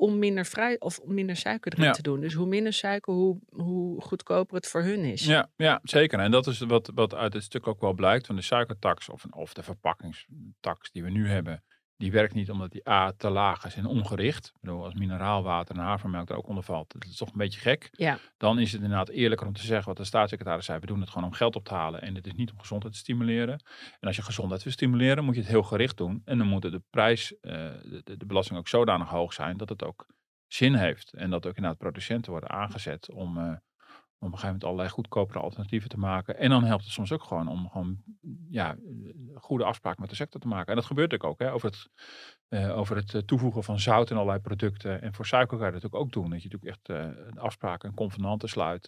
om 0.01 0.19
minder, 0.19 0.45
fruit, 0.45 0.81
of 0.81 0.99
om 0.99 1.13
minder 1.13 1.35
suiker 1.35 1.71
erin 1.73 1.85
Ja. 1.85 1.91
te 1.91 2.01
doen. 2.01 2.19
Dus 2.21 2.33
hoe 2.33 2.47
minder 2.47 2.73
suiker, 2.73 3.13
hoe, 3.13 3.39
hoe 3.49 4.01
goedkoper 4.01 4.55
het 4.55 4.67
voor 4.67 4.81
hun 4.81 4.99
is. 5.05 5.25
Ja, 5.25 5.49
ja, 5.55 5.79
zeker. 5.83 6.19
En 6.19 6.31
dat 6.31 6.47
is 6.47 6.59
wat, 6.59 6.91
wat 6.95 7.13
uit 7.15 7.33
het 7.33 7.43
stuk 7.43 7.67
ook 7.67 7.81
wel 7.81 7.93
blijkt 7.93 8.25
van 8.25 8.35
de 8.35 8.41
suikertax 8.41 9.09
of, 9.09 9.25
of 9.29 9.53
de 9.53 9.63
verpakkingstax 9.63 10.91
die 10.91 11.03
we 11.03 11.09
nu 11.09 11.27
hebben. 11.29 11.63
Die 12.01 12.11
werkt 12.11 12.33
niet 12.33 12.51
omdat 12.51 12.71
die 12.71 12.89
A 12.89 13.11
te 13.17 13.29
laag 13.29 13.65
is 13.65 13.75
en 13.75 13.85
ongericht. 13.85 14.45
Ik 14.47 14.61
bedoel, 14.61 14.83
als 14.83 14.93
mineraalwater 14.93 15.75
en 15.75 15.81
havermelk 15.81 16.29
er 16.29 16.37
ook 16.37 16.47
onder 16.47 16.63
valt, 16.63 16.93
dat 16.93 17.05
is 17.05 17.17
toch 17.17 17.27
een 17.27 17.37
beetje 17.37 17.59
gek. 17.59 17.89
Ja. 17.91 18.17
Dan 18.37 18.59
is 18.59 18.71
het 18.71 18.81
inderdaad 18.81 19.09
eerlijker 19.09 19.47
om 19.47 19.53
te 19.53 19.65
zeggen 19.65 19.87
wat 19.87 19.97
de 19.97 20.03
staatssecretaris 20.03 20.65
zei. 20.65 20.79
We 20.79 20.85
doen 20.85 20.99
het 20.99 21.09
gewoon 21.09 21.27
om 21.27 21.33
geld 21.33 21.55
op 21.55 21.65
te 21.65 21.73
halen 21.73 22.01
en 22.01 22.15
het 22.15 22.27
is 22.27 22.33
niet 22.33 22.51
om 22.51 22.59
gezondheid 22.59 22.93
te 22.93 22.99
stimuleren. 22.99 23.63
En 23.99 24.07
als 24.07 24.15
je 24.15 24.21
gezondheid 24.21 24.63
wil 24.63 24.73
stimuleren, 24.73 25.23
moet 25.23 25.35
je 25.35 25.41
het 25.41 25.49
heel 25.49 25.63
gericht 25.63 25.97
doen. 25.97 26.21
En 26.25 26.37
dan 26.37 26.47
moet 26.47 26.61
de 26.61 26.81
prijs, 26.89 27.39
eh, 27.39 27.53
de, 27.83 28.01
de, 28.03 28.17
de 28.17 28.25
belasting 28.25 28.59
ook 28.59 28.67
zodanig 28.67 29.09
hoog 29.09 29.33
zijn 29.33 29.57
dat 29.57 29.69
het 29.69 29.83
ook 29.83 30.05
zin 30.47 30.75
heeft. 30.75 31.13
En 31.13 31.29
dat 31.29 31.45
ook 31.45 31.55
inderdaad 31.55 31.79
producenten 31.79 32.31
worden 32.31 32.49
aangezet 32.49 33.11
om, 33.11 33.37
eh, 33.37 33.53
om 34.21 34.27
op 34.27 34.33
een 34.33 34.39
gegeven 34.39 34.47
moment 34.47 34.63
allerlei 34.63 34.89
goedkopere 34.89 35.39
alternatieven 35.39 35.89
te 35.89 35.97
maken. 35.97 36.37
En 36.37 36.49
dan 36.49 36.63
helpt 36.63 36.83
het 36.83 36.93
soms 36.93 37.11
ook 37.11 37.23
gewoon 37.23 37.47
om 37.47 37.69
gewoon 37.69 37.97
ja, 38.49 38.75
goede 39.35 39.63
afspraken 39.63 40.01
met 40.01 40.09
de 40.09 40.15
sector 40.15 40.41
te 40.41 40.47
maken. 40.47 40.67
En 40.67 40.75
dat 40.75 40.85
gebeurt 40.85 41.23
ook. 41.23 41.39
Hè, 41.39 41.53
over 41.53 41.69
het, 41.69 41.89
eh, 42.47 42.77
over 42.77 42.95
het 42.95 43.13
eh, 43.13 43.21
toevoegen 43.21 43.63
van 43.63 43.79
zout 43.79 44.09
in 44.09 44.15
allerlei 44.15 44.39
producten. 44.39 45.01
En 45.01 45.13
voor 45.13 45.25
suiker 45.25 45.57
kan 45.57 45.65
je 45.65 45.73
dat 45.73 45.81
natuurlijk 45.81 46.03
ook 46.03 46.13
doen. 46.13 46.29
Dat 46.31 46.43
je 46.43 46.49
natuurlijk 46.49 46.77
echt 46.77 46.89
eh, 46.89 47.41
afspraken 47.43 47.89
en 47.89 47.95
convenanten 47.95 48.49
sluit. 48.49 48.87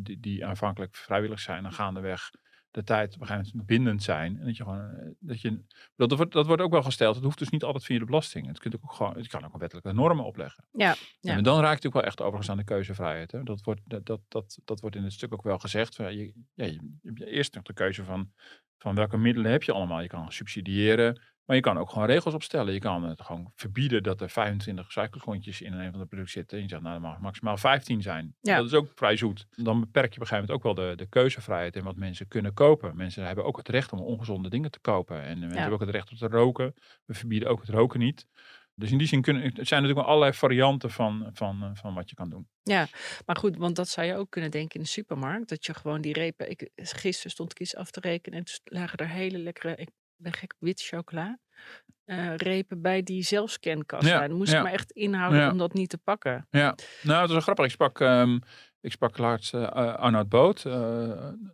die, 0.00 0.20
die 0.20 0.46
aanvankelijk 0.46 0.96
vrijwillig 0.96 1.40
zijn 1.40 1.64
en 1.64 1.72
gaandeweg 1.72 2.30
de 2.74 2.84
tijd 2.84 3.14
op 3.14 3.20
een 3.20 3.26
gegeven 3.26 3.50
moment 3.50 3.66
bindend 3.66 4.02
zijn. 4.02 4.38
En 4.38 4.44
dat 4.44 4.56
je 4.56 4.62
gewoon, 4.62 4.90
eh, 4.90 5.08
dat 5.18 5.40
je, 5.40 5.60
dat 5.96 6.12
wordt, 6.12 6.32
dat 6.32 6.46
wordt 6.46 6.62
ook 6.62 6.70
wel 6.70 6.82
gesteld. 6.82 7.14
Het 7.14 7.24
hoeft 7.24 7.38
dus 7.38 7.48
niet 7.48 7.62
altijd 7.62 7.84
via 7.84 7.98
de 7.98 8.04
belasting. 8.04 8.46
Het, 8.46 8.58
kunt 8.58 8.74
ook 8.74 8.92
gewoon, 8.92 9.16
het 9.16 9.26
kan 9.26 9.44
ook 9.44 9.58
wettelijke 9.58 9.92
normen 9.92 10.24
opleggen. 10.24 10.64
Ja, 10.72 10.94
ja. 11.20 11.36
En 11.36 11.42
dan 11.42 11.60
raakt 11.60 11.76
het 11.76 11.86
ook 11.86 11.92
wel 11.92 12.02
echt 12.02 12.20
overigens 12.20 12.50
aan 12.50 12.56
de 12.56 12.64
keuzevrijheid. 12.64 13.32
Hè? 13.32 13.42
Dat, 13.42 13.60
wordt, 13.62 13.80
dat, 13.84 14.06
dat, 14.06 14.20
dat, 14.28 14.58
dat 14.64 14.80
wordt 14.80 14.96
in 14.96 15.02
het 15.02 15.12
stuk 15.12 15.32
ook 15.32 15.42
wel 15.42 15.58
gezegd. 15.58 15.94
Van, 15.94 16.04
ja, 16.04 16.10
je, 16.10 16.32
je 16.54 16.80
hebt 17.02 17.20
eerst 17.20 17.54
nog 17.54 17.62
de 17.62 17.72
keuze 17.72 18.04
van, 18.04 18.32
van 18.78 18.94
welke 18.94 19.16
middelen 19.16 19.50
heb 19.50 19.62
je 19.62 19.72
allemaal. 19.72 20.00
Je 20.00 20.08
kan 20.08 20.32
subsidiëren, 20.32 21.20
maar 21.44 21.56
je 21.56 21.62
kan 21.62 21.78
ook 21.78 21.90
gewoon 21.90 22.06
regels 22.06 22.34
opstellen. 22.34 22.72
Je 22.72 22.78
kan 22.78 23.04
het 23.04 23.22
gewoon 23.22 23.52
verbieden 23.54 24.02
dat 24.02 24.20
er 24.20 24.30
25 24.30 24.92
suikergrondjes 24.92 25.60
in 25.60 25.72
een 25.72 25.90
van 25.90 26.00
de 26.00 26.06
producten 26.06 26.32
zitten. 26.32 26.56
En 26.56 26.62
je 26.62 26.68
zegt, 26.68 26.82
nou, 26.82 26.94
er 26.94 27.00
mag 27.00 27.20
maximaal 27.20 27.56
15 27.56 28.02
zijn. 28.02 28.34
Ja. 28.40 28.56
Dat 28.56 28.66
is 28.66 28.74
ook 28.74 28.88
vrij 28.94 29.16
zoet. 29.16 29.46
Dan 29.50 29.80
beperk 29.80 30.14
je 30.14 30.20
op 30.20 30.20
een 30.20 30.26
gegeven 30.26 30.48
moment 30.48 30.66
ook 30.66 30.76
wel 30.76 30.86
de, 30.86 30.96
de 30.96 31.08
keuzevrijheid 31.08 31.76
in 31.76 31.84
wat 31.84 31.96
mensen 31.96 32.28
kunnen 32.28 32.54
kopen. 32.54 32.96
Mensen 32.96 33.26
hebben 33.26 33.44
ook 33.44 33.56
het 33.56 33.68
recht 33.68 33.92
om 33.92 34.00
ongezonde 34.00 34.48
dingen 34.48 34.70
te 34.70 34.80
kopen. 34.80 35.22
En 35.22 35.38
mensen 35.38 35.58
hebben 35.58 35.74
ook 35.74 35.86
het 35.86 35.90
recht 35.90 36.10
om 36.10 36.16
te 36.16 36.26
roken. 36.26 36.74
We 37.04 37.14
verbieden 37.14 37.48
ook 37.48 37.60
het 37.60 37.70
roken 37.70 37.98
niet. 37.98 38.26
Dus 38.76 38.90
in 38.90 38.98
die 38.98 39.06
zin 39.06 39.22
kunnen, 39.22 39.42
er 39.42 39.50
zijn 39.50 39.82
natuurlijk 39.82 39.98
wel 39.98 40.04
allerlei 40.04 40.32
varianten 40.32 40.90
van, 40.90 41.30
van, 41.32 41.62
eh, 41.62 41.70
van 41.74 41.94
wat 41.94 42.10
je 42.10 42.16
kan 42.16 42.30
doen. 42.30 42.48
Maar 43.26 43.36
goed, 43.36 43.56
want 43.56 43.76
dat 43.76 43.88
zou 43.88 44.06
je 44.06 44.16
ook 44.16 44.30
kunnen 44.30 44.50
denken 44.50 44.74
in 44.74 44.80
de 44.80 44.88
supermarkt. 44.88 45.48
Dat 45.48 45.66
je 45.66 45.74
gewoon 45.74 46.00
die 46.00 46.12
repen... 46.12 46.50
Ik, 46.50 46.70
gisteren 46.74 47.30
stond 47.30 47.50
ik 47.50 47.60
iets 47.60 47.76
af 47.76 47.90
te 47.90 48.00
rekenen 48.00 48.38
en 48.38 48.44
toen 48.44 48.58
lagen 48.64 48.98
er 48.98 49.08
hele 49.08 49.38
lekkere... 49.38 49.76
Ik 49.76 49.88
ben 50.16 50.32
gek 50.32 50.54
wit 50.58 50.80
chocola. 50.82 51.38
eh, 52.04 52.36
repen 52.36 52.82
bij 52.82 53.02
die 53.02 53.22
zelfscankassa. 53.22 54.08
Ja, 54.08 54.22
En 54.22 54.28
dan 54.28 54.36
moest 54.38 54.52
ja. 54.52 54.58
ik 54.58 54.64
me 54.64 54.70
echt 54.70 54.90
inhouden 54.90 55.40
Ja. 55.40 55.50
om 55.50 55.58
dat 55.58 55.72
niet 55.74 55.88
te 55.88 55.98
pakken. 55.98 56.46
Ja, 56.50 56.74
nou, 57.02 57.18
het 57.20 57.20
was 57.20 57.30
wel 57.30 57.40
grappig. 57.40 57.64
Ik 57.64 57.70
sprak, 57.70 58.00
ehm, 58.00 58.38
ik 58.80 58.92
sprak 58.92 59.18
laatst 59.18 59.54
eh, 59.54 59.66
Arnoud 59.94 60.28
Boot, 60.28 60.56
eh, 60.64 60.72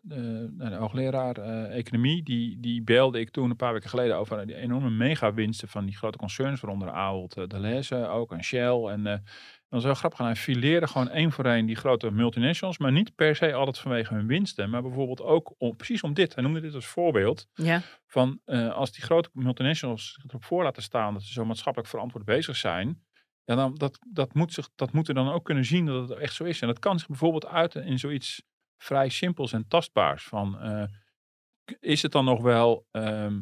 de, 0.02 0.48
de 0.56 0.74
hoogleraar 0.74 1.36
economie. 1.70 2.22
Die, 2.22 2.60
die 2.60 2.82
belde 2.82 3.20
ik 3.20 3.30
toen 3.30 3.50
een 3.50 3.56
paar 3.56 3.72
weken 3.72 3.88
geleden 3.90 4.16
over 4.16 4.46
die 4.46 4.56
enorme 4.56 4.90
megawinsten 4.90 5.68
van 5.68 5.84
die 5.86 5.96
grote 5.96 6.18
concerns, 6.18 6.60
waaronder 6.60 6.90
Ahold, 6.90 7.36
uh, 7.36 7.46
Deleuze 7.46 8.06
ook 8.06 8.32
en 8.32 8.44
Shell. 8.44 8.84
En 8.84 9.24
dat 9.70 9.82
was 9.82 9.84
wel 9.84 9.94
grappig. 9.94 10.18
En 10.18 10.24
hij 10.24 10.36
fileerde 10.36 10.86
gewoon 10.86 11.08
één 11.08 11.32
voor 11.32 11.44
één 11.44 11.66
die 11.66 11.76
grote 11.76 12.10
multinationals, 12.10 12.78
maar 12.78 12.92
niet 12.92 13.14
per 13.14 13.36
se 13.36 13.52
altijd 13.54 13.78
vanwege 13.78 14.14
hun 14.14 14.26
winsten, 14.26 14.70
maar 14.70 14.82
bijvoorbeeld 14.82 15.22
ook 15.22 15.54
om, 15.58 15.76
precies 15.76 16.02
om 16.02 16.14
dit. 16.14 16.34
Hij 16.34 16.42
noemde 16.44 16.60
dit 16.60 16.74
als 16.74 16.86
voorbeeld 16.86 17.46
Ja, 17.54 17.82
van 18.06 18.40
eh, 18.44 18.72
als 18.72 18.92
die 18.92 19.02
grote 19.02 19.30
multinationals 19.32 20.12
zich 20.12 20.24
erop 20.24 20.44
voor 20.44 20.62
laten 20.62 20.82
staan 20.82 21.12
dat 21.12 21.22
ze 21.22 21.32
zo 21.32 21.44
maatschappelijk 21.44 21.90
verantwoord 21.90 22.24
bezig 22.24 22.56
zijn, 22.56 23.02
ja, 23.44 23.54
dan, 23.54 23.74
dat, 23.74 23.98
dat, 24.12 24.34
moet 24.34 24.52
zich, 24.52 24.68
dat 24.74 24.92
moeten 24.92 25.14
dan 25.14 25.32
ook 25.32 25.44
kunnen 25.44 25.64
zien 25.64 25.86
dat 25.86 26.08
het 26.08 26.18
echt 26.18 26.34
zo 26.34 26.44
is. 26.44 26.60
En 26.60 26.66
dat 26.66 26.78
kan 26.78 26.98
zich 26.98 27.08
bijvoorbeeld 27.08 27.46
uiten 27.46 27.84
in 27.84 27.98
zoiets 27.98 28.42
vrij 28.76 29.08
simpels 29.08 29.52
en 29.52 29.68
tastbaars. 29.68 30.24
Van, 30.24 30.60
eh, 30.60 30.84
is 31.80 32.02
het 32.02 32.12
dan 32.12 32.24
nog 32.24 32.42
wel, 32.42 32.86
ehm, 32.90 33.40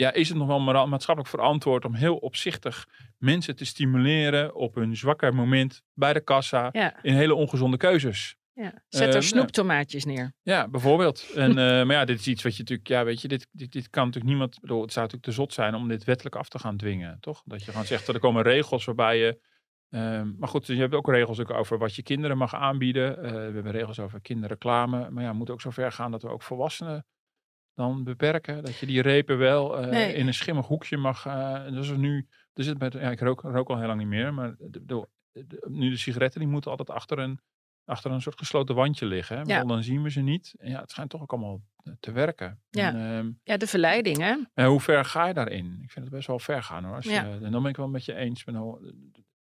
ja, 0.00 0.12
is 0.12 0.28
het 0.28 0.38
nog 0.38 0.46
wel 0.46 0.86
maatschappelijk 0.86 1.34
verantwoord 1.34 1.84
om 1.84 1.94
heel 1.94 2.16
opzichtig 2.16 2.88
mensen 3.18 3.56
te 3.56 3.64
stimuleren 3.64 4.54
op 4.54 4.74
hun 4.74 4.96
zwakke 4.96 5.32
moment 5.32 5.82
bij 5.94 6.12
de 6.12 6.20
kassa 6.20 6.68
ja. 6.72 7.02
in 7.02 7.14
hele 7.14 7.34
ongezonde 7.34 7.76
keuzes? 7.76 8.36
Ja. 8.52 8.72
Zet 8.88 9.08
er 9.08 9.14
Eh, 9.14 9.20
snoeptomaatjes 9.20 10.04
neer. 10.04 10.32
Ja, 10.42 10.68
bijvoorbeeld. 10.68 11.30
En, 11.34 11.50
eh, 11.50 11.56
maar 11.86 11.92
ja, 11.92 12.04
dit 12.04 12.18
is 12.18 12.26
iets 12.26 12.42
wat 12.42 12.52
je 12.52 12.58
natuurlijk, 12.58 12.88
ja, 12.88 13.04
weet 13.04 13.20
je, 13.20 13.28
dit, 13.28 13.46
dit, 13.50 13.72
dit 13.72 13.90
kan 13.90 14.04
natuurlijk 14.04 14.32
niemand, 14.32 14.60
bedoel, 14.60 14.82
het 14.82 14.92
zou 14.92 15.04
natuurlijk 15.04 15.32
te 15.32 15.40
zot 15.40 15.52
zijn 15.52 15.74
om 15.74 15.88
dit 15.88 16.04
wettelijk 16.04 16.36
af 16.36 16.48
te 16.48 16.58
gaan 16.58 16.76
dwingen, 16.76 17.20
toch? 17.20 17.42
Dat 17.44 17.64
je 17.64 17.70
gewoon 17.70 17.86
zegt, 17.86 18.06
dat 18.06 18.14
er 18.14 18.20
komen 18.20 18.42
regels 18.42 18.84
waarbij 18.84 19.18
je, 19.18 19.40
ehm, 19.90 20.32
maar 20.38 20.48
goed, 20.48 20.66
je 20.66 20.76
hebt 20.76 20.94
ook 20.94 21.08
regels 21.08 21.40
ook 21.40 21.50
over 21.50 21.78
wat 21.78 21.94
je 21.94 22.02
kinderen 22.02 22.36
mag 22.36 22.54
aanbieden. 22.54 23.22
Eh, 23.22 23.32
we 23.32 23.38
hebben 23.38 23.72
regels 23.72 23.98
over 23.98 24.20
kinderreclame, 24.20 25.10
maar 25.10 25.22
ja, 25.22 25.28
het 25.28 25.38
moet 25.38 25.50
ook 25.50 25.60
zo 25.60 25.70
ver 25.70 25.92
gaan 25.92 26.10
dat 26.10 26.22
we 26.22 26.28
ook 26.28 26.42
volwassenen 26.42 27.06
dan 27.80 28.04
beperken. 28.04 28.64
Dat 28.64 28.76
je 28.78 28.86
die 28.86 29.02
repen 29.02 29.38
wel 29.38 29.78
eh, 29.78 29.90
Nee. 29.90 30.14
in 30.14 30.26
een 30.26 30.34
schimmig 30.34 30.66
hoekje 30.66 30.96
mag, 30.96 31.26
eh 31.26 31.66
dus 31.70 31.90
nu, 31.90 32.26
er 32.54 32.64
zit 32.64 32.78
bij, 32.78 32.90
ja, 32.92 33.10
ik 33.10 33.20
rook, 33.20 33.40
rook 33.40 33.68
al 33.68 33.78
heel 33.78 33.86
lang 33.86 33.98
niet 33.98 34.08
meer, 34.08 34.34
maar 34.34 34.54
de, 34.58 34.84
de- 34.86 35.08
de- 35.32 35.66
nu 35.68 35.90
de 35.90 35.96
sigaretten, 35.96 36.40
die 36.40 36.48
moeten 36.48 36.70
altijd 36.70 36.90
achter 36.90 37.18
een 37.18 37.40
achter 37.84 38.10
een 38.10 38.20
soort 38.22 38.38
gesloten 38.38 38.74
wandje 38.74 39.06
liggen. 39.06 39.36
Hè? 39.36 39.42
Ja. 39.42 39.64
Dan 39.64 39.82
zien 39.82 40.02
we 40.02 40.10
ze 40.10 40.20
niet. 40.20 40.54
En 40.58 40.70
ja, 40.70 40.80
het 40.80 40.90
schijnt 40.90 41.10
toch 41.10 41.22
ook 41.22 41.32
allemaal 41.32 41.60
eh, 41.82 41.92
te 42.00 42.12
werken. 42.12 42.60
Ja. 42.70 42.88
En, 42.94 42.96
ehm, 43.18 43.30
Ja, 43.42 43.56
de 43.56 43.66
verleiding, 43.66 44.16
hè? 44.18 44.36
en 44.54 44.66
hoe 44.66 44.80
ver 44.80 45.04
ga 45.04 45.26
je 45.26 45.34
daarin? 45.34 45.78
Ik 45.82 45.90
vind 45.90 46.04
het 46.04 46.14
best 46.14 46.26
wel 46.26 46.38
ver 46.38 46.62
gaan 46.62 46.84
hoor. 46.84 46.94
Als 46.94 47.04
Ja. 47.06 47.24
je, 47.24 47.38
en 47.44 47.52
dan 47.52 47.62
ben 47.62 47.70
ik 47.70 47.76
wel 47.76 47.88
met 47.88 48.04
je 48.04 48.14
eens. 48.14 48.44
Met, 48.44 48.54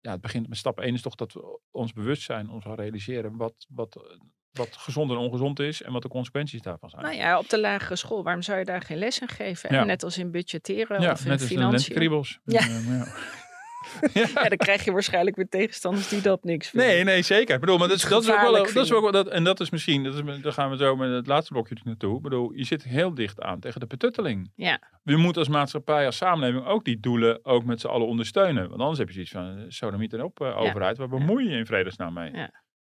ja, 0.00 0.10
het 0.12 0.20
begint 0.20 0.48
met 0.48 0.58
stap 0.58 0.80
1 0.80 0.94
is 0.94 1.02
toch 1.02 1.14
dat 1.14 1.32
we 1.32 1.60
ons 1.70 1.92
bewustzijn 1.92 2.50
ons 2.50 2.64
gaan 2.64 2.74
realiseren 2.74 3.36
wat, 3.36 3.66
wat, 3.68 4.18
wat 4.52 4.76
gezond 4.76 5.10
en 5.10 5.16
ongezond 5.16 5.60
is 5.60 5.82
en 5.82 5.92
wat 5.92 6.02
de 6.02 6.08
consequenties 6.08 6.62
daarvan 6.62 6.90
zijn. 6.90 7.02
Nou 7.02 7.14
ja, 7.16 7.38
op 7.38 7.48
de 7.48 7.60
lagere 7.60 7.96
school, 7.96 8.22
waarom 8.22 8.42
zou 8.42 8.58
je 8.58 8.64
daar 8.64 8.82
geen 8.82 8.98
les 8.98 9.18
in 9.18 9.28
geven? 9.28 9.74
Ja. 9.74 9.80
En 9.80 9.86
net 9.86 10.02
als 10.02 10.18
in 10.18 10.30
budgetteren 10.30 11.00
ja, 11.00 11.12
of 11.12 11.20
in 11.22 11.28
net 11.28 11.40
als 11.40 11.48
financiën. 11.48 11.70
lentekriebels. 11.70 12.38
Ja. 12.44 12.66
Maar 12.66 12.96
ja. 14.12 14.26
Ja, 14.34 14.48
dan 14.48 14.56
krijg 14.58 14.84
je 14.84 14.92
waarschijnlijk 14.92 15.36
weer 15.36 15.48
tegenstanders 15.48 16.08
die 16.08 16.20
dat 16.20 16.44
niks 16.44 16.68
vinden. 16.68 16.88
Nee, 16.88 17.04
nee, 17.04 17.22
zeker. 17.22 17.54
Ik 17.54 17.60
bedoel, 17.60 17.78
maar 17.78 17.88
dat, 17.88 17.96
is- 17.96 18.08
dat 18.08 18.22
is 18.22 18.30
ook 18.30 18.40
wel, 18.40 18.52
dat 18.52 18.76
is 18.76 18.92
ook 18.92 19.02
wel 19.02 19.12
dat, 19.12 19.28
en 19.28 19.44
dat 19.44 19.60
is 19.60 19.70
misschien, 19.70 20.04
dat 20.04 20.14
is, 20.14 20.42
daar 20.42 20.52
gaan 20.52 20.70
we 20.70 20.76
zo 20.76 20.96
met 20.96 21.10
het 21.10 21.26
laatste 21.26 21.52
blokje 21.52 21.76
naartoe. 21.84 22.16
Ik 22.16 22.22
bedoel, 22.22 22.52
je 22.52 22.64
zit 22.64 22.84
heel 22.84 23.14
dicht 23.14 23.40
aan 23.40 23.60
tegen 23.60 23.80
de 23.80 23.86
betutteling. 23.86 24.50
Ja. 24.54 24.80
We 25.02 25.16
moeten 25.16 25.42
als 25.42 25.50
maatschappij, 25.50 26.06
als 26.06 26.16
samenleving 26.16 26.66
ook 26.66 26.84
die 26.84 27.00
doelen 27.00 27.44
ook 27.44 27.64
met 27.64 27.80
z'n 27.80 27.86
allen 27.86 28.06
ondersteunen. 28.06 28.68
Want 28.68 28.80
anders 28.80 28.98
heb 28.98 29.08
je 29.08 29.14
zoiets 29.14 29.32
van, 29.32 29.56
eh, 29.58 29.64
sodemiet 29.68 30.12
en 30.12 30.22
op 30.22 30.40
eh, 30.40 30.58
overheid, 30.60 30.96
waar 30.98 31.08
bemoei 31.08 31.44
je 31.44 31.50
je 31.50 31.56
in 31.56 31.66
vredesnaam 31.66 32.12
mee? 32.12 32.32
Ja. 32.32 32.50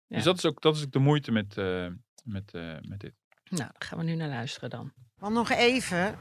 Ja. 0.08 0.15
Dus 0.15 0.24
dat 0.24 0.38
is 0.38 0.46
ook, 0.46 0.62
dat 0.62 0.76
is 0.76 0.84
ook 0.84 0.91
de 0.91 1.00
moeite 1.00 1.32
met, 1.32 1.58
eh, 1.58 1.88
met, 2.24 2.54
eh, 2.54 2.78
met 2.82 3.00
dit. 3.00 3.13
Nou, 3.50 3.58
daar 3.72 3.76
gaan 3.78 3.98
we 3.98 4.04
nu 4.04 4.15
naar 4.15 4.30
luisteren 4.30 4.70
dan. 4.70 4.91
Want 5.15 5.34
nog 5.34 5.50
even, 5.50 6.18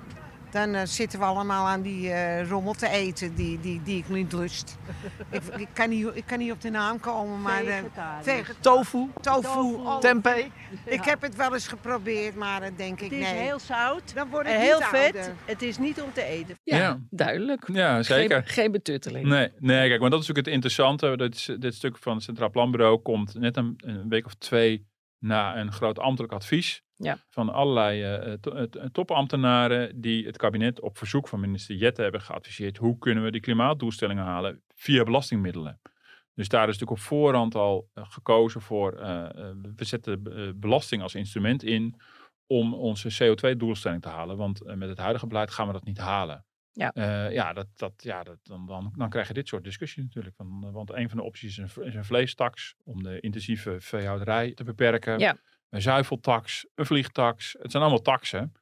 dan 0.55 0.75
eh, 0.75 0.83
zitten 0.85 1.19
we 1.19 1.25
allemaal 1.25 1.67
aan 1.67 1.83
die 1.83 2.11
eh, 2.11 2.49
rommel 2.49 2.73
te 2.73 2.88
eten 2.88 3.35
die, 3.35 3.61
die, 3.61 3.83
die 3.83 3.99
ik 3.99 4.09
niet 4.09 4.33
lust. 4.33 4.77
ik, 5.31 5.43
ik, 5.57 5.69
kan 5.73 5.88
niet, 5.88 6.07
ik 6.14 6.25
kan 6.27 6.38
niet 6.38 6.53
op 6.53 6.61
de 6.61 6.71
naam 6.71 7.01
komen, 7.01 7.43
maar... 7.43 7.64
eh, 7.64 7.77
veget- 8.23 8.57
Tofu, 8.61 9.09
tofu. 9.21 9.59
oh, 9.75 9.99
tempeh. 9.99 10.47
Ik 10.85 11.05
heb 11.05 11.23
het 11.23 11.37
wel 11.37 11.53
eens 11.55 11.69
geprobeerd, 11.69 12.35
maar 12.35 12.77
denk 12.77 13.01
ik 13.01 13.11
Het 13.11 13.21
is 13.21 13.31
nee. 13.31 13.40
heel 13.43 13.59
zout 13.59 14.14
Dan 14.14 14.29
word 14.31 14.47
ik 14.47 14.53
heel 14.53 14.81
vet. 14.81 15.14
ouder. 15.17 15.35
Het 15.45 15.62
is 15.62 15.79
niet 15.79 16.01
om 16.03 16.12
te 16.12 16.23
eten. 16.23 16.59
Ja, 16.62 16.77
Ja. 16.77 16.99
duidelijk. 17.11 17.69
Ja, 17.73 18.03
zeker. 18.03 18.43
Geen, 18.43 18.49
geen 18.53 18.73
betutteling. 18.73 19.27
Nee, 19.27 19.53
nee, 19.59 19.88
kijk, 19.88 20.01
maar 20.01 20.11
dat 20.11 20.21
is 20.21 20.27
natuurlijk 20.27 20.47
het 20.47 20.55
interessante. 20.55 21.17
Dit, 21.17 21.35
is- 21.35 21.57
dit 21.59 21.75
stuk 21.75 21.97
van 21.99 22.14
het 22.14 22.23
Centraal 22.23 22.51
Planbureau 22.51 22.99
komt 22.99 23.35
net 23.35 23.57
een, 23.57 23.75
een 23.77 24.09
week 24.09 24.27
of 24.27 24.35
twee 24.35 24.87
na 25.19 25.57
een 25.57 25.73
groot 25.73 25.99
ambtelijk 25.99 26.33
advies. 26.33 26.83
Ja. 26.96 27.18
Van 27.28 27.52
allerlei 27.52 28.37
to- 28.40 28.50
eh, 28.50 28.85
topambtenaren 28.92 30.00
die 30.00 30.26
het 30.26 30.37
kabinet 30.37 30.80
op 30.80 30.98
verzoek 30.98 31.28
van 31.28 31.40
minister 31.40 31.76
Jette 31.76 32.02
hebben 32.02 32.20
geadviseerd. 32.20 32.76
Hoe 32.76 32.98
kunnen 32.98 33.24
we 33.24 33.30
die 33.30 33.40
klimaatdoelstellingen 33.40 34.24
halen 34.24 34.62
via 34.74 35.02
belastingmiddelen? 35.02 35.80
Dus 36.35 36.48
daar 36.48 36.68
is 36.68 36.78
natuurlijk 36.78 37.00
op 37.00 37.07
voorhand 37.07 37.54
al 37.54 37.88
gekozen 37.94 38.61
voor. 38.61 38.92
we 39.76 39.85
zetten 39.85 40.22
belasting 40.61 41.02
als 41.02 41.14
instrument 41.14 41.62
in 41.62 42.00
om 42.46 42.74
onze 42.74 43.09
CO2-doelstelling 43.09 44.02
te 44.02 44.09
halen. 44.09 44.37
Want 44.37 44.76
met 44.76 44.88
het 44.88 44.98
huidige 44.98 45.26
beleid 45.26 45.50
gaan 45.50 45.66
we 45.66 45.72
dat 45.72 45.85
niet 45.85 45.98
halen. 45.98 46.44
Ja. 46.74 46.92
Ja, 47.30 47.52
dat, 47.52 47.66
dat, 47.74 47.92
ja 47.96 48.22
dat, 48.22 48.38
dan, 48.42 48.66
dan, 48.66 48.92
dan 48.96 49.09
krijg 49.09 49.28
je 49.28 49.35
dit 49.35 49.48
soort 49.48 49.64
discussie 49.64 50.02
natuurlijk. 50.02 50.35
Eh, 50.38 50.46
want 50.72 50.92
een 50.92 51.09
van 51.09 51.18
de 51.18 51.24
opties 51.24 51.59
is 51.59 51.76
een, 51.76 51.85
is 51.85 51.94
een 51.94 52.04
vleestaks 52.04 52.74
om 52.85 53.02
de 53.02 53.20
intensieve 53.20 53.80
veehouderij 53.80 54.54
te 54.54 54.64
beperken. 54.64 55.18
Ja. 55.18 55.37
Een 55.74 55.82
zuiveltax, 55.82 56.66
een 56.74 56.87
vliegtax. 56.87 57.56
Het 57.58 57.70
zijn 57.70 57.82
allemaal 57.82 58.02
taxen. 58.02 58.52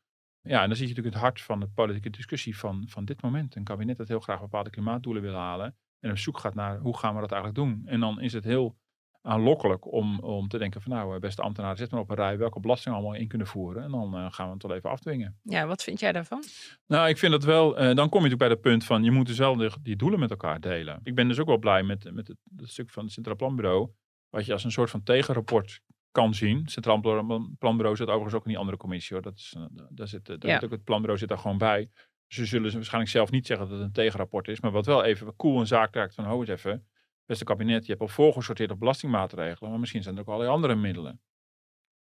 Ja, 0.41 0.61
en 0.63 0.67
dan 0.67 0.77
zie 0.77 0.87
je 0.87 0.95
natuurlijk 0.95 1.15
het 1.15 1.25
hart 1.25 1.41
van 1.41 1.61
de 1.61 1.69
politieke 1.75 2.11
discussie 2.11 2.59
van, 2.59 2.85
van 2.89 3.05
dit 3.05 3.23
moment. 3.23 3.57
Een 3.57 3.65
kabinet 3.65 3.97
dat 3.97 4.09
heel 4.09 4.21
graag 4.21 4.41
bepaalde 4.41 4.71
klimaatdoelen 4.71 5.23
wil 5.23 5.35
halen. 5.35 5.77
En 6.01 6.11
op 6.11 6.19
zoek 6.19 6.39
gaat 6.39 6.55
naar 6.55 6.79
hoe 6.79 6.99
gaan 6.99 7.15
we 7.15 7.21
dat 7.21 7.33
eigenlijk 7.33 7.61
doen. 7.65 7.83
En 7.87 8.01
dan 8.01 8.21
is 8.21 8.33
het 8.33 8.45
heel 8.45 8.77
aanlokkelijk 9.23 9.93
om, 9.93 10.19
om 10.21 10.49
te 10.49 10.59
denken 10.59 10.83
van 10.83 10.93
nou, 10.93 11.15
eh, 11.15 11.21
beste 11.21 11.43
ambtenaren, 11.43 11.77
zet 11.77 11.91
maar 11.91 12.01
op 12.01 12.11
een 12.11 12.17
rij 12.17 12.39
welke 12.39 12.61
belastingen 12.61 12.99
allemaal 12.99 13.17
in 13.17 13.29
kunnen 13.29 13.47
voeren. 13.47 13.83
En 13.83 13.91
dan 13.91 14.15
eh, 14.17 14.33
gaan 14.33 14.47
we 14.47 14.53
het 14.53 14.63
wel 14.63 14.77
even 14.77 14.91
afdwingen. 14.91 15.39
Ja, 15.43 15.67
wat 15.67 15.83
vind 15.83 16.01
jij 16.01 16.13
daarvan? 16.13 16.43
Nou, 16.87 17.09
ik 17.09 17.19
vind 17.19 17.33
dat 17.33 17.45
wel. 17.45 17.77
eh, 17.77 17.85
dan 17.85 18.09
kom 18.09 18.23
je 18.23 18.29
natuurlijk 18.29 18.39
bij 18.39 18.49
het 18.49 18.61
punt 18.61 18.85
van 18.85 19.05
je 19.05 19.11
moet 19.11 19.27
dus 19.27 19.39
wel 19.39 19.57
de- 19.57 19.73
die 19.83 19.97
doelen 19.97 20.19
met 20.21 20.31
elkaar 20.31 20.61
delen. 20.61 21.01
Ik 21.03 21.15
ben 21.15 21.29
dus 21.29 21.39
ook 21.39 21.47
wel 21.47 21.59
blij 21.59 21.83
met, 21.83 22.13
met 22.13 22.29
het, 22.29 22.37
het 22.57 22.69
stuk 22.71 22.91
van 22.91 23.05
het 23.05 23.13
Centraal 23.13 23.37
Planbureau. 23.37 23.91
Wat 24.31 24.47
je 24.47 24.53
als 24.53 24.65
een 24.65 24.71
soort 24.73 24.91
van 24.91 25.03
tegenrapport 25.03 25.81
kan 26.13 26.35
zien. 26.35 26.69
Centraal 26.69 27.01
Plan- 27.01 27.57
Planbureau 27.59 27.97
zit 27.97 28.07
overigens 28.07 28.35
ook 28.35 28.43
in 28.45 28.49
die 28.51 28.59
andere 28.59 28.77
commissie 28.77 29.15
hoor. 29.17 29.23
Dat 29.25 29.37
is, 29.39 29.55
eh, 29.57 29.65
daar 29.91 30.09
zit, 30.09 30.29
eh, 30.29 30.37
daar 30.39 30.51
Ja. 30.51 30.55
zit 30.57 30.65
ook 30.65 30.71
het 30.71 30.85
planbureau 30.85 31.19
zit 31.19 31.29
daar 31.29 31.39
gewoon 31.39 31.59
bij. 31.59 31.89
Ze 32.27 32.47
zullen 32.47 32.71
ze 32.71 32.77
waarschijnlijk 32.77 33.13
zelf 33.13 33.31
niet 33.31 33.47
zeggen 33.47 33.69
dat 33.69 33.77
het 33.77 33.87
een 33.87 33.93
tegenrapport 33.93 34.49
is. 34.49 34.61
Maar 34.61 34.71
wat 34.71 34.87
wel 34.87 35.05
even 35.05 35.37
cool 35.37 35.61
een 35.61 35.67
zaak 35.67 35.95
raakt 35.95 36.15
van, 36.15 36.25
ho 36.25 36.41
eens 36.41 36.49
even. 36.49 36.87
Beste 37.27 37.45
kabinet, 37.45 37.85
je 37.85 37.91
hebt 37.91 38.03
al 38.03 38.09
voorgesorteerd 38.09 38.71
op 38.71 38.79
belastingmaatregelen. 38.79 39.71
Maar 39.71 39.81
misschien 39.81 40.03
zijn 40.03 40.15
er 40.15 40.21
ook 40.21 40.27
allerlei 40.29 40.51
andere 40.51 40.75
middelen. 40.75 41.21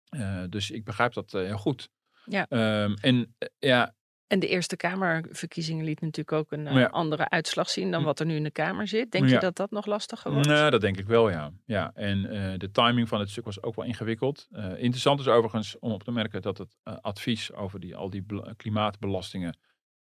Eh, 0.08 0.44
dus 0.48 0.70
ik 0.70 0.84
begrijp 0.84 1.12
dat 1.12 1.32
heel 1.32 1.58
goed. 1.58 1.88
Ja. 2.24 2.46
Ehm, 2.48 2.94
en 3.00 3.36
ja, 3.58 3.94
En 4.28 4.38
de 4.38 4.46
Eerste 4.48 4.76
Kamerverkiezingen 4.76 5.84
liet 5.84 6.00
natuurlijk 6.00 6.32
ook 6.32 6.52
een 6.52 6.66
eh, 6.66 6.74
Ja. 6.74 6.86
andere 6.86 7.28
uitslag 7.28 7.70
zien 7.70 7.90
dan 7.90 8.00
Hm. 8.00 8.06
wat 8.06 8.20
er 8.20 8.26
nu 8.26 8.34
in 8.36 8.42
de 8.42 8.50
Kamer 8.50 8.88
zit. 8.88 9.10
Denk 9.12 9.28
je 9.28 9.38
dat 9.38 9.56
dat 9.56 9.70
nog 9.70 9.86
lastiger 9.86 10.32
wordt? 10.32 10.48
Nou, 10.48 10.70
dat 10.70 10.80
denk 10.80 10.96
ik 10.98 11.06
wel, 11.06 11.30
ja. 11.30 11.50
ja 11.64 11.90
en 11.94 12.26
eh, 12.30 12.58
de 12.58 12.70
timing 12.70 13.08
van 13.08 13.20
het 13.20 13.30
stuk 13.30 13.44
was 13.44 13.62
ook 13.62 13.74
wel 13.74 13.84
ingewikkeld. 13.84 14.46
Eh, 14.50 14.64
interessant 14.64 15.20
is 15.20 15.28
overigens 15.28 15.78
om 15.78 15.92
op 15.92 16.02
te 16.02 16.10
merken 16.10 16.42
dat 16.42 16.58
het 16.58 16.76
eh, 16.82 16.94
advies 17.00 17.52
over 17.52 17.80
die, 17.80 17.96
al 17.96 18.10
die 18.10 18.22
bel- 18.22 18.48
klimaatbelastingen 18.56 19.58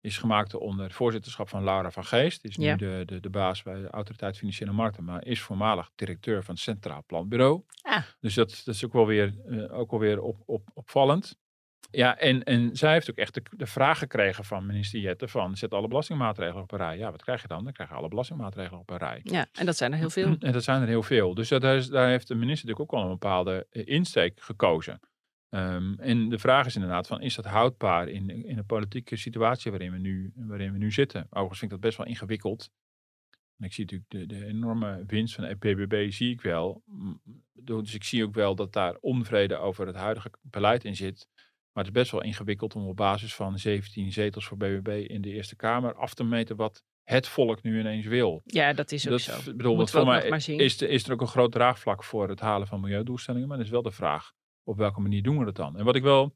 is 0.02 0.18
gemaakt 0.18 0.54
onder 0.54 0.86
het 0.86 0.94
voorzitterschap 0.94 1.50
van 1.50 1.64
Laura 1.64 1.92
van 1.92 2.06
Geest. 2.06 2.42
Die 2.42 2.52
is 2.52 2.58
nu 2.58 2.66
Ja. 2.66 2.76
de, 2.76 3.04
de, 3.06 3.20
de 3.20 3.30
baas 3.30 3.64
bij 3.64 3.82
de 3.82 3.90
Autoriteit 3.90 4.38
Financiële 4.38 4.72
Markten, 4.72 5.04
maar 5.04 5.26
is 5.26 5.42
voormalig 5.42 5.90
directeur 5.96 6.44
van 6.44 6.54
het 6.54 6.64
Centraal 6.64 7.04
Planbureau. 7.06 7.64
Ah. 7.82 8.04
Dus 8.20 8.34
dat, 8.34 8.62
dat 8.66 8.76
is 8.76 8.86
ook 8.86 8.94
wel 8.94 9.06
weer, 9.06 9.34
eh, 9.50 9.78
ook 9.80 9.92
wel 9.92 10.00
weer 10.00 10.22
op, 10.22 10.42
op, 10.46 10.70
opvallend. 10.74 11.38
Ja, 11.92 12.18
en, 12.18 12.44
en 12.44 12.76
zij 12.78 12.94
heeft 12.94 13.10
ook 13.10 13.16
echt 13.18 13.34
de, 13.34 13.42
de 13.58 13.66
vraag 13.66 13.98
gekregen 13.98 14.44
van 14.46 14.66
minister 14.66 15.00
Jette 15.00 15.28
van 15.28 15.58
zet 15.58 15.74
alle 15.74 15.88
belastingmaatregelen 15.88 16.64
op 16.64 16.72
een 16.72 16.78
rij. 16.78 16.98
Ja, 16.98 17.12
wat 17.12 17.24
krijg 17.24 17.42
je 17.42 17.48
dan? 17.48 17.64
Dan 17.64 17.74
krijg 17.74 17.90
je 17.90 17.96
alle 17.96 18.08
belastingmaatregelen 18.08 18.80
op 18.80 18.90
een 18.90 18.98
rij. 18.98 19.20
Ja, 19.24 19.48
en 19.54 19.66
dat 19.66 19.78
zijn 19.78 19.92
er 19.92 19.98
heel 19.98 20.10
veel. 20.10 20.36
En 20.40 20.52
dat 20.52 20.64
zijn 20.64 20.82
er 20.82 20.88
heel 20.88 21.04
veel. 21.04 21.34
Dus 21.34 21.50
dat 21.50 21.64
is, 21.64 21.88
daar 21.88 22.10
heeft 22.10 22.28
de 22.28 22.36
minister 22.36 22.68
natuurlijk 22.68 22.94
ook 22.94 23.00
wel 23.00 23.10
een 23.10 23.18
bepaalde 23.20 23.68
eh, 23.70 23.84
insteek 23.88 24.42
gekozen. 24.42 25.00
Ehm, 25.50 25.94
en 25.94 26.30
de 26.30 26.40
vraag 26.40 26.66
is 26.66 26.76
inderdaad 26.76 27.08
van, 27.08 27.22
is 27.22 27.36
dat 27.36 27.46
houdbaar 27.46 28.08
in, 28.08 28.28
de- 28.28 28.44
in 28.46 28.56
de 28.56 28.64
politieke 28.64 29.16
situatie 29.16 29.72
waarin 29.72 29.92
we, 29.92 29.98
nu, 29.98 30.32
waarin 30.36 30.72
we 30.72 30.78
nu 30.78 30.92
zitten? 30.92 31.22
Overigens 31.30 31.60
vind 31.60 31.72
ik 31.72 31.78
dat 31.78 31.86
best 31.88 31.98
wel 31.98 32.08
ingewikkeld. 32.08 32.70
En 33.58 33.66
ik 33.66 33.74
zie 33.74 33.84
natuurlijk 33.84 34.10
de, 34.10 34.26
de 34.40 34.46
enorme 34.46 35.04
winst 35.08 35.36
van 35.36 35.44
de 35.44 35.56
PBB, 35.56 36.12
zie 36.12 36.32
ik 36.32 36.42
wel. 36.42 36.84
Mm, 36.86 37.22
Dus 37.54 37.94
ik 37.94 38.04
zie 38.04 38.24
ook 38.24 38.34
wel 38.34 38.56
dat 38.56 38.74
daar 38.74 38.96
onvrede 39.00 39.58
over 39.58 39.88
het 39.88 39.96
huidige 39.96 40.32
beleid 40.42 40.84
in 40.86 40.96
zit. 40.96 41.28
Maar 41.74 41.84
het 41.84 41.94
is 41.94 42.00
best 42.00 42.12
wel 42.12 42.22
ingewikkeld 42.24 42.76
om 42.76 42.88
op 42.88 42.96
basis 42.96 43.36
van 43.36 43.60
17 43.60 44.12
zetels 44.12 44.46
voor 44.46 44.58
BBB 44.58 44.88
in 45.10 45.22
de 45.22 45.30
Eerste 45.30 45.56
Kamer 45.56 45.94
af 45.96 46.14
te 46.14 46.24
meten 46.24 46.56
wat 46.56 46.84
het 47.04 47.28
volk 47.28 47.62
nu 47.64 47.80
ineens 47.80 48.06
wil. 48.06 48.42
Ja, 48.46 48.74
dat 48.74 48.92
is 48.92 49.06
ook 49.06 49.12
Dat, 49.12 49.22
zo. 49.22 49.38
ik 49.38 49.58
bedoel, 49.58 49.88
voor 49.88 50.06
mij 50.06 50.20
nog 50.20 50.30
maar 50.30 50.42
zien. 50.42 50.60
is, 50.60 50.82
er- 50.82 50.90
is 50.90 51.04
er 51.06 51.14
ook 51.14 51.22
een 51.22 51.28
groot 51.28 51.52
draagvlak 51.52 52.04
voor 52.04 52.30
het 52.30 52.40
halen 52.40 52.68
van 52.68 52.80
milieudoelstellingen. 52.82 53.48
Maar 53.48 53.58
dat 53.58 53.66
is 53.66 53.72
wel 53.72 53.82
de 53.82 53.92
vraag, 53.92 54.32
op 54.64 54.78
welke 54.78 55.00
manier 55.02 55.24
doen 55.24 55.38
we 55.38 55.46
dat 55.46 55.56
dan? 55.56 55.78
En 55.78 55.86
wat 55.86 55.96
ik 55.96 56.04
wel, 56.04 56.36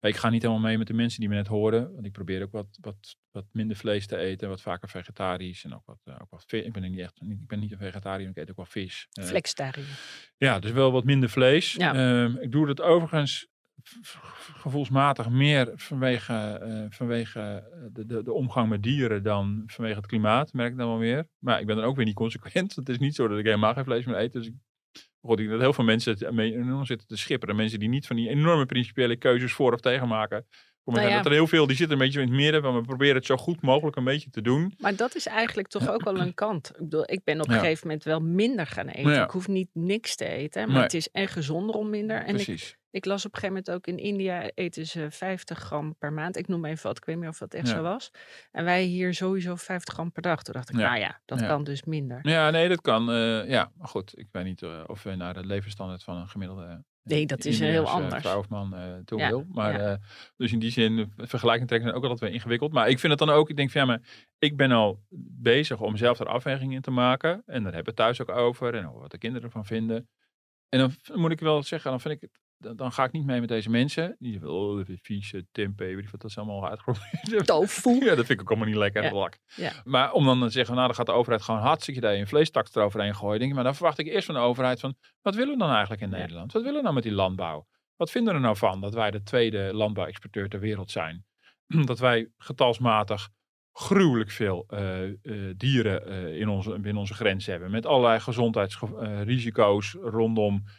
ik 0.00 0.16
ga 0.16 0.30
niet 0.30 0.42
helemaal 0.42 0.62
mee 0.62 0.78
met 0.78 0.86
de 0.86 0.92
mensen 0.94 1.20
die 1.20 1.28
me 1.28 1.34
net 1.34 1.46
hoorden. 1.46 1.92
Want 1.94 2.06
ik 2.06 2.12
probeer 2.12 2.42
ook 2.42 2.52
wat, 2.52 2.78
wat, 2.80 3.16
wat 3.30 3.44
minder 3.52 3.76
vlees 3.76 4.06
te 4.06 4.16
eten, 4.16 4.48
wat 4.48 4.60
vaker 4.60 4.88
vegetarisch 4.88 5.64
en 5.64 5.74
ook 5.74 5.82
wat, 5.86 6.00
eh, 6.04 6.14
ook 6.22 6.30
wat 6.30 6.44
vis. 6.46 6.64
Ik 6.64 6.72
ben 6.72 6.82
niet 6.82 6.98
echt, 6.98 7.20
niet- 7.20 7.40
ik 7.40 7.46
ben 7.46 7.58
niet 7.58 7.72
een 7.72 7.78
vegetariër, 7.78 8.28
ik 8.28 8.36
eet 8.36 8.50
ook 8.50 8.56
wel 8.56 8.64
vis. 8.66 9.06
Eh, 9.12 9.24
Flexitariër. 9.24 9.86
ja, 10.36 10.58
dus 10.58 10.70
wel 10.70 10.92
wat 10.92 11.04
minder 11.04 11.28
vlees. 11.28 11.72
Ja. 11.72 11.94
Ehm, 11.94 12.36
ik 12.36 12.52
doe 12.52 12.66
dat 12.66 12.80
overigens 12.80 13.48
gevoelsmatig 14.56 15.28
meer 15.28 15.72
vanwege, 15.74 16.34
eh, 16.34 16.84
vanwege 16.88 17.40
eh, 17.40 17.80
de, 17.92 18.06
de, 18.06 18.22
de 18.22 18.32
omgang 18.32 18.68
met 18.68 18.82
dieren 18.82 19.22
dan 19.22 19.62
vanwege 19.66 19.96
het 19.96 20.06
klimaat, 20.06 20.52
merk 20.52 20.70
ik 20.70 20.78
dan 20.78 20.88
wel 20.88 20.98
weer. 20.98 21.28
Maar 21.38 21.60
ik 21.60 21.66
ben 21.66 21.76
dan 21.76 21.84
ook 21.84 21.96
weer 21.96 22.04
niet 22.04 22.14
consequent. 22.14 22.74
Het 22.76 22.88
is 22.88 22.98
niet 22.98 23.14
zo 23.14 23.28
dat 23.28 23.38
ik 23.38 23.44
helemaal 23.44 23.74
geen 23.74 23.84
vlees 23.84 24.04
meer 24.04 24.18
eet. 24.18 24.32
Dus 24.32 24.46
ik, 24.46 24.54
God, 25.20 25.38
ik 25.38 25.48
dat 25.48 25.60
heel 25.60 25.72
veel 25.72 25.84
mensen 25.84 26.36
enorm 26.38 26.84
zitten 26.84 27.06
te 27.06 27.16
schipperen. 27.16 27.56
Mensen 27.56 27.78
die 27.78 27.88
niet 27.88 28.06
van 28.06 28.16
die 28.16 28.28
enorme 28.28 28.66
principiële 28.66 29.16
keuzes 29.16 29.52
voor 29.52 29.72
of 29.72 29.80
tegen 29.80 30.08
maken. 30.08 30.46
Mij 30.94 31.02
Nou 31.02 31.08
ja. 31.16 31.16
dat 31.16 31.26
er 31.26 31.32
heel 31.32 31.46
veel, 31.46 31.66
die 31.66 31.76
zitten 31.76 31.96
een 31.98 32.04
beetje 32.04 32.20
in 32.20 32.26
het 32.26 32.36
midden. 32.36 32.62
Van 32.62 32.74
we 32.74 32.80
proberen 32.80 33.14
het 33.14 33.26
zo 33.26 33.36
goed 33.36 33.62
mogelijk 33.62 33.96
een 33.96 34.04
beetje 34.04 34.30
te 34.30 34.42
doen. 34.42 34.74
Maar 34.78 34.96
dat 34.96 35.14
is 35.14 35.26
eigenlijk 35.26 35.68
toch 35.68 35.88
ook 35.88 36.04
wel 36.04 36.18
een 36.20 36.34
kant. 36.44 36.68
Ik 36.70 36.78
bedoel, 36.78 37.10
ik 37.10 37.24
ben 37.24 37.40
op 37.40 37.48
een 37.48 37.54
Ja. 37.54 37.60
gegeven 37.60 37.86
moment 37.86 38.04
wel 38.04 38.20
minder 38.20 38.66
gaan 38.66 38.88
eten. 38.88 39.12
Ja. 39.12 39.24
Ik 39.24 39.30
hoef 39.30 39.48
niet 39.48 39.68
niks 39.72 40.16
te 40.16 40.24
eten, 40.26 40.62
maar 40.66 40.72
Nee. 40.74 40.82
het 40.82 40.94
is 40.94 41.10
en 41.10 41.28
gezonder 41.28 41.74
om 41.74 41.90
minder. 41.90 42.16
En 42.16 42.26
ik, 42.36 42.44
Precies. 42.44 42.76
ik 42.90 43.04
las 43.04 43.24
op 43.26 43.34
een 43.34 43.40
gegeven 43.40 43.62
moment 43.64 43.70
ook 43.76 43.86
in 43.94 44.04
India 44.04 44.50
eten 44.54 44.86
ze 44.86 45.06
50 45.10 45.58
gram 45.58 45.94
per 45.98 46.12
maand. 46.12 46.36
Ik 46.36 46.48
noem 46.48 46.64
even 46.64 46.86
wat, 46.86 46.96
ik 46.96 47.04
weet 47.04 47.16
niet 47.18 47.28
of 47.28 47.38
dat 47.38 47.54
echt 47.54 47.68
zo 47.68 47.82
was. 47.82 48.10
En 48.52 48.64
wij 48.64 48.82
hier 48.82 49.14
sowieso 49.14 49.54
50 49.56 49.94
gram 49.94 50.12
per 50.12 50.22
dag. 50.22 50.42
Toen 50.42 50.54
dacht 50.54 50.68
ik, 50.68 50.74
nou 50.76 50.98
ja, 50.98 51.20
dat 51.24 51.46
kan 51.46 51.64
dus 51.64 51.84
minder. 51.84 52.18
Ja, 52.22 52.50
nee, 52.50 52.68
dat 52.68 52.80
kan. 52.80 53.10
eh, 53.10 53.48
ja, 53.48 53.70
maar 53.76 53.88
goed. 53.88 54.18
Ik 54.18 54.26
weet 54.32 54.44
niet 54.44 54.62
eh, 54.62 54.82
of 54.86 55.02
we 55.02 55.14
naar 55.14 55.34
de 55.34 55.46
levensstandaard 55.46 56.02
van 56.02 56.16
een 56.16 56.28
gemiddelde 56.28 56.84
Nee, 57.06 57.26
dat 57.26 57.44
is 57.44 57.58
heel 57.58 57.68
Indiaanse 57.68 58.02
anders. 58.02 58.22
vrouw 58.22 58.38
of 58.38 58.48
man 58.48 58.74
eh 58.74 58.94
toe 59.04 59.18
Ja, 59.18 59.28
wil. 59.28 59.46
Maar, 59.52 59.72
ja. 59.72 59.92
eh, 59.92 59.98
dus 60.36 60.52
in 60.52 60.58
die 60.58 60.70
zin, 60.70 60.98
eh, 60.98 61.26
vergelijking 61.26 61.68
trekken 61.68 61.88
zijn 61.88 62.02
ook 62.02 62.10
altijd 62.10 62.20
weer 62.20 62.38
ingewikkeld. 62.38 62.72
Maar 62.72 62.88
ik 62.88 62.98
vind 62.98 63.18
het 63.18 63.28
dan 63.28 63.36
ook, 63.36 63.50
ik 63.50 63.56
denk 63.56 63.70
van 63.70 63.80
ja, 63.80 63.86
maar 63.86 64.00
ik 64.38 64.56
ben 64.56 64.70
al 64.70 65.02
bezig 65.40 65.80
om 65.80 65.96
zelf 65.96 66.20
er 66.20 66.26
afwegingen 66.26 66.74
in 66.74 66.80
te 66.82 66.90
maken. 66.90 67.30
En 67.30 67.62
daar 67.62 67.74
hebben 67.74 67.94
we 67.94 68.02
het 68.02 68.16
thuis 68.16 68.20
ook 68.20 68.28
over. 68.28 68.74
En 68.74 68.88
over 68.88 69.00
wat 69.00 69.10
de 69.10 69.18
kinderen 69.18 69.46
ervan 69.46 69.64
vinden. 69.66 70.08
En 70.68 70.78
dan 70.78 70.94
moet 71.14 71.30
ik 71.30 71.40
wel 71.40 71.62
zeggen, 71.62 71.90
dan 71.90 72.00
vind 72.00 72.14
ik 72.14 72.20
het. 72.20 72.40
Dan, 72.58 72.76
dan 72.76 72.92
ga 72.92 73.04
ik 73.04 73.12
niet 73.12 73.26
mee 73.26 73.40
met 73.40 73.48
deze 73.48 73.70
mensen. 73.70 74.16
Die 74.18 74.32
zeggen, 74.32 74.50
oh, 74.50 74.76
dat 74.76 74.88
is 74.88 74.98
vieze 75.02 75.46
tempeh, 75.52 75.88
je 75.88 76.08
wat 76.10 76.20
dat 76.20 76.30
is 76.30 76.38
allemaal 76.38 76.68
uitgeprobeerd. 76.68 77.46
Tofu. 77.46 78.04
Ja, 78.04 78.14
dat 78.14 78.26
vind 78.26 78.30
ik 78.30 78.40
ook 78.40 78.48
allemaal 78.48 78.68
niet 78.68 78.76
lekker. 78.76 79.02
Ja. 79.02 79.12
lak. 79.12 79.38
Ja. 79.54 79.72
Maar 79.84 80.12
om 80.12 80.24
dan 80.24 80.40
te 80.40 80.50
zeggen, 80.50 80.74
nou, 80.74 80.86
dan 80.86 80.96
gaat 80.96 81.06
de 81.06 81.12
overheid 81.12 81.42
gewoon 81.42 81.60
hartstikke 81.60 82.00
daar 82.00 82.14
een 82.14 82.26
vleestaks 82.26 82.74
eroverheen 82.74 83.14
gooien. 83.14 83.38
Denk 83.38 83.50
ik, 83.50 83.56
maar 83.56 83.64
dan 83.64 83.74
verwacht 83.74 83.98
ik 83.98 84.06
eerst 84.06 84.26
van 84.26 84.34
de 84.34 84.40
overheid 84.40 84.80
van, 84.80 84.94
wat 85.22 85.34
willen 85.34 85.52
we 85.52 85.58
dan 85.58 85.70
eigenlijk 85.70 86.00
in 86.00 86.10
Ja. 86.10 86.16
Nederland? 86.16 86.52
Wat 86.52 86.62
willen 86.62 86.76
we 86.76 86.82
nou 86.82 86.94
met 86.94 87.02
die 87.02 87.12
landbouw? 87.12 87.66
Wat 87.96 88.10
vinden 88.10 88.32
we 88.32 88.38
er 88.38 88.44
nou 88.44 88.56
van 88.56 88.80
dat 88.80 88.94
wij 88.94 89.10
de 89.10 89.22
tweede 89.22 89.74
landbouwexporteur 89.74 90.48
ter 90.48 90.60
wereld 90.60 90.90
zijn? 90.90 91.24
dat 91.84 91.98
wij 91.98 92.28
getalsmatig 92.38 93.28
gruwelijk 93.72 94.30
veel 94.30 94.64
eh, 94.68 95.04
eh, 95.04 95.14
dieren 95.56 96.06
eh, 96.06 96.40
in 96.40 96.48
onze, 96.48 96.70
binnen 96.70 96.96
onze 96.96 97.14
grens 97.14 97.46
hebben. 97.46 97.70
Met 97.70 97.86
allerlei 97.86 98.20
gezondheidsrisico's 98.20 99.96
rondom 100.00 100.62
eh 100.64 100.70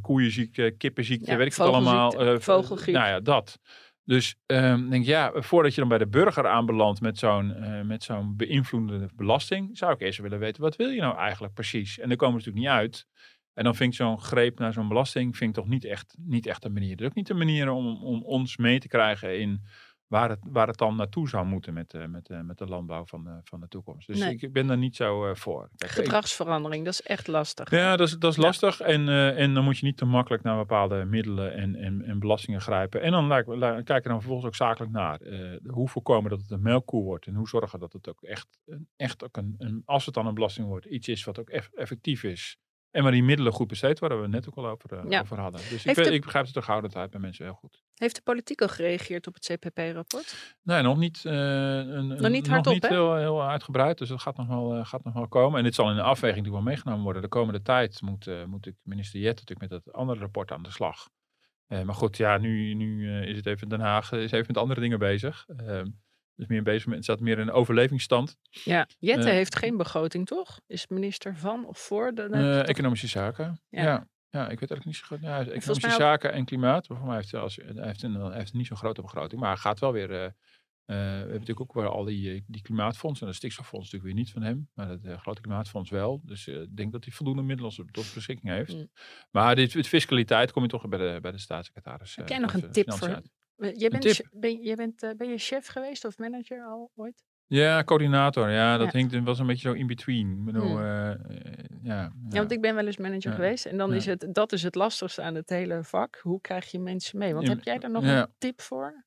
koeienziekte, 0.00 0.74
kippenziekte, 0.78 1.30
Ja, 1.30 1.36
weet 1.36 1.46
ik 1.46 1.52
het 1.54 1.66
allemaal. 1.66 2.26
eh, 2.26 2.38
vogelgriep. 2.38 2.94
Nou 2.94 3.08
ja, 3.08 3.20
dat. 3.20 3.58
Dus 4.04 4.36
ehm 4.46 4.88
denk 4.88 5.04
ja, 5.04 5.32
voordat 5.34 5.74
je 5.74 5.80
dan 5.80 5.88
bij 5.88 5.98
de 5.98 6.06
burger 6.08 6.46
aanbelandt 6.46 7.00
met 7.00 7.18
zo'n 7.18 7.54
eh, 7.54 7.82
met 7.82 8.02
zo'n 8.02 8.36
beïnvloedende 8.36 9.08
belasting, 9.14 9.78
zou 9.78 9.92
ik 9.92 10.00
eerst 10.00 10.18
willen 10.18 10.38
weten, 10.38 10.62
wat 10.62 10.76
wil 10.76 10.88
je 10.88 11.00
nou 11.00 11.16
eigenlijk 11.16 11.54
precies? 11.54 11.98
En 11.98 12.08
daar 12.08 12.16
komen 12.16 12.38
we 12.38 12.44
natuurlijk 12.44 12.66
niet 12.66 12.82
uit. 12.82 13.06
En 13.54 13.64
dan 13.64 13.74
vind 13.74 13.90
ik 13.92 13.96
zo'n 13.98 14.20
greep 14.20 14.58
naar 14.58 14.72
zo'n 14.72 14.88
belasting 14.88 15.36
vind 15.36 15.50
ik 15.50 15.56
toch 15.62 15.68
niet 15.72 15.84
echt, 15.84 16.14
niet 16.18 16.46
echt 16.46 16.64
een 16.64 16.72
manier. 16.72 16.90
Het 16.90 17.00
is 17.00 17.06
ook 17.06 17.14
niet 17.14 17.28
een 17.30 17.36
manier 17.38 17.70
om, 17.70 18.04
om 18.04 18.22
ons 18.22 18.56
mee 18.56 18.78
te 18.78 18.88
krijgen 18.88 19.40
in 19.40 19.62
waar 20.08 20.28
het, 20.28 20.38
waar 20.42 20.66
het 20.66 20.78
dan 20.78 20.96
naartoe 20.96 21.28
zou 21.28 21.46
moeten 21.46 21.72
met, 21.74 21.94
eh, 21.94 22.06
met, 22.06 22.28
eh, 22.30 22.40
met 22.40 22.58
de 22.58 22.66
landbouw 22.66 23.04
van, 23.06 23.24
de- 23.24 23.40
van 23.44 23.60
de 23.60 23.68
toekomst. 23.68 24.06
Dus 24.06 24.18
Nee. 24.18 24.36
ik 24.38 24.52
ben 24.52 24.66
daar 24.66 24.78
niet 24.78 24.96
zo 24.96 25.26
eh, 25.28 25.34
voor. 25.34 25.68
Kijk, 25.76 25.90
Gedragsverandering, 25.90 26.84
dat 26.84 26.92
is 26.92 27.02
echt 27.02 27.26
lastig. 27.26 27.70
ja, 27.70 27.96
dat 27.96 28.08
is, 28.08 28.18
dat 28.18 28.30
is 28.30 28.36
Ja. 28.36 28.42
lastig. 28.42 28.80
En, 28.80 29.08
eh, 29.08 29.38
en 29.40 29.54
dan 29.54 29.64
moet 29.64 29.78
je 29.78 29.86
niet 29.86 29.96
te 29.96 30.04
makkelijk 30.04 30.42
naar 30.42 30.56
bepaalde 30.56 31.04
middelen 31.04 31.54
en, 31.54 31.74
en, 31.74 32.02
en 32.02 32.18
belastingen 32.18 32.60
grijpen. 32.60 33.02
En 33.02 33.10
dan 33.12 33.26
laat 33.26 33.40
ik- 33.40 33.46
laat- 33.54 33.84
kijk 33.84 34.04
er 34.04 34.10
dan 34.10 34.18
vervolgens 34.18 34.46
ook 34.46 34.54
zakelijk 34.54 34.92
naar. 34.92 35.20
Eh, 35.20 35.56
hoe 35.66 35.88
voorkomen 35.88 36.30
dat 36.30 36.40
het 36.40 36.50
een 36.50 36.62
melkkoe 36.62 37.02
wordt? 37.04 37.26
En 37.26 37.34
hoe 37.34 37.48
zorgen 37.48 37.78
dat 37.80 37.92
het 37.92 38.08
ook 38.08 38.22
echt, 38.22 38.58
echt 38.96 39.24
ook 39.24 39.36
een, 39.36 39.54
een, 39.58 39.82
als 39.84 40.04
het 40.06 40.14
dan 40.14 40.26
een 40.26 40.34
belasting 40.34 40.66
wordt, 40.66 40.86
iets 40.86 41.08
is 41.08 41.24
wat 41.24 41.38
ook 41.38 41.48
eff- 41.50 41.72
effectief 41.74 42.22
is. 42.22 42.56
En 42.98 43.04
waar 43.04 43.12
die 43.12 43.22
middelen 43.22 43.52
goed 43.52 43.68
besteed 43.68 43.98
worden, 43.98 44.18
waar 44.18 44.28
we 44.28 44.36
het 44.36 44.44
net 44.44 44.54
ook 44.54 44.64
al 44.64 44.70
over, 44.70 44.92
eh, 44.98 45.10
Ja. 45.10 45.20
over 45.20 45.38
hadden. 45.40 45.60
Dus 45.70 45.84
ik, 45.86 45.94
de- 45.94 46.12
ik 46.14 46.22
begrijp 46.22 46.44
de 46.44 46.50
terughoudendheid 46.50 47.10
bij 47.10 47.20
mensen 47.20 47.44
heel 47.44 47.54
goed. 47.54 47.82
Heeft 47.94 48.14
de 48.14 48.22
politiek 48.22 48.60
al 48.62 48.68
gereageerd 48.68 49.26
op 49.26 49.34
het 49.34 49.44
CPP-rapport? 49.52 50.56
Nee, 50.62 50.82
nog 50.82 50.96
niet, 50.98 51.24
eh, 51.24 51.32
een, 51.32 52.06
Nog 52.06 52.28
niet 52.30 52.48
hardop, 52.48 52.72
niet 52.72 52.82
hè? 52.82 52.94
heel, 52.94 53.16
heel 53.16 53.42
uitgebreid. 53.42 53.98
Dus 53.98 54.08
dat 54.08 54.20
gaat 54.20 54.36
nog, 54.36 54.46
wel, 54.46 54.74
eh, 54.74 54.86
gaat 54.86 55.04
nog 55.04 55.14
wel 55.14 55.28
komen. 55.28 55.58
En 55.58 55.64
dit 55.64 55.74
zal 55.74 55.90
in 55.90 55.96
de 55.96 56.02
afweging 56.02 56.36
natuurlijk 56.36 56.64
wel 56.64 56.72
meegenomen 56.74 57.02
worden. 57.04 57.22
De 57.22 57.28
komende 57.28 57.62
tijd 57.62 58.00
moet, 58.02 58.30
moet 58.46 58.66
ik 58.66 58.74
minister 58.82 59.20
Jette 59.20 59.40
natuurlijk 59.44 59.70
met 59.70 59.82
dat 59.84 59.94
andere 59.94 60.20
rapport 60.20 60.52
aan 60.52 60.62
de 60.62 60.70
slag. 60.70 61.08
Maar 61.68 61.94
goed, 61.94 62.16
ja, 62.16 62.38
nu, 62.38 62.74
nu 62.74 63.20
is 63.22 63.36
het 63.36 63.46
even 63.46 63.68
Den 63.68 63.80
Haag, 63.80 64.12
is 64.12 64.30
even 64.32 64.46
met 64.46 64.56
andere 64.58 64.80
dingen 64.80 64.98
bezig. 64.98 65.46
Dus 66.38 66.46
meer 66.46 66.62
bezig 66.62 66.86
met, 66.86 67.02
staat 67.04 67.20
meer 67.20 67.38
in 67.38 67.48
een 67.48 67.54
overlevingsstand. 67.54 68.36
Ja, 68.50 68.88
Jette 68.98 69.28
Eh, 69.28 69.32
heeft 69.34 69.56
geen 69.56 69.76
begroting, 69.76 70.26
toch? 70.26 70.60
Is 70.66 70.86
minister 70.86 71.36
van 71.36 71.66
of 71.66 71.78
voor? 71.78 72.12
De, 72.14 72.22
Eh, 72.22 72.68
economische 72.68 73.06
zaken. 73.06 73.60
Ja. 73.68 73.82
Ja. 73.82 74.06
ja. 74.30 74.48
ik 74.48 74.60
weet 74.60 74.70
eigenlijk 74.70 74.84
niet 74.84 74.96
zo 74.96 75.04
goed. 75.06 75.20
Ja, 75.20 75.38
economische 75.40 75.86
ook- 75.86 75.92
zaken 75.92 76.32
en 76.32 76.44
klimaat. 76.44 76.86
Voor 76.86 77.06
mij 77.06 77.14
heeft 77.16 77.30
hij, 77.30 77.40
als, 77.40 77.56
hij 77.56 77.84
heeft, 77.86 78.02
een, 78.02 78.14
hij 78.14 78.38
heeft 78.38 78.52
niet 78.52 78.66
zo'n 78.66 78.76
grote 78.76 79.02
begroting. 79.02 79.40
Maar 79.40 79.50
hij 79.50 79.58
gaat 79.58 79.78
wel 79.78 79.92
weer. 79.92 80.10
eh, 80.12 80.30
we 80.86 80.94
hebben 80.94 81.28
natuurlijk 81.30 81.60
ook 81.60 81.72
wel 81.74 81.90
al 81.90 82.04
die, 82.04 82.44
die 82.46 82.62
klimaatfondsen. 82.62 83.26
En 83.26 83.32
de 83.32 83.38
stikstoffonds 83.38 83.84
natuurlijk 83.92 84.14
weer 84.14 84.24
niet 84.24 84.32
van 84.32 84.42
hem. 84.42 84.68
Maar 84.74 84.88
het 84.88 85.20
grote 85.20 85.40
klimaatfonds 85.40 85.90
wel. 85.90 86.20
Dus 86.24 86.46
ik 86.48 86.76
denk 86.76 86.92
dat 86.92 87.04
hij 87.04 87.12
voldoende 87.12 87.42
middelen 87.42 87.72
tot 87.90 88.10
beschikking 88.14 88.52
heeft. 88.52 88.74
Mm. 88.74 88.88
Maar 89.30 89.54
dit, 89.54 89.72
het 89.72 89.88
fiscaliteit 89.88 90.52
kom 90.52 90.62
je 90.62 90.68
toch 90.68 90.88
bij 90.88 90.98
de, 90.98 91.18
bij 91.20 91.30
de 91.30 91.38
staatssecretaris. 91.38 92.16
Heb 92.16 92.28
jij 92.28 92.38
nog 92.38 92.52
een 92.52 92.70
tip 92.70 92.92
voor- 92.92 93.08
uit. 93.14 93.30
Eh, 93.58 93.74
Jij 93.74 93.88
bent, 93.88 94.20
ben, 94.32 94.62
jij 94.62 94.74
bent, 94.74 95.02
eh, 95.02 95.10
ben 95.16 95.28
je 95.28 95.38
chef 95.38 95.66
geweest 95.66 96.04
of 96.04 96.18
manager 96.18 96.64
al 96.64 96.90
ooit? 96.94 97.24
Ja, 97.46 97.84
coördinator. 97.84 98.50
Ja, 98.50 98.76
dat 98.76 98.92
Ja. 98.92 98.98
hinkt, 98.98 99.24
was 99.24 99.38
een 99.38 99.46
beetje 99.46 99.68
zo 99.68 99.74
in 99.74 99.86
between. 99.86 100.30
Ik 100.30 100.44
bedoel, 100.44 100.68
Mm. 100.68 100.78
eh, 100.78 101.10
ja, 101.82 102.02
Ja, 102.02 102.12
want 102.28 102.52
ik 102.52 102.60
ben 102.60 102.74
wel 102.74 102.86
eens 102.86 102.96
manager 102.96 103.30
Ja. 103.30 103.36
geweest. 103.36 103.66
En 103.66 103.76
dan 103.76 103.90
Ja. 103.90 103.96
is 103.96 104.06
het, 104.06 104.26
dat 104.32 104.52
is 104.52 104.62
het 104.62 104.74
lastigste 104.74 105.22
aan 105.22 105.34
het 105.34 105.48
hele 105.48 105.84
vak. 105.84 106.18
Hoe 106.22 106.40
krijg 106.40 106.70
je 106.70 106.78
mensen 106.78 107.18
mee? 107.18 107.34
Want 107.34 107.48
heb 107.48 107.62
jij 107.62 107.78
daar 107.78 107.90
nog 107.90 108.04
ja. 108.04 108.20
een 108.22 108.32
tip 108.38 108.60
voor? 108.60 109.04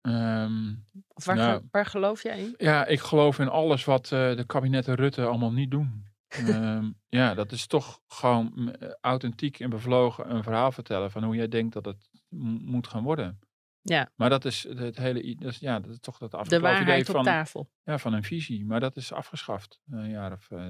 Ehm, 0.00 0.74
Of 1.08 1.24
waar, 1.24 1.36
Nou, 1.36 1.60
ge- 1.60 1.66
waar 1.70 1.86
geloof 1.86 2.22
jij 2.22 2.38
in? 2.40 2.54
Ja, 2.58 2.86
ik 2.86 3.00
geloof 3.00 3.38
in 3.38 3.48
alles 3.48 3.84
wat 3.84 4.04
eh, 4.12 4.36
de 4.36 4.44
kabinetten 4.46 4.94
Rutte 4.94 5.24
allemaal 5.24 5.52
niet 5.52 5.70
doen. 5.70 6.04
Ehm, 6.28 6.90
ja, 7.08 7.34
dat 7.34 7.52
is 7.52 7.66
toch 7.66 8.00
gewoon 8.08 8.76
authentiek 9.00 9.60
en 9.60 9.70
bevlogen 9.70 10.34
een 10.34 10.42
verhaal 10.42 10.72
vertellen 10.72 11.10
van 11.10 11.24
hoe 11.24 11.34
jij 11.36 11.48
denkt 11.48 11.72
dat 11.72 11.84
het 11.84 12.08
moet 12.38 12.86
gaan 12.86 13.02
worden. 13.02 13.38
Ja. 13.82 14.10
Maar 14.16 14.30
dat 14.30 14.44
is 14.44 14.62
het 14.68 14.96
hele, 14.96 15.34
dat 15.34 15.50
is, 15.52 15.58
ja, 15.58 15.80
dat 15.80 15.90
is 15.90 15.98
toch 16.00 16.18
dat 16.18 16.30
De 16.30 16.36
afgelopen 16.36 16.82
idee 16.82 17.04
van, 17.04 17.24
tafel. 17.24 17.70
ja, 17.84 17.98
van 17.98 18.12
een 18.12 18.22
visie. 18.24 18.64
Maar 18.64 18.80
dat 18.80 18.96
is 18.96 19.12
afgeschaft 19.12 19.80
eh, 19.90 19.98
een 19.98 20.10
jaar 20.10 20.32
of 20.32 20.50
eh 20.50 20.66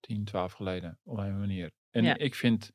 10, 0.00 0.24
12 0.24 0.52
geleden 0.52 0.98
op 1.04 1.18
een 1.18 1.38
manier. 1.38 1.70
En 1.90 2.04
Ja. 2.04 2.16
ik 2.16 2.34
vind 2.34 2.72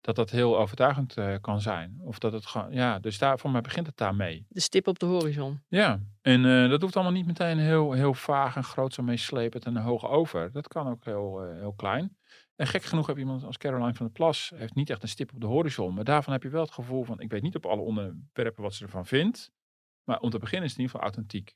dat 0.00 0.16
dat 0.16 0.30
heel 0.30 0.58
overtuigend 0.58 1.16
eh, 1.16 1.34
kan 1.40 1.60
zijn. 1.60 1.96
Of 2.00 2.18
dat 2.18 2.32
het 2.32 2.46
gewoon, 2.46 2.72
ja, 2.72 2.98
dus 2.98 3.18
daar, 3.18 3.38
voor 3.38 3.50
mij 3.50 3.60
begint 3.60 3.86
het 3.86 3.96
daarmee. 3.96 4.46
De 4.48 4.60
stip 4.60 4.86
op 4.86 4.98
de 4.98 5.06
horizon. 5.06 5.60
Ja, 5.68 6.00
en 6.22 6.42
dat 6.68 6.80
hoeft 6.82 6.94
allemaal 6.94 7.12
niet 7.14 7.26
meteen 7.26 7.58
heel, 7.58 7.92
heel 7.92 8.14
vaag 8.14 8.56
en 8.56 8.64
groot 8.64 8.94
zo 8.94 9.02
meeslepend 9.02 9.64
en 9.64 9.76
hoog 9.76 10.06
over. 10.06 10.52
Dat 10.52 10.68
kan 10.68 10.88
ook 10.88 11.04
heel, 11.04 11.42
heel 11.42 11.72
klein. 11.72 12.16
En 12.56 12.66
gek 12.66 12.82
genoeg 12.82 13.06
heb 13.06 13.16
je 13.16 13.22
iemand 13.22 13.44
als 13.44 13.56
Caroline 13.56 13.94
van 13.94 14.06
der 14.06 14.14
Plas, 14.14 14.52
heeft 14.54 14.74
niet 14.74 14.90
echt 14.90 15.02
een 15.02 15.08
stip 15.08 15.32
op 15.32 15.40
de 15.40 15.46
horizon. 15.46 15.94
Maar 15.94 16.04
daarvan 16.04 16.32
heb 16.32 16.42
je 16.42 16.48
wel 16.48 16.62
het 16.62 16.72
gevoel 16.72 17.04
van, 17.04 17.20
ik 17.20 17.30
weet 17.30 17.42
niet 17.42 17.56
op 17.56 17.66
alle 17.66 17.80
onderwerpen 17.80 18.62
wat 18.62 18.74
ze 18.74 18.84
ervan 18.84 19.06
vindt. 19.06 19.50
Maar 20.04 20.20
om 20.20 20.30
te 20.30 20.38
beginnen 20.38 20.64
is 20.64 20.70
het 20.70 20.78
in 20.78 20.84
ieder 20.84 21.00
geval 21.00 21.12
authentiek. 21.14 21.54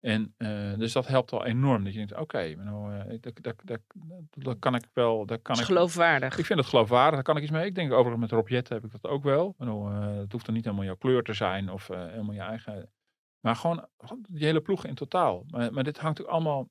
En 0.00 0.34
eh, 0.36 0.78
dus 0.78 0.92
dat 0.92 1.06
helpt 1.06 1.32
al 1.32 1.44
enorm. 1.44 1.84
Dat 1.84 1.92
je 1.92 1.98
denkt, 1.98 2.16
oké, 2.16 2.54
nou, 2.54 2.94
eh, 2.94 3.18
dat, 3.20 3.38
dat, 3.64 3.80
dat, 4.30 4.58
kan 4.58 4.74
ik 4.74 4.84
wel. 4.92 5.26
Dat 5.26 5.42
kan 5.42 5.54
is 5.54 5.60
ik, 5.60 5.66
geloofwaardig. 5.66 6.38
ik 6.38 6.46
vind 6.46 6.58
het 6.58 6.68
geloofwaardig, 6.68 7.14
daar 7.14 7.22
kan 7.22 7.36
ik 7.36 7.42
iets 7.42 7.52
mee. 7.52 7.66
Ik 7.66 7.74
denk 7.74 7.92
overigens 7.92 8.20
met 8.20 8.30
Rob 8.30 8.48
Jetten 8.48 8.74
heb 8.74 8.84
ik 8.84 8.90
dat 8.90 9.10
ook 9.10 9.22
wel. 9.22 9.54
Bedoel, 9.58 9.88
eh, 9.88 10.16
het 10.16 10.32
hoeft 10.32 10.46
dan 10.46 10.54
niet 10.54 10.64
helemaal 10.64 10.84
jouw 10.84 10.96
kleur 10.96 11.22
te 11.22 11.32
zijn 11.32 11.70
of 11.70 11.88
helemaal 11.88 12.34
je 12.34 12.40
eigen. 12.40 12.90
Maar 13.40 13.56
gewoon, 13.56 13.86
gewoon 13.98 14.24
die 14.28 14.44
hele 14.44 14.60
ploeg 14.60 14.86
in 14.86 14.94
totaal. 14.94 15.44
Maar, 15.46 15.72
maar 15.72 15.84
dit 15.84 15.98
hangt 15.98 16.20
ook 16.20 16.26
allemaal 16.26 16.68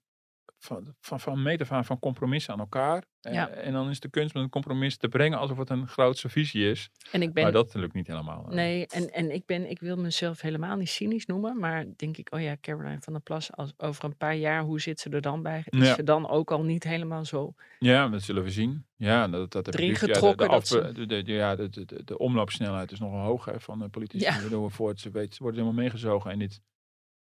van, 0.64 0.96
van, 1.00 1.20
van 1.20 1.42
meet 1.42 1.62
af 1.62 1.72
aan 1.72 1.86
van 1.86 2.00
compromissen 2.00 2.54
aan 2.54 2.60
elkaar. 2.60 3.04
Eh, 3.22 3.34
Ja. 3.34 3.50
En 3.50 3.74
dan 3.74 3.90
is 3.90 4.00
de 4.00 4.10
kunst 4.10 4.34
met 4.34 4.44
een 4.44 4.50
compromis 4.50 4.98
te 4.98 5.08
brengen 5.08 5.38
alsof 5.40 5.58
het 5.58 5.70
een 5.70 5.88
grootse 5.88 6.30
visie 6.30 6.70
is. 6.70 6.90
En 7.12 7.22
ik 7.22 7.34
ben, 7.34 7.44
Maar 7.44 7.52
dat 7.52 7.74
lukt 7.74 7.94
niet 7.94 8.08
helemaal. 8.08 8.46
eh. 8.50 8.56
Nee, 8.56 8.88
en, 8.88 9.10
en 9.10 9.32
ik, 9.32 9.46
ben, 9.46 9.70
ik 9.70 9.80
wil 9.80 9.96
mezelf 9.98 10.42
helemaal 10.42 10.76
niet 10.78 10.90
cynisch 10.90 11.26
noemen. 11.26 11.60
Maar 11.60 11.86
denk 11.96 12.18
ik, 12.18 12.34
oh 12.34 12.42
ja, 12.42 12.56
Caroline 12.62 12.98
van 13.02 13.14
der 13.14 13.22
Plas, 13.22 13.52
als, 13.52 13.74
over 13.78 14.04
een 14.04 14.18
paar 14.18 14.36
jaar, 14.36 14.62
hoe 14.64 14.82
zit 14.82 15.00
ze 15.00 15.10
er 15.10 15.22
dan 15.22 15.42
bij? 15.42 15.64
Is 15.66 15.88
Ja. 15.88 15.96
ze 15.96 16.04
dan 16.04 16.30
ook 16.30 16.52
al 16.52 16.64
niet 16.64 16.84
helemaal 16.84 17.26
zo? 17.26 17.54
Ja, 17.80 18.08
dat 18.10 18.22
zullen 18.22 18.44
we 18.44 18.50
zien. 18.52 18.86
Ja, 18.96 19.28
dat, 19.28 19.52
dat 19.52 19.68
Erin 19.74 19.88
liefst. 19.88 20.02
Ja, 20.02 20.08
de- 20.08 20.14
getrokken 20.14 20.46
de, 20.48 20.52
dat 20.54 20.62
af- 20.62 20.68
ze- 20.68 20.92
de, 21.06 21.24
de, 21.24 21.32
ja, 21.32 21.56
de, 21.56 21.70
de, 22.06 22.18
omloopsnelheid 22.18 22.92
is 22.92 23.00
nogal 23.00 23.20
hoog 23.26 23.46
hè, 23.46 23.60
van 23.60 23.80
de 23.80 23.88
politici. 23.90 24.24
Ja. 24.24 24.40
Waardoor 24.40 24.72
voor 24.72 24.90
het 24.90 25.00
ze 25.00 25.10
weet, 25.12 25.34
ze 25.36 25.44
worden 25.44 25.62
helemaal 25.62 25.84
meegezogen 25.84 26.32
in 26.32 26.40
dit 26.40 26.62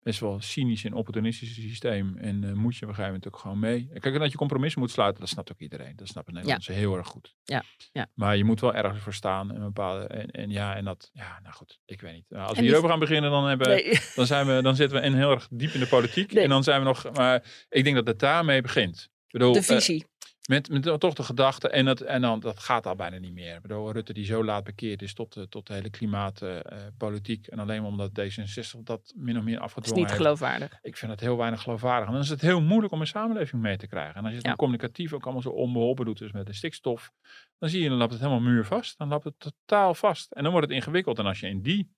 best 0.02 0.20
wel 0.20 0.40
cynisch 0.40 0.84
en 0.84 0.92
opportunistische 0.94 1.60
systeem. 1.60 2.16
En 2.16 2.44
eh, 2.44 2.52
moet 2.52 2.76
je 2.76 2.82
op 2.82 2.88
een 2.88 2.94
gegeven 2.94 3.04
moment 3.04 3.26
ook 3.26 3.38
gewoon 3.38 3.58
mee. 3.58 3.88
Kijk, 3.98 4.14
en 4.14 4.20
dat 4.20 4.30
je 4.30 4.36
compromissen 4.36 4.80
moet 4.80 4.90
sluiten, 4.90 5.20
dat 5.20 5.28
snapt 5.28 5.52
ook 5.52 5.58
iedereen. 5.60 5.96
Dat 5.96 6.08
snappen 6.08 6.34
Nederlanders 6.34 6.76
heel 6.76 6.96
erg 6.96 7.06
goed. 7.06 7.34
Ja, 7.44 7.62
ja. 7.92 8.06
Maar 8.14 8.36
je 8.36 8.44
moet 8.44 8.60
wel 8.60 8.74
ergens 8.74 9.02
voor 9.02 9.14
staan. 9.14 9.52
En, 9.54 9.60
bepaalde, 9.60 10.06
en, 10.06 10.30
en 10.30 10.50
ja, 10.50 10.76
en 10.76 10.84
dat, 10.84 11.10
ja, 11.12 11.38
nou 11.42 11.54
goed, 11.54 11.78
ik 11.84 12.00
weet 12.00 12.14
niet. 12.14 12.24
Nou, 12.28 12.42
Als 12.42 12.50
we 12.50 12.56
die- 12.56 12.64
hierover 12.64 12.90
gaan 12.90 12.98
beginnen, 12.98 13.30
dan, 13.30 13.46
hebben, 13.48 13.68
Nee. 13.68 13.98
dan, 14.14 14.26
zijn 14.26 14.46
we, 14.46 14.62
dan 14.62 14.76
zitten 14.76 15.00
we 15.00 15.06
in 15.06 15.14
heel 15.14 15.30
erg 15.30 15.48
diep 15.50 15.70
in 15.70 15.80
de 15.80 15.86
politiek. 15.86 16.32
Nee. 16.32 16.44
En 16.44 16.50
dan 16.50 16.62
zijn 16.62 16.80
we 16.80 16.86
nog, 16.86 17.12
maar 17.12 17.66
ik 17.68 17.84
denk 17.84 17.96
dat 17.96 18.06
het 18.06 18.18
daarmee 18.18 18.60
begint. 18.62 19.10
Ik 19.26 19.32
bedoel, 19.38 19.52
De 19.52 19.58
eh, 19.58 19.64
visie. 19.64 20.06
Met, 20.48 20.68
met 20.68 21.00
toch 21.00 21.14
de 21.14 21.22
gedachte, 21.22 21.68
en, 21.68 21.84
dat, 21.84 22.00
en 22.00 22.20
dan, 22.20 22.40
dat 22.40 22.58
gaat 22.58 22.86
al 22.86 22.94
bijna 22.96 23.18
niet 23.18 23.32
meer. 23.32 23.54
Ik 23.56 23.62
bedoel, 23.62 23.92
Rutte 23.92 24.12
die 24.12 24.24
zo 24.24 24.44
laat 24.44 24.64
bekeerd 24.64 25.02
is 25.02 25.14
tot, 25.14 25.32
de- 25.32 25.48
tot 25.48 25.66
de 25.66 25.74
hele 25.74 25.90
klimaatpolitiek. 25.90 27.46
en 27.46 27.58
alleen 27.58 27.82
omdat 27.82 28.10
D66 28.20 28.82
dat 28.84 29.12
min 29.16 29.38
of 29.38 29.42
meer 29.44 29.54
Dat 29.58 29.62
is 29.68 29.74
afgedwongen 29.74 30.00
niet 30.00 30.10
heeft. 30.10 30.22
geloofwaardig. 30.22 30.78
Ik 30.82 30.96
vind 30.96 31.10
het 31.10 31.20
heel 31.20 31.36
weinig 31.36 31.62
geloofwaardig. 31.62 32.06
En 32.06 32.12
dan 32.12 32.22
is 32.22 32.28
het 32.28 32.40
heel 32.40 32.60
moeilijk 32.62 32.92
om 32.92 33.00
een 33.00 33.06
samenleving 33.06 33.62
mee 33.62 33.76
te 33.76 33.86
krijgen. 33.86 34.14
En 34.14 34.20
als 34.20 34.28
je 34.30 34.34
het 34.34 34.42
Ja. 34.42 34.48
dan 34.48 34.58
communicatief 34.58 35.12
ook 35.12 35.22
allemaal 35.24 35.42
zo 35.42 35.48
onbeholpen 35.50 36.04
doet, 36.04 36.18
dus 36.18 36.32
met 36.32 36.46
de 36.46 36.52
stikstof, 36.54 37.10
dan 37.58 37.68
zie 37.68 37.82
je, 37.82 37.88
dan 37.88 37.98
loopt 37.98 38.12
het 38.12 38.20
helemaal 38.20 38.42
muurvast. 38.42 38.98
Dan 38.98 39.08
loopt 39.08 39.24
het 39.24 39.34
totaal 39.38 39.94
vast. 39.94 40.32
En 40.32 40.42
dan 40.42 40.52
wordt 40.52 40.66
het 40.66 40.76
ingewikkeld. 40.76 41.18
En 41.18 41.26
als 41.26 41.40
je 41.40 41.48
in 41.48 41.62
die 41.62 41.90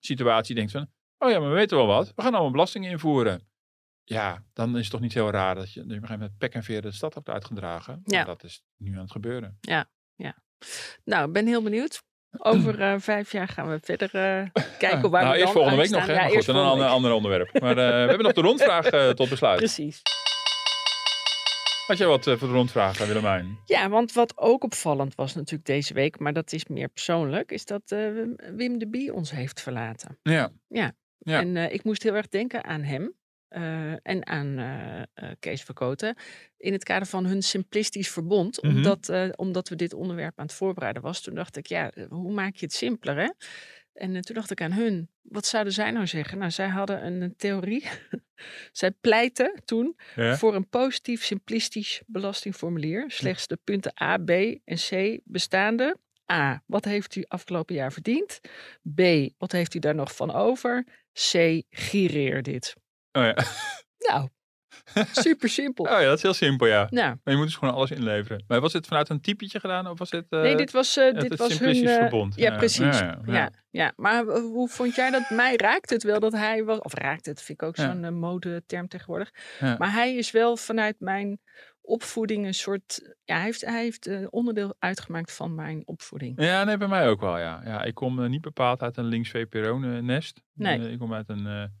situatie 0.00 0.54
denkt 0.54 0.70
van, 0.72 0.86
oh 1.18 1.30
ja, 1.30 1.38
maar 1.38 1.48
we 1.48 1.54
weten 1.54 1.76
wel 1.76 1.86
wat. 1.86 2.12
We 2.14 2.22
gaan 2.22 2.32
allemaal 2.32 2.50
belastingen 2.50 2.90
invoeren. 2.90 3.50
Ja, 4.04 4.44
dan 4.52 4.76
is 4.76 4.82
het 4.82 4.90
toch 4.90 5.00
niet 5.00 5.14
heel 5.14 5.30
raar 5.30 5.54
dat 5.54 5.72
je, 5.72 5.80
dat 5.80 5.88
je 5.88 5.96
op 5.96 6.02
een 6.02 6.08
gegeven 6.08 6.18
moment 6.18 6.38
pek 6.38 6.54
en 6.54 6.62
veer 6.62 6.82
de 6.82 6.92
stad 6.92 7.14
hebt 7.14 7.28
uitgedragen. 7.28 8.02
Maar 8.04 8.18
Ja. 8.18 8.24
dat 8.24 8.44
is 8.44 8.62
nu 8.76 8.94
aan 8.94 9.02
het 9.02 9.10
gebeuren. 9.10 9.58
Nou, 11.04 11.26
ik 11.26 11.32
ben 11.32 11.46
heel 11.46 11.62
benieuwd. 11.62 12.02
Over 12.38 12.80
eh, 12.92 12.94
vijf 12.98 13.32
jaar 13.32 13.48
gaan 13.48 13.68
we 13.68 13.78
verder 13.82 14.14
eh, 14.14 14.62
kijken 14.78 15.10
waar 15.10 15.22
nou, 15.22 15.34
we 15.34 15.40
eerst 15.40 15.52
dan 15.52 15.52
volgende 15.52 15.76
week 15.82 15.90
nog, 15.90 16.06
hè? 16.06 16.12
Ja, 16.12 16.20
maar 16.20 16.30
goed, 16.30 16.48
en 16.48 16.56
een 16.56 16.80
ander, 16.80 17.12
onderwerp. 17.12 17.60
Maar 17.60 17.70
eh, 17.70 17.76
we 17.76 18.08
hebben 18.08 18.22
nog 18.22 18.32
de 18.32 18.40
rondvraag 18.40 19.14
tot 19.14 19.28
besluit. 19.28 19.58
Precies. 19.58 20.02
Had 21.86 21.98
jij 21.98 22.06
wat 22.06 22.24
voor 22.24 22.38
de 22.38 22.46
rondvraag, 22.46 23.06
Willemijn? 23.06 23.58
Ja, 23.64 23.88
want 23.88 24.12
wat 24.12 24.38
ook 24.38 24.64
opvallend 24.64 25.14
was 25.14 25.34
natuurlijk 25.34 25.64
deze 25.64 25.94
week, 25.94 26.18
maar 26.18 26.32
dat 26.32 26.52
is 26.52 26.66
meer 26.66 26.88
persoonlijk, 26.88 27.52
is 27.52 27.64
dat 27.64 27.82
Wim 28.56 28.78
de 28.78 28.88
Bie 28.88 29.14
ons 29.14 29.30
heeft 29.30 29.60
verlaten. 29.60 30.18
Ja. 30.22 30.50
Ja. 30.68 30.92
Ja. 31.18 31.40
En 31.40 31.56
ik 31.72 31.84
moest 31.84 32.02
heel 32.02 32.14
erg 32.14 32.28
denken 32.28 32.64
aan 32.64 32.82
hem 32.82 33.14
eh, 33.52 33.92
en 34.02 34.26
aan 34.26 34.58
eh, 34.58 35.00
eh, 35.00 35.36
Kees 35.38 35.62
Verkoten 35.62 36.16
in 36.56 36.72
het 36.72 36.84
kader 36.84 37.08
van 37.08 37.26
hun 37.26 37.42
simplistisch 37.42 38.10
verbond. 38.10 38.62
Mhm. 38.62 38.76
omdat, 38.76 39.12
omdat 39.36 39.68
we 39.68 39.76
dit 39.76 39.92
onderwerp 39.92 40.38
aan 40.38 40.46
het 40.46 40.54
voorbereiden 40.54 41.02
was. 41.02 41.20
Toen 41.20 41.34
dacht 41.34 41.56
ik, 41.56 41.66
ja, 41.66 41.92
hoe 42.08 42.32
maak 42.32 42.54
je 42.54 42.64
het 42.64 42.74
simpeler 42.74 43.16
hè? 43.16 43.28
En 43.92 44.20
toen 44.20 44.34
dacht 44.34 44.50
ik 44.50 44.60
aan 44.60 44.72
hun. 44.72 45.10
Wat 45.22 45.46
zouden 45.46 45.72
zij 45.72 45.90
nou 45.90 46.06
zeggen? 46.06 46.38
Nou, 46.38 46.50
zij 46.50 46.68
hadden 46.68 47.06
een, 47.06 47.36
theorie. 47.36 47.88
zij 48.72 48.90
pleiten 48.90 49.62
toen 49.64 49.96
Ja. 50.14 50.36
voor 50.36 50.54
een 50.54 50.68
positief 50.68 51.24
simplistisch 51.24 52.02
belastingformulier. 52.06 53.04
Slechts 53.10 53.46
de 53.46 53.58
punten 53.64 54.02
A, 54.02 54.16
B 54.16 54.30
en 54.64 54.76
C 54.76 55.20
bestaande. 55.24 55.96
A. 56.32 56.62
Wat 56.66 56.84
heeft 56.84 57.16
u 57.16 57.24
afgelopen 57.28 57.74
jaar 57.74 57.92
verdiend? 57.92 58.40
B. 58.94 59.00
Wat 59.38 59.52
heeft 59.52 59.74
u 59.74 59.78
daar 59.78 59.94
nog 59.94 60.16
van 60.16 60.32
over? 60.32 60.86
C. 61.12 61.62
Gireer 61.70 62.42
dit. 62.42 62.74
Oh 63.12 63.22
ja. 63.22 63.34
Nou, 63.98 64.28
super 65.26 65.48
simpel. 65.48 65.84
Oh 65.84 65.90
ja, 65.90 66.02
dat 66.02 66.16
is 66.16 66.22
heel 66.22 66.34
simpel, 66.34 66.66
ja. 66.66 66.86
Nou, 66.90 67.06
Maar 67.24 67.34
je 67.34 67.36
moet 67.36 67.46
dus 67.46 67.56
gewoon 67.56 67.74
alles 67.74 67.90
inleveren. 67.90 68.44
Maar 68.46 68.60
was 68.60 68.72
het 68.72 68.86
vanuit 68.86 69.08
een 69.08 69.20
typetje 69.20 69.60
gedaan 69.60 69.86
of 69.86 69.98
was 69.98 70.10
het... 70.10 70.26
eh, 70.28 70.40
nee, 70.40 70.56
dit 70.56 70.70
was, 70.70 70.96
eh, 70.96 71.14
dit 71.18 71.36
was 71.36 71.58
hun... 71.58 71.86
eh, 71.86 71.94
verbond. 71.94 72.34
Ja, 72.36 72.50
Ja, 72.50 72.56
precies. 72.56 72.98
ja, 72.98 73.18
Ja, 73.26 73.50
ja. 73.70 73.92
Maar 73.96 74.26
eh, 74.26 74.40
hoe 74.40 74.68
vond 74.68 74.94
jij 74.94 75.10
dat? 75.10 75.30
Mij 75.30 75.56
raakt 75.56 75.90
het 75.90 76.02
wel 76.02 76.20
dat 76.20 76.32
hij 76.32 76.64
was... 76.64 76.78
Of 76.78 76.94
raakt 76.94 77.26
het, 77.26 77.42
vind 77.42 77.62
ik 77.62 77.68
ook 77.68 77.76
zo'n 77.76 78.04
eh, 78.04 78.10
modeterm 78.10 78.88
tegenwoordig. 78.88 79.30
Maar 79.60 79.92
hij 79.92 80.14
is 80.14 80.30
wel 80.30 80.56
vanuit 80.56 80.96
mijn 80.98 81.40
opvoeding 81.80 82.46
een 82.46 82.54
soort... 82.54 83.14
Ja, 83.24 83.34
hij 83.34 83.44
heeft, 83.44 83.60
hij 83.60 83.82
heeft 83.82 84.06
eh, 84.06 84.26
onderdeel 84.30 84.74
uitgemaakt 84.78 85.32
van 85.32 85.54
mijn 85.54 85.82
opvoeding. 85.84 86.42
Ja, 86.42 86.64
nee, 86.64 86.76
bij 86.76 86.88
mij 86.88 87.08
ook 87.08 87.20
wel, 87.20 87.38
ja. 87.38 87.60
ja 87.64 87.82
ik 87.82 87.94
kom 87.94 88.22
eh, 88.22 88.28
niet 88.28 88.40
bepaald 88.40 88.82
uit 88.82 88.96
een 88.96 89.04
links 89.04 89.30
VPRO-nest. 89.30 90.42
Nee. 90.54 90.90
ik 90.90 90.98
kom 90.98 91.14
uit 91.14 91.28
een... 91.28 91.80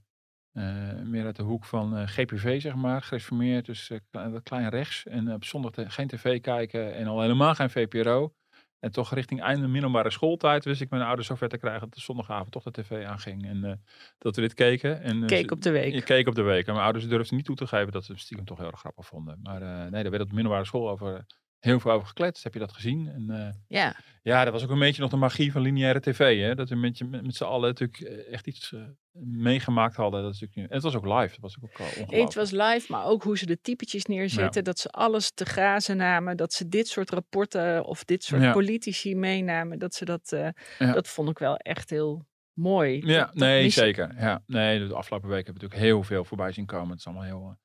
eh, 0.52 0.92
meer 1.04 1.24
uit 1.24 1.36
de 1.36 1.42
hoek 1.42 1.64
van 1.64 1.96
eh, 1.96 2.06
GPV, 2.06 2.60
zeg 2.60 2.74
maar. 2.74 3.02
Gereformeerd, 3.02 3.66
dus 3.66 3.90
eh, 3.90 3.98
klein, 4.10 4.42
klein 4.42 4.68
rechts. 4.68 5.06
En 5.06 5.32
op 5.32 5.44
zondag 5.44 5.70
te- 5.72 5.90
geen 5.90 6.06
tv 6.08 6.40
kijken 6.40 6.94
en 6.94 7.06
al 7.06 7.20
helemaal 7.20 7.54
geen 7.54 7.70
VPRO. 7.70 8.34
En 8.80 8.92
toch 8.92 9.14
richting 9.14 9.42
einde 9.42 9.66
middelbare 9.68 10.10
schooltijd 10.10 10.64
wist 10.64 10.80
ik 10.80 10.90
mijn 10.90 11.02
ouders 11.02 11.26
zover 11.28 11.48
te 11.48 11.58
krijgen 11.58 11.80
dat 11.80 11.94
de 11.94 12.00
zondagavond 12.00 12.52
toch 12.52 12.62
de 12.62 12.70
tv 12.70 13.04
aanging. 13.04 13.46
En 13.46 13.82
dat 14.18 14.36
we 14.36 14.42
dit 14.42 14.54
keken. 14.54 15.02
En, 15.02 15.26
Keek 15.26 15.50
op 15.50 15.62
de 15.62 15.70
week. 15.70 15.92
Je 15.92 16.02
keek 16.02 16.28
op 16.28 16.34
de 16.34 16.42
week. 16.42 16.66
En 16.66 16.72
mijn 16.72 16.84
ouders 16.84 17.08
durfden 17.08 17.36
niet 17.36 17.44
toe 17.44 17.56
te 17.56 17.66
geven 17.66 17.92
dat 17.92 18.04
ze 18.04 18.12
het 18.12 18.20
stiekem 18.20 18.46
toch 18.46 18.58
heel 18.58 18.66
erg 18.66 18.78
grappig 18.78 19.06
vonden. 19.06 19.38
Maar 19.42 19.60
nee, 19.60 20.02
daar 20.02 20.10
werd 20.10 20.22
op 20.22 20.28
de 20.28 20.34
middelbare 20.34 20.64
school 20.64 20.90
over, 20.90 21.26
heel 21.64 21.80
veel 21.80 21.90
over 21.90 22.06
gekletst. 22.06 22.42
Heb 22.44 22.52
je 22.52 22.58
dat 22.58 22.72
gezien? 22.72 23.08
En, 23.08 23.30
eh, 23.30 23.54
Ja, 23.66 23.96
ja, 24.22 24.44
dat 24.44 24.52
was 24.52 24.62
ook 24.64 24.70
een 24.70 24.78
beetje 24.78 25.02
nog 25.02 25.10
de 25.10 25.16
magie 25.16 25.52
van 25.52 25.62
lineaire 25.62 26.00
tv. 26.00 26.40
Hè? 26.40 26.54
Dat 26.54 26.68
we 26.68 26.74
met, 26.76 27.10
met, 27.10 27.22
met 27.24 27.34
z'n 27.36 27.44
allen 27.44 27.68
natuurlijk 27.68 28.00
eh, 28.00 28.32
echt 28.32 28.46
iets 28.46 28.72
eh, 28.72 28.80
meegemaakt 29.24 29.96
hadden. 29.96 30.22
Dat 30.22 30.34
is 30.34 30.40
natuurlijk, 30.40 30.60
nu- 30.60 30.76
en 30.76 30.82
het 30.82 30.92
was 30.92 30.94
ook 30.96 31.20
live. 31.20 31.40
Dat 31.40 31.40
was 31.40 31.56
ook 31.62 31.78
het 32.10 32.34
was 32.34 32.50
live, 32.50 32.84
maar 32.92 33.04
ook 33.04 33.22
hoe 33.22 33.38
ze 33.38 33.46
de 33.46 33.60
typetjes 33.60 34.04
neerzetten. 34.04 34.64
Dat 34.64 34.78
ze 34.78 34.88
alles 34.88 35.30
te 35.34 35.44
grazen 35.44 35.96
namen. 35.96 36.36
Dat 36.36 36.52
ze 36.52 36.68
dit 36.68 36.88
soort 36.88 37.10
rapporten 37.10 37.84
of 37.84 38.04
dit 38.04 38.24
soort 38.24 38.42
Ja. 38.42 38.52
politici 38.52 39.14
meenamen. 39.14 39.78
Dat 39.78 39.94
ze 39.94 40.04
dat... 40.04 40.36
Ja. 40.78 40.92
Dat 40.92 41.08
vond 41.08 41.28
ik 41.30 41.38
wel 41.38 41.56
echt 41.56 41.90
heel 41.90 42.26
mooi. 42.52 43.06
Ja, 43.06 43.18
Dat- 43.18 43.26
dat 43.26 43.34
nee, 43.34 43.62
mis 43.62 43.74
zeker. 43.74 44.14
Ja, 44.18 44.42
nee, 44.46 44.86
de 44.88 44.94
afgelopen 44.94 45.28
weken 45.28 45.44
hebben 45.44 45.62
we 45.62 45.68
natuurlijk 45.68 45.90
heel 45.92 46.02
veel 46.02 46.24
voorbij 46.24 46.52
zien 46.52 46.66
komen. 46.66 46.90
Het 46.90 46.98
is 46.98 47.06
allemaal 47.06 47.24
heel, 47.24 47.56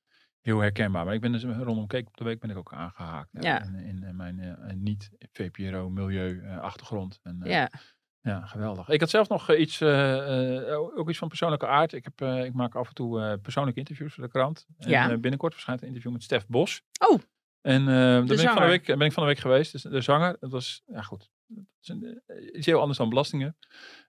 heel 0.47 0.59
herkenbaar. 0.59 1.05
Maar 1.05 1.13
ik 1.13 1.21
ben 1.21 1.31
dus 1.31 1.43
rondom 1.43 1.87
Keek 1.87 2.07
op 2.07 2.17
de 2.17 2.23
Week 2.23 2.39
ben 2.39 2.49
ik 2.49 2.57
ook 2.57 2.73
aangehaakt. 2.73 3.29
Ja. 3.31 3.61
In, 3.63 3.75
in, 3.75 4.03
eh, 4.03 4.13
mijn 4.13 4.39
eh, 4.39 4.73
niet-VPRO-milieu-achtergrond. 4.75 7.19
En, 7.23 7.39
eh, 7.43 7.51
Ja, 7.51 7.69
Ja, 8.21 8.45
geweldig. 8.45 8.89
Ik 8.89 8.99
had 8.99 9.09
zelf 9.09 9.29
nog 9.29 9.49
eh, 9.49 9.59
iets, 9.59 9.81
eh, 9.81 10.71
eh, 10.71 10.79
ook 10.79 11.09
iets 11.09 11.17
van 11.17 11.27
persoonlijke 11.27 11.67
aard. 11.67 11.93
Ik, 11.93 12.03
heb, 12.03 12.21
eh, 12.21 12.45
ik 12.45 12.53
maak 12.53 12.75
af 12.75 12.87
en 12.87 12.93
toe 12.93 13.21
eh, 13.21 13.33
persoonlijke 13.41 13.79
interviews 13.79 14.13
voor 14.13 14.23
de 14.23 14.29
krant. 14.29 14.65
En, 14.77 14.89
Ja. 14.89 15.09
eh, 15.11 15.17
binnenkort 15.17 15.53
verschijnt 15.53 15.81
een 15.81 15.87
interview 15.87 16.11
met 16.11 16.23
Stef 16.23 16.47
Bos. 16.47 16.81
Oh. 17.09 17.19
En 17.61 17.81
eh 17.81 17.87
daar 17.87 18.23
ben 18.25 18.39
ik, 18.39 18.49
van 18.49 18.61
de 18.61 18.67
week, 18.67 18.85
ben 18.85 19.01
ik 19.01 19.11
van 19.11 19.23
de 19.23 19.29
week 19.29 19.39
geweest. 19.39 19.71
Dus 19.71 19.81
de 19.81 20.01
zanger, 20.01 20.35
dat 20.39 20.51
was, 20.51 20.81
ja 20.85 21.01
goed, 21.01 21.29
is 21.81 21.87
een, 21.87 22.21
eh, 22.27 22.55
iets 22.57 22.65
heel 22.65 22.79
anders 22.79 22.97
dan 22.97 23.09
belastingen. 23.09 23.57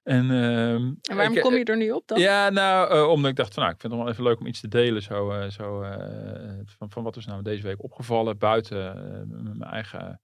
En, 0.03 0.30
ehm, 0.30 0.93
en 1.11 1.16
waarom 1.16 1.36
ik- 1.36 1.43
kom 1.43 1.55
je 1.55 1.64
er 1.64 1.76
nu 1.76 1.91
op 1.91 2.07
dan? 2.07 2.18
ja, 2.20 2.51
nou, 2.51 2.91
eh, 2.91 3.09
omdat 3.09 3.30
ik 3.30 3.36
dacht 3.36 3.55
van, 3.55 3.62
nou, 3.62 3.74
ik 3.74 3.80
vind 3.80 3.93
het 3.93 4.03
wel 4.03 4.11
even 4.12 4.24
leuk 4.24 4.41
om 4.41 4.47
iets 4.47 4.61
te 4.61 4.68
delen. 4.68 5.03
Zo, 5.03 5.30
eh, 5.30 5.51
zo, 5.51 5.82
eh, 5.82 6.59
van, 6.64 6.91
van 6.91 7.03
wat 7.03 7.16
is 7.16 7.26
nou 7.26 7.43
deze 7.43 7.62
week 7.62 7.82
opgevallen 7.82 8.39
buiten 8.39 8.95
eh, 8.97 9.22
mijn 9.26 9.62
eigen 9.62 10.20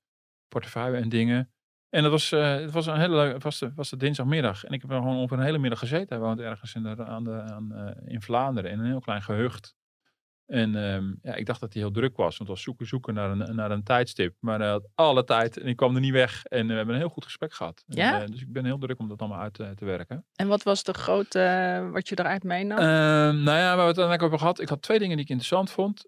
portefeuille 0.48 0.96
en 0.96 1.08
dingen. 1.08 1.48
En 1.88 2.02
dat 2.02 2.10
was, 2.10 2.32
eh, 2.32 2.54
het 2.54 2.70
was 2.70 2.86
een 2.86 2.98
hele 3.00 3.14
leuke, 3.16 3.38
was 3.38 3.58
de, 3.58 3.72
was 3.74 3.90
de 3.90 3.96
dinsdagmiddag. 3.96 4.64
En 4.64 4.72
ik 4.72 4.80
heb 4.82 4.90
er 4.90 4.96
gewoon 4.96 5.18
over 5.18 5.38
een 5.38 5.44
hele 5.44 5.58
middag 5.58 5.78
gezeten. 5.78 6.08
Hij 6.16 6.26
woont 6.26 6.40
ergens 6.40 6.74
in, 6.74 6.82
de, 6.82 7.04
aan 7.04 7.24
de, 7.24 7.30
aan, 7.42 7.72
eh, 7.74 8.12
in 8.12 8.22
Vlaanderen, 8.22 8.70
in 8.70 8.78
een 8.78 8.86
heel 8.86 9.00
klein 9.00 9.22
gehucht. 9.22 9.74
En 10.46 10.74
ehm, 10.76 11.12
ja, 11.22 11.34
ik 11.34 11.46
dacht 11.46 11.60
dat 11.60 11.72
hij 11.72 11.82
heel 11.82 11.90
druk 11.90 12.16
was, 12.16 12.36
want 12.36 12.38
het 12.38 12.48
was 12.48 12.62
zoeken, 12.62 12.86
zoeken 12.86 13.14
naar 13.14 13.30
een, 13.30 13.54
naar 13.54 13.70
een 13.70 13.82
tijdstip. 13.82 14.34
Maar 14.40 14.58
hij 14.58 14.68
had 14.68 14.88
alle 14.94 15.24
tijd 15.24 15.58
en 15.58 15.66
ik 15.66 15.76
kwam 15.76 15.94
er 15.94 16.00
niet 16.00 16.12
weg. 16.12 16.44
En 16.44 16.60
eh, 16.60 16.66
we 16.68 16.74
hebben 16.74 16.94
een 16.94 17.00
heel 17.00 17.10
goed 17.10 17.24
gesprek 17.24 17.52
gehad. 17.54 17.84
En, 17.88 17.96
Ja? 17.96 18.20
eh, 18.22 18.26
dus 18.26 18.40
ik 18.40 18.52
ben 18.52 18.64
heel 18.64 18.78
druk 18.78 18.98
om 18.98 19.08
dat 19.08 19.20
allemaal 19.20 19.40
uit 19.40 19.58
eh, 19.58 19.70
te 19.70 19.84
werken. 19.84 20.24
En 20.34 20.48
wat 20.48 20.62
was 20.62 20.82
de 20.84 20.92
grote, 20.94 21.88
wat 21.92 22.08
je 22.08 22.18
eruit 22.18 22.42
meenam? 22.42 22.78
Ehm, 22.78 23.42
nou 23.42 23.58
ja, 23.58 23.66
waar 23.66 23.76
we 23.76 23.80
het 23.80 23.98
uiteindelijk 23.98 24.22
over 24.22 24.38
gehad. 24.38 24.60
Ik 24.60 24.68
had 24.68 24.82
twee 24.82 24.98
dingen 24.98 25.16
die 25.16 25.24
ik 25.24 25.30
interessant 25.30 25.70
vond. 25.70 26.04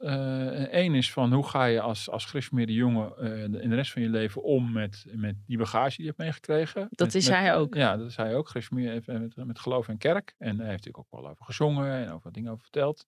Eén 0.70 0.94
is 0.94 1.12
van 1.12 1.32
hoe 1.32 1.48
ga 1.48 1.64
je 1.64 1.80
als, 1.80 2.10
als 2.10 2.24
gereformeerde 2.24 2.72
jongen 2.72 3.12
de- 3.52 3.60
in 3.62 3.70
de 3.70 3.76
rest 3.76 3.92
van 3.92 4.02
je 4.02 4.08
leven 4.08 4.42
om 4.42 4.72
met, 4.72 5.04
met 5.12 5.34
die 5.46 5.58
bagage 5.58 5.96
die 5.96 6.00
je 6.04 6.06
hebt 6.06 6.18
meegekregen. 6.18 6.86
Dat 6.90 7.06
Met- 7.06 7.14
is 7.14 7.28
met- 7.28 7.38
hij 7.38 7.54
ook. 7.56 7.74
Ja, 7.74 7.96
dat 7.96 8.06
is 8.06 8.16
hij 8.16 8.34
ook. 8.36 8.48
Gereformeerd 8.48 9.06
met, 9.06 9.36
met 9.36 9.58
geloof 9.58 9.88
en 9.88 9.98
kerk. 9.98 10.34
En 10.38 10.56
daar 10.56 10.66
heeft 10.66 10.84
natuurlijk 10.84 11.12
ook 11.12 11.20
wel 11.20 11.30
over 11.30 11.44
gezongen 11.44 11.92
en 11.92 12.06
over 12.08 12.20
wat 12.22 12.34
dingen 12.34 12.50
over 12.50 12.62
verteld. 12.62 13.06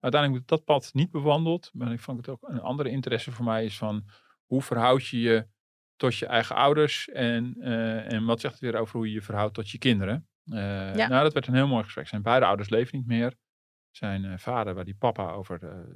Uiteindelijk 0.00 0.32
heb 0.32 0.42
ik 0.42 0.64
dat 0.66 0.76
pad 0.76 0.90
niet 0.94 1.10
bewandeld. 1.10 1.70
Maar 1.72 1.92
ik 1.92 2.00
vond 2.00 2.16
het 2.18 2.28
ook 2.28 2.48
een 2.48 2.60
andere 2.60 2.90
interesse 2.90 3.32
voor 3.32 3.44
mij 3.44 3.64
is 3.64 3.78
van 3.78 4.04
hoe 4.46 4.62
verhoud 4.62 5.06
je 5.06 5.20
je 5.20 5.46
tot 5.96 6.16
je 6.16 6.26
eigen 6.26 6.56
ouders 6.56 7.08
en, 7.08 7.56
eh, 7.60 8.12
en 8.12 8.24
wat 8.24 8.40
zegt 8.40 8.54
het 8.54 8.62
weer 8.62 8.80
over 8.80 8.96
hoe 8.96 9.06
je 9.06 9.12
je 9.12 9.22
verhoudt 9.22 9.54
tot 9.54 9.70
je 9.70 9.78
kinderen. 9.78 10.28
Eh, 10.44 10.96
Ja. 10.96 11.08
Nou, 11.08 11.22
dat 11.22 11.32
werd 11.32 11.46
een 11.46 11.54
heel 11.54 11.66
mooi 11.66 11.84
gesprek. 11.84 12.08
Zijn 12.08 12.22
beide 12.22 12.46
ouders 12.46 12.68
leven 12.68 12.98
niet 12.98 13.06
meer. 13.06 13.34
Zijn 13.90 14.24
eh, 14.24 14.38
vader, 14.38 14.74
waar 14.74 14.84
die 14.84 14.96
papa 14.98 15.30
over 15.30 15.86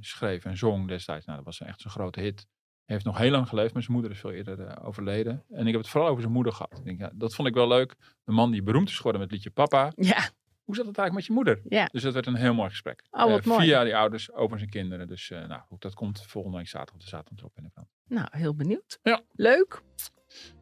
schreef 0.00 0.44
en 0.44 0.56
zong 0.56 0.88
destijds, 0.88 1.24
nou, 1.26 1.36
dat 1.36 1.46
was 1.46 1.60
echt 1.60 1.80
zo'n 1.80 1.90
grote 1.90 2.20
hit. 2.20 2.46
Heeft 2.84 3.04
nog 3.04 3.18
heel 3.18 3.30
lang 3.30 3.48
geleefd, 3.48 3.72
maar 3.72 3.82
zijn 3.82 3.94
moeder 3.94 4.12
is 4.12 4.20
veel 4.20 4.32
eerder 4.32 4.82
overleden. 4.84 5.44
En 5.48 5.66
ik 5.66 5.72
heb 5.72 5.80
het 5.80 5.90
vooral 5.90 6.08
over 6.08 6.22
zijn 6.22 6.34
moeder 6.34 6.52
gehad. 6.52 6.78
Ik 6.78 6.84
denk, 6.84 6.98
ja, 7.00 7.10
dat 7.14 7.34
vond 7.34 7.48
ik 7.48 7.54
wel 7.54 7.68
leuk. 7.68 7.96
De 8.24 8.32
man 8.32 8.50
die 8.50 8.62
beroemd 8.62 8.88
is 8.88 8.96
geworden 8.96 9.20
met 9.20 9.30
het 9.30 9.38
liedje 9.38 9.62
Papa. 9.62 9.92
Ja, 9.96 10.30
Hoe 10.66 10.74
zat 10.74 10.86
het 10.86 10.98
eigenlijk 10.98 11.12
met 11.14 11.24
je 11.26 11.32
moeder? 11.32 11.60
ja. 11.78 11.88
Dus 11.92 12.02
dat 12.02 12.12
werd 12.14 12.26
een 12.26 12.34
heel 12.34 12.54
mooi 12.54 12.68
gesprek. 12.70 13.02
Oh, 13.10 13.24
wat 13.30 13.40
Eh, 13.40 13.46
mooi. 13.46 13.66
Via 13.66 13.84
die 13.84 13.96
ouders 13.96 14.32
over 14.32 14.58
zijn 14.58 14.70
kinderen. 14.70 15.06
Dus 15.06 15.30
eh, 15.30 15.46
nou, 15.46 15.60
dat 15.78 15.94
komt 15.94 16.24
volgende 16.26 16.56
week 16.56 16.68
zaterdag. 16.68 17.02
De 17.02 17.08
zaterdag 17.08 17.38
erop 17.38 17.56
in 17.56 17.62
de 17.62 17.70
krant. 17.72 17.88
Nou, 18.08 18.26
heel 18.30 18.54
benieuwd. 18.54 18.98
Ja. 19.02 19.20
Leuk. 19.32 19.80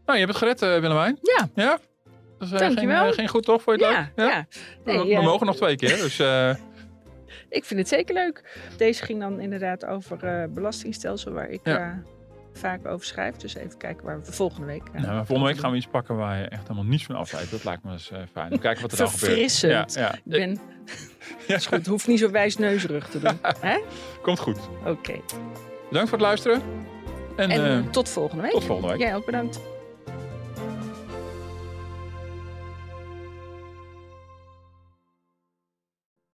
Nou, 0.05 0.19
je 0.19 0.25
hebt 0.25 0.29
het 0.29 0.37
gered, 0.37 0.63
eh, 0.63 0.81
Willemijn. 0.81 1.19
Ja. 1.23 1.49
Ja? 1.55 1.79
Dat 2.39 2.53
is, 2.53 2.59
Dankjewel. 2.59 3.05
Geen, 3.05 3.13
geen 3.15 3.29
goed 3.29 3.45
toch? 3.45 3.63
Vond 3.63 3.81
je 3.81 3.87
Ja, 3.87 4.11
leuk? 4.15 4.31
ja. 4.31 4.47
Nee, 4.85 4.99
we, 4.99 5.05
we 5.17 5.23
mogen 5.23 5.47
nog 5.47 5.57
twee 5.57 5.77
keer. 5.77 5.97
Dus 5.97 6.19
Ik 7.49 7.65
vind 7.65 7.81
het 7.81 7.89
zeker 7.89 8.15
leuk. 8.15 8.59
Deze 8.77 9.05
ging 9.05 9.21
dan 9.21 9.41
inderdaad 9.41 9.85
over 9.85 10.51
belastingstelsel, 10.53 11.33
waar 11.33 11.49
ik 11.49 11.61
Ja. 11.65 12.03
Vaak 12.59 12.87
over 12.87 13.07
schrijf. 13.07 13.37
Dus 13.37 13.55
even 13.55 13.77
kijken 13.79 14.05
waar 14.05 14.21
we 14.25 14.33
volgende 14.33 14.67
week. 14.67 14.83
eh, 14.93 15.01
nou, 15.03 15.27
volgende 15.27 15.51
week 15.53 15.59
gaan 15.61 15.71
we 15.71 15.77
iets 15.77 15.87
pakken 15.87 16.17
waar 16.17 16.39
je 16.39 16.45
echt 16.45 16.63
helemaal 16.63 16.85
niets 16.85 17.05
van 17.05 17.15
af 17.15 17.31
weet. 17.31 17.51
Dat 17.51 17.65
lijkt 17.65 17.85
me 17.85 17.93
eens 17.93 18.11
eh, 18.11 18.19
fijn. 18.33 18.51
We 18.51 18.59
kijken 18.59 18.83
wat 18.83 18.93
er 18.93 18.99
dan 18.99 19.09
gebeurt. 19.09 19.31
Verfrissend. 19.33 19.93
Ja, 19.95 20.01
ja. 20.01 20.15
Ik 20.15 20.21
ben... 20.25 20.59
is 21.57 21.67
goed, 21.67 21.87
hoeft 21.87 22.07
niet 22.07 22.19
zo 22.19 22.31
wijsneuzerig 22.31 23.09
te 23.09 23.19
doen. 23.21 23.39
Hè? 23.71 23.79
Komt 24.23 24.39
goed. 24.39 24.59
Oké. 24.87 25.21
Bedankt 25.89 26.09
voor 26.09 26.19
het 26.19 26.27
luisteren. 26.27 26.63
En, 27.37 27.51
En 27.51 27.85
eh, 27.85 27.91
tot 27.91 28.09
volgende 28.09 28.43
week. 28.43 28.53
tot 28.53 28.65
volgende 28.65 28.91
week. 28.93 29.01
Jij 29.01 29.15
ook 29.17 29.25
bedankt. 29.25 29.61